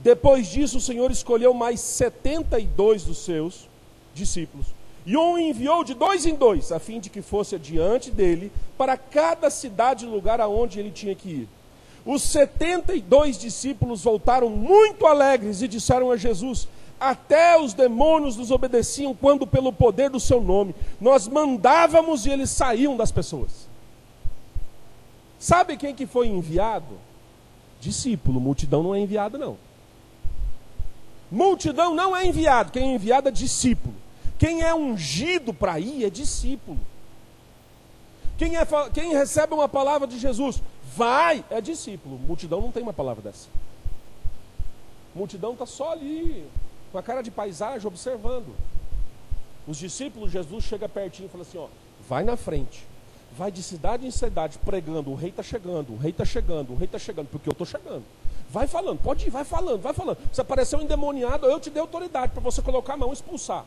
Depois 0.00 0.48
disso, 0.48 0.76
o 0.76 0.82
Senhor 0.82 1.10
escolheu 1.10 1.54
mais 1.54 1.80
72 1.80 3.04
dos 3.04 3.24
seus 3.24 3.66
discípulos 4.16 4.66
e 5.06 5.16
o 5.16 5.38
enviou 5.38 5.84
de 5.84 5.94
dois 5.94 6.26
em 6.26 6.34
dois, 6.34 6.72
a 6.72 6.80
fim 6.80 6.98
de 6.98 7.08
que 7.08 7.22
fosse 7.22 7.54
adiante 7.54 8.10
dele 8.10 8.50
para 8.76 8.96
cada 8.96 9.48
cidade 9.48 10.04
e 10.04 10.08
lugar 10.08 10.40
aonde 10.40 10.80
ele 10.80 10.90
tinha 10.90 11.14
que 11.14 11.28
ir. 11.28 11.48
Os 12.04 12.22
72 12.22 13.38
discípulos 13.38 14.02
voltaram 14.02 14.50
muito 14.50 15.06
alegres 15.06 15.62
e 15.62 15.68
disseram 15.68 16.10
a 16.10 16.16
Jesus: 16.16 16.66
Até 16.98 17.56
os 17.56 17.72
demônios 17.72 18.36
nos 18.36 18.50
obedeciam 18.50 19.14
quando, 19.14 19.46
pelo 19.46 19.72
poder 19.72 20.10
do 20.10 20.18
seu 20.18 20.42
nome, 20.42 20.74
nós 21.00 21.28
mandávamos 21.28 22.26
e 22.26 22.30
eles 22.30 22.50
saíam 22.50 22.96
das 22.96 23.12
pessoas. 23.12 23.68
Sabe 25.38 25.76
quem 25.76 25.94
que 25.94 26.06
foi 26.06 26.26
enviado? 26.26 26.98
Discípulo, 27.80 28.40
multidão 28.40 28.82
não 28.82 28.94
é 28.94 28.98
enviado 28.98 29.38
não. 29.38 29.56
Multidão 31.30 31.94
não 31.94 32.16
é 32.16 32.26
enviado, 32.26 32.72
quem 32.72 32.90
é 32.90 32.94
enviado 32.94 33.28
é 33.28 33.32
discípulo. 33.32 34.05
Quem 34.38 34.62
é 34.62 34.74
ungido 34.74 35.52
para 35.54 35.78
ir 35.80 36.04
é 36.04 36.10
discípulo. 36.10 36.78
Quem, 38.36 38.56
é, 38.56 38.66
quem 38.92 39.14
recebe 39.14 39.54
uma 39.54 39.68
palavra 39.68 40.06
de 40.06 40.18
Jesus, 40.18 40.62
vai, 40.94 41.44
é 41.50 41.60
discípulo. 41.60 42.18
Multidão 42.18 42.60
não 42.60 42.70
tem 42.70 42.82
uma 42.82 42.92
palavra 42.92 43.22
dessa. 43.22 43.48
Multidão 45.14 45.52
está 45.52 45.64
só 45.64 45.92
ali, 45.92 46.46
com 46.92 46.98
a 46.98 47.02
cara 47.02 47.22
de 47.22 47.30
paisagem, 47.30 47.86
observando. 47.86 48.54
Os 49.66 49.78
discípulos, 49.78 50.30
Jesus 50.30 50.64
chega 50.64 50.88
pertinho 50.88 51.26
e 51.26 51.30
fala 51.30 51.42
assim: 51.42 51.58
ó, 51.58 51.68
vai 52.06 52.22
na 52.22 52.36
frente 52.36 52.84
vai 53.36 53.50
de 53.50 53.62
cidade 53.62 54.06
em 54.06 54.10
cidade 54.10 54.58
pregando: 54.58 55.10
o 55.10 55.14
rei 55.14 55.28
está 55.30 55.42
chegando, 55.42 55.92
o 55.92 55.96
rei 55.96 56.10
está 56.10 56.24
chegando, 56.24 56.72
o 56.72 56.76
rei 56.76 56.86
está 56.86 56.98
chegando, 56.98 57.28
porque 57.28 57.48
eu 57.48 57.52
estou 57.52 57.66
chegando. 57.66 58.04
Vai 58.50 58.66
falando, 58.66 58.98
pode 59.00 59.26
ir, 59.26 59.30
vai 59.30 59.44
falando, 59.44 59.80
vai 59.80 59.92
falando. 59.92 60.18
Se 60.32 60.40
apareceu 60.40 60.78
um 60.78 60.82
endemoniado, 60.82 61.46
eu 61.46 61.60
te 61.60 61.68
dei 61.68 61.80
autoridade 61.80 62.32
para 62.32 62.40
você 62.40 62.62
colocar 62.62 62.94
a 62.94 62.96
mão 62.96 63.10
e 63.10 63.12
expulsar. 63.12 63.66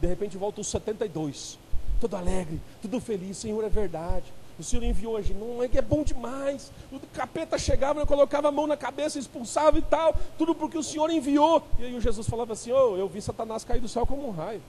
De 0.00 0.06
repente 0.06 0.36
volta 0.36 0.60
os 0.60 0.68
72, 0.68 1.58
todo 2.00 2.16
alegre, 2.16 2.60
tudo 2.82 3.00
feliz, 3.00 3.36
Senhor, 3.38 3.62
é 3.64 3.68
verdade. 3.68 4.32
O 4.58 4.62
Senhor 4.62 4.84
enviou 4.84 5.14
hoje, 5.14 5.34
não 5.34 5.62
é 5.62 5.68
que 5.68 5.76
é 5.76 5.82
bom 5.82 6.04
demais. 6.04 6.70
O 6.92 7.00
capeta 7.12 7.58
chegava, 7.58 8.00
eu 8.00 8.06
colocava 8.06 8.48
a 8.48 8.52
mão 8.52 8.66
na 8.66 8.76
cabeça, 8.76 9.18
expulsava 9.18 9.78
e 9.78 9.82
tal, 9.82 10.14
tudo 10.38 10.54
porque 10.54 10.78
o 10.78 10.82
Senhor 10.82 11.10
enviou. 11.10 11.62
E 11.78 11.84
aí 11.84 11.94
o 11.94 12.00
Jesus 12.00 12.28
falava 12.28 12.52
assim: 12.52 12.70
oh, 12.70 12.96
eu 12.96 13.08
vi 13.08 13.20
Satanás 13.20 13.64
cair 13.64 13.80
do 13.80 13.88
céu 13.88 14.06
como 14.06 14.28
um 14.28 14.30
raio. 14.30 14.62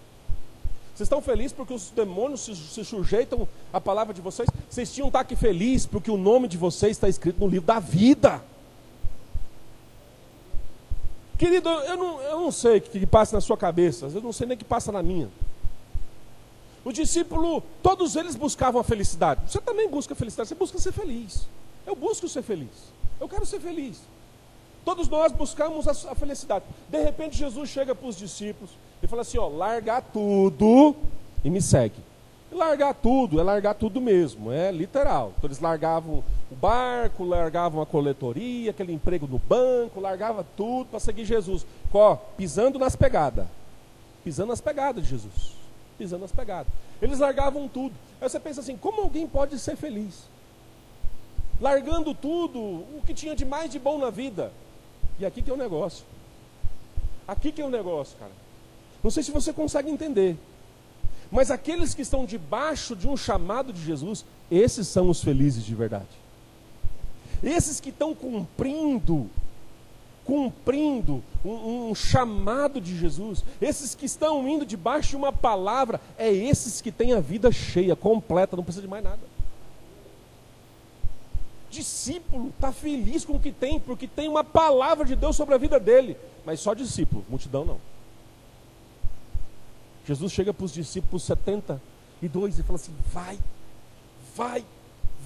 Vocês 0.96 1.08
estão 1.08 1.22
felizes 1.22 1.52
porque 1.52 1.74
os 1.74 1.90
demônios 1.90 2.40
se, 2.40 2.56
se, 2.56 2.86
sujeitam 2.86 3.46
à 3.74 3.82
palavra 3.82 4.14
de 4.14 4.22
vocês? 4.22 4.50
Vocês 4.70 4.94
tinham 4.94 5.08
que 5.08 5.10
estar 5.10 5.20
aqui 5.20 5.36
felizes 5.36 5.86
porque 5.86 6.10
o 6.10 6.16
nome 6.16 6.48
de 6.48 6.58
vocês 6.58 6.92
está 6.92 7.10
escrito 7.10 7.38
no 7.38 7.48
livro 7.48 7.68
da 7.68 7.80
vida. 7.80 8.42
Querido, 11.38 11.70
eu 11.70 11.98
não, 11.98 12.22
eu 12.22 12.40
não 12.40 12.52
sei 12.52 12.78
o 12.78 12.82
que, 12.82 13.00
que 13.00 13.06
passa 13.06 13.36
na 13.36 13.42
sua 13.42 13.58
cabeça, 13.58 14.08
eu 14.14 14.22
não 14.22 14.32
sei 14.32 14.48
nem 14.48 14.56
o 14.56 14.58
que 14.58 14.64
passa 14.66 14.92
na 14.92 15.04
minha. 15.04 15.30
O 16.84 16.92
discípulo, 16.92 17.64
todos 17.82 18.16
eles 18.16 18.36
buscavam 18.36 18.80
a 18.80 18.84
felicidade. 18.84 19.52
Você 19.52 19.60
também 19.60 19.90
busca 19.90 20.14
a 20.14 20.16
felicidade, 20.16 20.50
você 20.50 20.56
busca 20.56 20.78
ser 20.80 20.92
feliz. 20.92 21.48
Eu 21.86 21.96
busco 21.96 22.28
ser 22.30 22.42
feliz. 22.42 22.94
Eu 23.20 23.28
quero 23.28 23.46
ser 23.46 23.60
feliz. 23.60 24.00
Todos 24.84 25.10
nós 25.10 25.32
buscamos 25.32 25.88
a, 25.88 26.12
a 26.12 26.16
felicidade. 26.16 26.64
De 26.88 27.02
repente, 27.02 27.38
Jesus 27.38 27.70
chega 27.70 27.96
para 27.96 28.08
os 28.08 28.16
discípulos 28.16 28.70
ele 29.02 29.10
fala 29.10 29.22
assim: 29.22 29.38
ó, 29.38 29.48
largar 29.48 30.02
tudo 30.02 30.96
e 31.44 31.50
me 31.50 31.62
segue. 31.62 31.96
Largar 32.56 32.94
tudo 32.94 33.38
é 33.38 33.44
largar 33.44 33.74
tudo 33.74 34.00
mesmo, 34.00 34.50
é 34.50 34.72
literal. 34.72 35.34
Então 35.38 35.48
eles 35.50 35.60
largavam 35.60 36.24
o 36.50 36.56
barco, 36.56 37.26
largavam 37.26 37.82
a 37.82 37.86
coletoria, 37.86 38.72
aquele 38.72 38.94
emprego 38.94 39.28
no 39.28 39.38
banco, 39.38 40.00
largava 40.00 40.46
tudo 40.56 40.88
para 40.88 41.00
seguir 41.02 41.26
Jesus. 41.26 41.66
Có, 41.92 42.16
pisando 42.38 42.80
nas 42.80 42.96
pegadas. 42.96 43.46
Pisando 44.24 44.50
nas 44.50 44.62
pegadas 44.62 45.04
de 45.04 45.10
Jesus. 45.10 45.54
Pisando 45.98 46.22
nas 46.22 46.32
pegadas. 46.32 46.72
Eles 47.02 47.20
largavam 47.20 47.68
tudo. 47.68 47.94
Aí 48.22 48.30
você 48.30 48.40
pensa 48.40 48.62
assim: 48.62 48.78
como 48.78 49.02
alguém 49.02 49.28
pode 49.28 49.60
ser 49.60 49.76
feliz? 49.76 50.24
Largando 51.60 52.14
tudo, 52.14 52.60
o 52.60 53.02
que 53.06 53.14
tinha 53.14 53.36
de 53.36 53.44
mais 53.44 53.70
de 53.70 53.80
bom 53.80 53.98
na 53.98 54.10
vida. 54.10 54.52
E 55.20 55.26
aqui 55.26 55.42
que 55.42 55.52
é 55.52 55.54
o 55.54 55.58
negócio. 55.58 56.06
Aqui 57.28 57.52
que 57.52 57.62
é 57.62 57.66
o 57.66 57.70
negócio, 57.70 58.18
cara. 58.18 58.32
Não 59.04 59.12
sei 59.12 59.24
se 59.24 59.32
você 59.32 59.52
consegue 59.52 59.90
entender. 59.90 60.38
Mas 61.32 61.52
aqueles 61.52 61.94
que 61.94 62.02
estão 62.02 62.26
debaixo 62.26 62.96
de 62.96 63.08
um 63.08 63.18
chamado 63.18 63.74
de 63.74 63.84
Jesus, 63.84 64.26
esses 64.50 64.88
são 64.88 65.10
os 65.10 65.24
felizes 65.24 65.64
de 65.64 65.74
verdade. 65.74 66.06
Esses 67.44 67.80
que 67.80 67.90
estão 67.90 68.14
cumprindo, 68.14 69.30
cumprindo 70.24 71.24
um, 71.44 71.90
um, 71.90 71.96
chamado 71.96 72.80
de 72.80 72.98
Jesus, 72.98 73.44
esses 73.62 73.94
que 73.94 74.06
estão 74.06 74.48
indo 74.48 74.66
debaixo 74.66 75.10
de 75.10 75.16
uma 75.16 75.32
palavra, 75.32 76.00
é 76.18 76.32
esses 76.32 76.82
que 76.82 76.92
têm 76.92 77.14
a 77.14 77.20
vida 77.20 77.52
cheia, 77.52 77.96
completa, 77.96 78.56
não 78.56 78.64
precisa 78.64 78.82
de 78.82 78.88
mais 78.88 79.04
nada. 79.04 79.36
Discípulo 81.70 82.50
está 82.50 82.72
feliz 82.72 83.26
com 83.26 83.34
o 83.34 83.40
que 83.40 83.52
tem, 83.52 83.80
porque 83.80 84.08
tem 84.08 84.30
uma 84.30 84.44
palavra 84.44 85.06
de 85.06 85.16
Deus 85.16 85.36
sobre 85.36 85.56
a 85.56 85.58
vida 85.58 85.80
dele, 85.80 86.16
mas 86.46 86.60
só 86.60 86.74
discípulo, 86.74 87.26
multidão 87.30 87.66
não. 87.66 87.95
Jesus 90.06 90.32
chega 90.32 90.54
para 90.54 90.66
os 90.66 90.74
discípulos 90.74 91.24
72 91.24 92.60
e 92.60 92.64
fala 92.64 92.76
assim: 92.76 92.96
vai, 93.12 93.40
vai, 94.36 94.66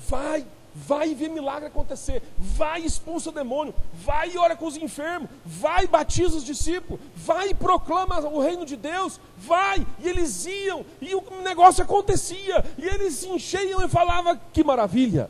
vai, 0.07 0.45
vai 0.73 1.13
ver 1.13 1.29
milagre 1.29 1.67
acontecer, 1.67 2.23
vai 2.37 2.81
expulsa 2.81 3.29
o 3.29 3.33
demônio, 3.33 3.73
vai 3.93 4.31
e 4.31 4.37
ora 4.37 4.55
com 4.55 4.65
os 4.65 4.77
enfermos, 4.77 5.29
vai 5.45 5.85
batiza 5.85 6.37
os 6.37 6.45
discípulos, 6.45 7.01
vai 7.15 7.49
e 7.49 7.53
proclama 7.53 8.19
o 8.21 8.39
reino 8.39 8.65
de 8.65 8.77
Deus, 8.77 9.19
vai. 9.37 9.85
E 9.99 10.07
eles 10.07 10.45
iam, 10.45 10.85
e 11.01 11.13
o 11.13 11.23
negócio 11.43 11.83
acontecia, 11.83 12.63
e 12.77 12.85
eles 12.85 13.15
se 13.15 13.27
encheiam 13.27 13.83
e 13.83 13.89
falavam: 13.89 14.39
que 14.53 14.63
maravilha. 14.63 15.29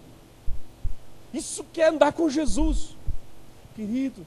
Isso 1.33 1.63
quer 1.73 1.89
andar 1.89 2.13
com 2.13 2.29
Jesus, 2.29 2.95
querido. 3.75 4.25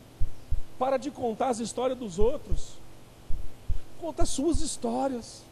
Para 0.79 0.97
de 0.97 1.13
contar 1.13 1.49
as 1.49 1.61
histórias 1.61 1.99
dos 1.99 2.19
outros. 2.19 2.82
Conta 4.03 4.25
as 4.25 4.31
suas 4.31 4.61
histórias. 4.61 5.45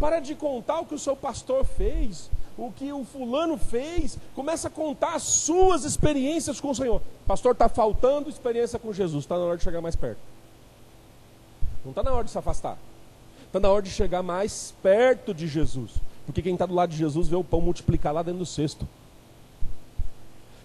Para 0.00 0.18
de 0.18 0.34
contar 0.34 0.80
o 0.80 0.86
que 0.86 0.94
o 0.94 0.98
seu 0.98 1.14
pastor 1.14 1.62
fez, 1.62 2.30
o 2.56 2.72
que 2.72 2.90
o 2.90 3.04
fulano 3.04 3.58
fez. 3.58 4.18
Começa 4.34 4.68
a 4.68 4.70
contar 4.70 5.14
as 5.14 5.24
suas 5.24 5.84
experiências 5.84 6.58
com 6.58 6.70
o 6.70 6.74
Senhor. 6.74 7.02
Pastor, 7.26 7.52
está 7.52 7.68
faltando 7.68 8.30
experiência 8.30 8.78
com 8.78 8.94
Jesus. 8.94 9.24
Está 9.24 9.36
na 9.36 9.44
hora 9.44 9.58
de 9.58 9.62
chegar 9.62 9.82
mais 9.82 9.94
perto. 9.94 10.18
Não 11.84 11.90
está 11.90 12.02
na 12.02 12.12
hora 12.12 12.24
de 12.24 12.30
se 12.30 12.38
afastar. 12.38 12.78
Está 13.46 13.60
na 13.60 13.68
hora 13.68 13.82
de 13.82 13.90
chegar 13.90 14.22
mais 14.22 14.74
perto 14.82 15.34
de 15.34 15.46
Jesus. 15.46 15.92
Porque 16.24 16.40
quem 16.40 16.54
está 16.54 16.64
do 16.64 16.74
lado 16.74 16.90
de 16.90 16.96
Jesus 16.96 17.28
vê 17.28 17.36
o 17.36 17.44
pão 17.44 17.60
multiplicar 17.60 18.14
lá 18.14 18.22
dentro 18.22 18.38
do 18.38 18.46
cesto. 18.46 18.88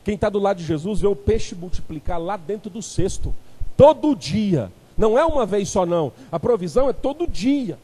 Quem 0.05 0.15
está 0.15 0.29
do 0.29 0.39
lado 0.39 0.57
de 0.57 0.63
Jesus 0.63 1.01
vê 1.01 1.07
o 1.07 1.15
peixe 1.15 1.55
multiplicar 1.55 2.21
lá 2.21 2.37
dentro 2.37 2.69
do 2.69 2.81
cesto. 2.81 3.35
Todo 3.75 4.15
dia. 4.15 4.71
Não 4.99 5.17
é 5.17 5.23
uma 5.23 5.45
vez 5.45 5.69
só, 5.69 5.85
não. 5.85 6.11
A 6.29 6.37
provisão 6.37 6.89
é 6.89 6.93
todo 6.93 7.25
dia. 7.25 7.79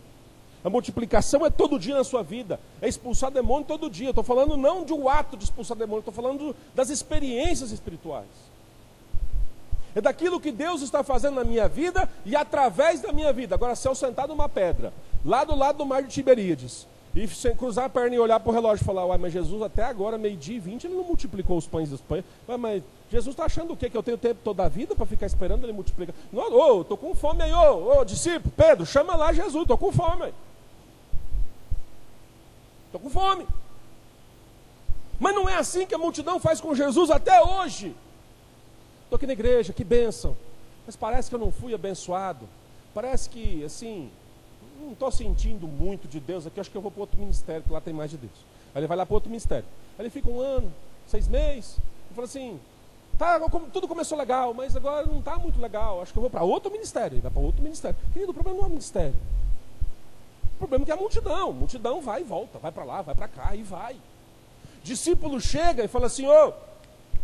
A 0.61 0.69
multiplicação 0.69 1.45
é 1.45 1.49
todo 1.49 1.79
dia 1.79 1.95
na 1.95 2.03
sua 2.03 2.21
vida. 2.21 2.59
É 2.81 2.89
expulsar 2.89 3.31
demônio 3.31 3.65
todo 3.65 3.89
dia. 3.89 4.09
Estou 4.09 4.23
falando 4.23 4.57
não 4.57 4.83
de 4.83 4.91
um 4.91 5.07
ato 5.07 5.37
de 5.37 5.45
expulsar 5.45 5.77
demônio, 5.77 5.99
estou 5.99 6.13
falando 6.13 6.53
das 6.75 6.89
experiências 6.89 7.71
espirituais. 7.71 8.27
É 9.95 10.01
daquilo 10.01 10.41
que 10.41 10.51
Deus 10.51 10.81
está 10.81 11.05
fazendo 11.05 11.35
na 11.35 11.45
minha 11.45 11.69
vida 11.69 12.09
e 12.25 12.35
através 12.35 12.99
da 12.99 13.13
minha 13.13 13.31
vida. 13.31 13.55
Agora, 13.55 13.77
se 13.77 13.87
eu 13.87 13.95
sentar 13.95 14.27
numa 14.27 14.49
pedra, 14.49 14.91
lá 15.23 15.45
do 15.45 15.55
lado 15.55 15.77
do 15.77 15.85
mar 15.85 16.03
de 16.03 16.09
Tiberíades, 16.09 16.85
E 17.15 17.27
sem 17.29 17.55
cruzar 17.55 17.85
a 17.85 17.89
perna 17.89 18.13
e 18.15 18.19
olhar 18.19 18.41
para 18.41 18.49
o 18.49 18.53
relógio 18.53 18.83
e 18.83 18.85
falar, 18.85 19.05
uai, 19.05 19.17
mas 19.17 19.31
Jesus 19.31 19.61
até 19.61 19.83
agora, 19.83 20.17
meio-dia 20.17 20.57
e 20.57 20.59
vinte, 20.59 20.85
ele 20.85 20.95
não 20.95 21.03
multiplicou 21.05 21.57
os 21.57 21.65
pães 21.65 21.89
e 21.89 21.93
os 21.93 22.01
pães. 22.01 22.25
Uai, 22.47 22.57
mas 22.57 22.83
Jesus 23.09 23.33
está 23.33 23.45
achando 23.45 23.71
o 23.71 23.77
quê? 23.77 23.89
Que 23.89 23.95
eu 23.95 24.03
tenho 24.03 24.17
tempo 24.17 24.41
toda 24.43 24.65
a 24.65 24.67
vida 24.67 24.95
para 24.95 25.05
ficar 25.05 25.25
esperando 25.25 25.63
ele 25.63 25.71
multiplicar? 25.71 26.13
Não, 26.33 26.51
ô, 26.51 26.81
estou 26.81 26.97
com 26.97 27.15
fome 27.15 27.41
aí, 27.41 27.53
ô, 27.53 27.99
ô, 27.99 28.03
discípulo, 28.03 28.53
Pedro, 28.57 28.85
chama 28.85 29.15
lá 29.15 29.31
Jesus, 29.31 29.61
estou 29.61 29.77
com 29.77 29.93
fome. 29.93 30.33
Estou 32.87 32.99
com 32.99 33.09
fome. 33.09 33.47
Mas 35.17 35.33
não 35.33 35.47
é 35.47 35.55
assim 35.55 35.85
que 35.85 35.95
a 35.95 35.97
multidão 35.97 36.37
faz 36.37 36.59
com 36.59 36.75
Jesus 36.75 37.09
até 37.09 37.41
hoje. 37.41 37.95
Estou 39.03 39.15
aqui 39.15 39.25
na 39.25 39.33
igreja, 39.33 39.71
que 39.71 39.85
bênção. 39.85 40.35
Mas 40.85 40.97
parece 40.97 41.29
que 41.29 41.35
eu 41.35 41.39
não 41.39 41.51
fui 41.51 41.73
abençoado. 41.73 42.45
Parece 42.93 43.29
que, 43.29 43.63
assim, 43.63 44.11
não 44.85 44.93
estou 44.93 45.11
sentindo 45.11 45.67
muito 45.67 46.07
de 46.07 46.19
Deus 46.19 46.45
aqui, 46.45 46.59
acho 46.59 46.71
que 46.71 46.77
eu 46.77 46.81
vou 46.81 46.91
para 46.91 47.01
outro 47.01 47.19
ministério, 47.19 47.63
que 47.63 47.73
lá 47.73 47.81
tem 47.81 47.93
mais 47.93 48.11
de 48.11 48.17
Deus. 48.17 48.33
Aí 48.73 48.79
ele 48.79 48.87
vai 48.87 48.97
lá 48.97 49.05
para 49.05 49.13
outro 49.13 49.29
ministério. 49.29 49.65
Aí 49.97 50.03
ele 50.03 50.09
fica 50.09 50.29
um 50.29 50.39
ano, 50.39 50.71
seis 51.07 51.27
meses, 51.27 51.77
e 52.11 52.13
fala 52.13 52.25
assim, 52.25 52.59
tá, 53.17 53.39
tudo 53.71 53.87
começou 53.87 54.17
legal, 54.17 54.53
mas 54.53 54.75
agora 54.75 55.05
não 55.05 55.19
está 55.19 55.37
muito 55.37 55.59
legal, 55.59 56.01
acho 56.01 56.11
que 56.11 56.17
eu 56.17 56.21
vou 56.21 56.29
para 56.29 56.43
outro 56.43 56.71
ministério. 56.71 57.15
Ele 57.15 57.21
vai 57.21 57.31
para 57.31 57.41
outro 57.41 57.61
ministério. 57.61 57.97
Querido, 58.13 58.31
o 58.31 58.33
problema 58.33 58.57
não 58.57 58.65
é 58.65 58.67
o 58.67 58.71
ministério. 58.71 59.15
O 60.55 60.57
problema 60.57 60.83
é 60.83 60.85
que 60.85 60.91
é 60.91 60.93
a 60.93 60.97
multidão. 60.97 61.49
A 61.49 61.53
multidão 61.53 62.01
vai 62.01 62.21
e 62.21 62.23
volta, 62.23 62.59
vai 62.59 62.71
para 62.71 62.83
lá, 62.83 63.01
vai 63.01 63.15
para 63.15 63.27
cá 63.27 63.55
e 63.55 63.63
vai. 63.63 63.97
Discípulo 64.83 65.41
chega 65.41 65.83
e 65.83 65.87
fala 65.87 66.05
assim, 66.05 66.27
ô, 66.27 66.47
oh, 66.47 66.53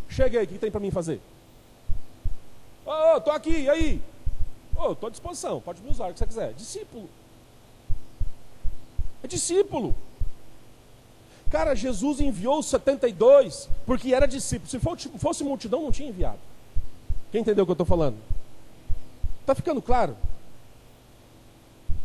chega 0.10 0.40
aí, 0.40 0.46
o 0.46 0.48
que 0.48 0.58
tem 0.58 0.72
para 0.72 0.80
mim 0.80 0.92
fazer? 0.92 1.22
Ô, 2.86 2.90
oh, 2.90 3.18
estou 3.18 3.34
aqui, 3.34 3.52
e 3.52 3.70
aí? 3.70 4.02
Ô, 4.76 4.88
oh, 4.88 4.92
estou 4.94 5.08
à 5.08 5.10
disposição, 5.12 5.62
pode 5.62 5.82
me 5.82 5.90
usar 5.90 6.10
o 6.10 6.14
que 6.14 6.20
você 6.20 6.28
quiser. 6.28 6.54
Discípulo. 6.54 7.08
É 9.24 9.28
discípulo. 9.28 9.96
Cara, 11.50 11.76
Jesus 11.76 12.22
enviou 12.22 12.60
os 12.60 12.68
72 12.68 13.70
porque 13.86 14.14
era 14.14 14.26
discípulo. 14.26 14.70
Se 14.70 14.80
fosse 15.18 15.44
multidão, 15.44 15.82
não 15.82 15.92
tinha 15.92 16.10
enviado. 16.10 16.40
Quem 17.32 17.42
entendeu 17.42 17.64
o 17.64 17.66
que 17.66 17.72
eu 17.72 17.74
estou 17.74 17.86
falando? 17.86 18.18
Está 19.42 19.54
ficando 19.54 19.82
claro? 19.82 20.16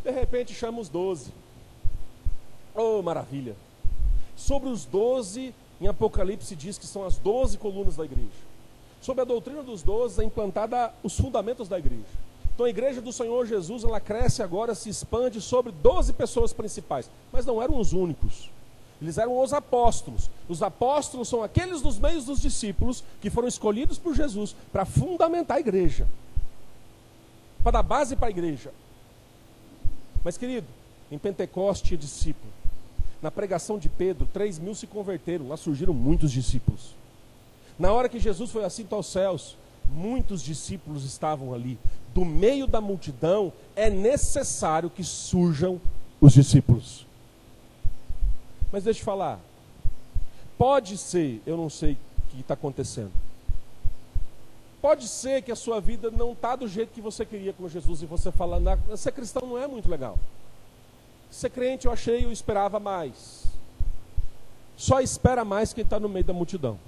De 0.02 0.10
repente 0.10 0.54
chama 0.54 0.80
os 0.80 0.88
12. 0.88 1.32
Oh, 2.74 3.02
maravilha. 3.02 3.56
Sobre 4.36 4.68
os 4.68 4.84
12, 4.84 5.54
em 5.80 5.86
Apocalipse 5.86 6.54
diz 6.54 6.76
que 6.76 6.86
são 6.86 7.04
as 7.04 7.16
12 7.18 7.56
colunas 7.58 7.96
da 7.96 8.04
igreja. 8.04 8.46
Sobre 9.00 9.22
a 9.22 9.24
doutrina 9.24 9.62
dos 9.62 9.82
12 9.82 10.20
é 10.20 10.24
implantada 10.24 10.92
os 11.02 11.16
fundamentos 11.16 11.68
da 11.68 11.78
igreja. 11.78 12.25
Então 12.56 12.64
a 12.64 12.70
igreja 12.70 13.02
do 13.02 13.12
Senhor 13.12 13.46
Jesus, 13.46 13.84
ela 13.84 14.00
cresce 14.00 14.42
agora, 14.42 14.74
se 14.74 14.88
expande 14.88 15.42
sobre 15.42 15.70
12 15.70 16.14
pessoas 16.14 16.54
principais, 16.54 17.10
mas 17.30 17.44
não 17.44 17.62
eram 17.62 17.78
os 17.78 17.92
únicos. 17.92 18.48
Eles 19.00 19.18
eram 19.18 19.38
os 19.38 19.52
apóstolos. 19.52 20.30
Os 20.48 20.62
apóstolos 20.62 21.28
são 21.28 21.42
aqueles 21.42 21.82
dos 21.82 21.98
meios 21.98 22.24
dos 22.24 22.40
discípulos 22.40 23.04
que 23.20 23.28
foram 23.28 23.46
escolhidos 23.46 23.98
por 23.98 24.14
Jesus 24.14 24.56
para 24.72 24.86
fundamentar 24.86 25.58
a 25.58 25.60
igreja, 25.60 26.08
para 27.62 27.72
dar 27.72 27.82
base 27.82 28.16
para 28.16 28.28
a 28.28 28.30
igreja. 28.30 28.72
Mas, 30.24 30.38
querido, 30.38 30.66
em 31.12 31.18
Pentecoste 31.18 31.88
tinha 31.88 31.98
discípulo. 31.98 32.50
Na 33.20 33.30
pregação 33.30 33.78
de 33.78 33.90
Pedro, 33.90 34.26
3 34.32 34.58
mil 34.60 34.74
se 34.74 34.86
converteram, 34.86 35.48
lá 35.48 35.58
surgiram 35.58 35.92
muitos 35.92 36.32
discípulos. 36.32 36.94
Na 37.78 37.92
hora 37.92 38.08
que 38.08 38.18
Jesus 38.18 38.50
foi 38.50 38.64
assim 38.64 38.86
aos 38.90 39.08
céus, 39.08 39.58
muitos 39.84 40.42
discípulos 40.42 41.04
estavam 41.04 41.52
ali. 41.52 41.78
Do 42.16 42.24
meio 42.24 42.66
da 42.66 42.80
multidão 42.80 43.52
é 43.76 43.90
necessário 43.90 44.88
que 44.88 45.04
surjam 45.04 45.78
os 46.18 46.32
discípulos. 46.32 47.04
Mas 48.72 48.84
deixa 48.84 49.00
eu 49.00 49.04
falar. 49.04 49.38
Pode 50.56 50.96
ser, 50.96 51.42
eu 51.44 51.58
não 51.58 51.68
sei 51.68 51.92
o 51.92 52.30
que 52.30 52.40
está 52.40 52.54
acontecendo. 52.54 53.12
Pode 54.80 55.06
ser 55.06 55.42
que 55.42 55.52
a 55.52 55.54
sua 55.54 55.78
vida 55.78 56.10
não 56.10 56.32
está 56.32 56.56
do 56.56 56.66
jeito 56.66 56.94
que 56.94 57.02
você 57.02 57.22
queria 57.26 57.52
com 57.52 57.68
Jesus 57.68 58.00
e 58.00 58.06
você 58.06 58.32
fala, 58.32 58.62
ser 58.96 59.12
cristão 59.12 59.46
não 59.46 59.58
é 59.58 59.66
muito 59.66 59.90
legal. 59.90 60.18
Ser 61.30 61.50
crente 61.50 61.84
eu 61.84 61.92
achei, 61.92 62.24
eu 62.24 62.32
esperava 62.32 62.80
mais. 62.80 63.44
Só 64.74 65.02
espera 65.02 65.44
mais 65.44 65.74
quem 65.74 65.84
está 65.84 66.00
no 66.00 66.08
meio 66.08 66.24
da 66.24 66.32
multidão. 66.32 66.78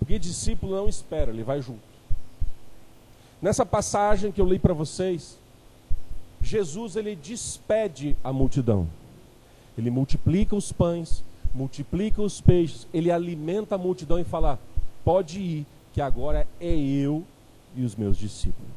Porque 0.00 0.18
discípulo 0.18 0.74
não 0.74 0.88
espera, 0.88 1.30
ele 1.30 1.44
vai 1.44 1.62
junto. 1.62 1.91
Nessa 3.42 3.66
passagem 3.66 4.30
que 4.30 4.40
eu 4.40 4.46
li 4.46 4.56
para 4.56 4.72
vocês, 4.72 5.36
Jesus 6.40 6.94
ele 6.94 7.16
despede 7.16 8.16
a 8.22 8.32
multidão. 8.32 8.86
Ele 9.76 9.90
multiplica 9.90 10.54
os 10.54 10.70
pães, 10.70 11.24
multiplica 11.52 12.22
os 12.22 12.40
peixes, 12.40 12.86
ele 12.94 13.10
alimenta 13.10 13.74
a 13.74 13.78
multidão 13.78 14.20
e 14.20 14.22
fala: 14.22 14.60
"Pode 15.04 15.40
ir, 15.40 15.66
que 15.92 16.00
agora 16.00 16.46
é 16.60 16.72
eu 16.72 17.24
e 17.74 17.84
os 17.84 17.96
meus 17.96 18.16
discípulos". 18.16 18.70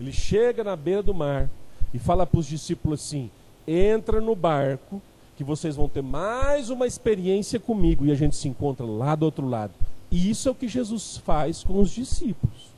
Ele 0.00 0.10
chega 0.10 0.64
na 0.64 0.74
beira 0.74 1.02
do 1.02 1.12
mar 1.12 1.50
e 1.92 1.98
fala 1.98 2.26
para 2.26 2.40
os 2.40 2.46
discípulos 2.46 3.00
assim: 3.00 3.30
"Entra 3.68 4.22
no 4.22 4.34
barco, 4.34 5.02
que 5.36 5.44
vocês 5.44 5.76
vão 5.76 5.86
ter 5.86 6.02
mais 6.02 6.70
uma 6.70 6.86
experiência 6.86 7.60
comigo 7.60 8.06
e 8.06 8.10
a 8.10 8.14
gente 8.14 8.36
se 8.36 8.48
encontra 8.48 8.86
lá 8.86 9.14
do 9.14 9.26
outro 9.26 9.46
lado". 9.46 9.74
E 10.10 10.30
isso 10.30 10.48
é 10.48 10.52
o 10.52 10.54
que 10.54 10.66
Jesus 10.66 11.18
faz 11.18 11.62
com 11.62 11.78
os 11.78 11.90
discípulos. 11.90 12.71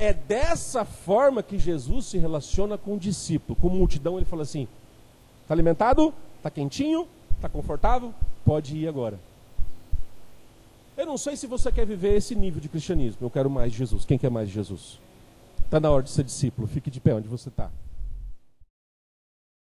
É 0.00 0.14
dessa 0.14 0.82
forma 0.82 1.42
que 1.42 1.58
Jesus 1.58 2.06
se 2.06 2.16
relaciona 2.16 2.78
com 2.78 2.94
o 2.94 2.98
discípulo. 2.98 3.54
Com 3.54 3.68
a 3.68 3.74
multidão, 3.74 4.16
ele 4.16 4.24
fala 4.24 4.42
assim: 4.42 4.66
está 5.42 5.54
alimentado? 5.54 6.14
Está 6.38 6.50
quentinho? 6.50 7.06
Está 7.36 7.50
confortável? 7.50 8.14
Pode 8.42 8.76
ir 8.76 8.88
agora. 8.88 9.20
Eu 10.96 11.04
não 11.04 11.18
sei 11.18 11.36
se 11.36 11.46
você 11.46 11.70
quer 11.70 11.86
viver 11.86 12.16
esse 12.16 12.34
nível 12.34 12.60
de 12.60 12.68
cristianismo. 12.68 13.26
Eu 13.26 13.30
quero 13.30 13.50
mais 13.50 13.72
Jesus. 13.72 14.06
Quem 14.06 14.16
quer 14.16 14.30
mais 14.30 14.48
Jesus? 14.48 14.98
Está 15.64 15.78
na 15.78 15.90
hora 15.90 16.02
de 16.02 16.10
ser 16.10 16.24
discípulo. 16.24 16.66
Fique 16.66 16.90
de 16.90 16.98
pé 16.98 17.14
onde 17.14 17.28
você 17.28 17.50
está. 17.50 17.70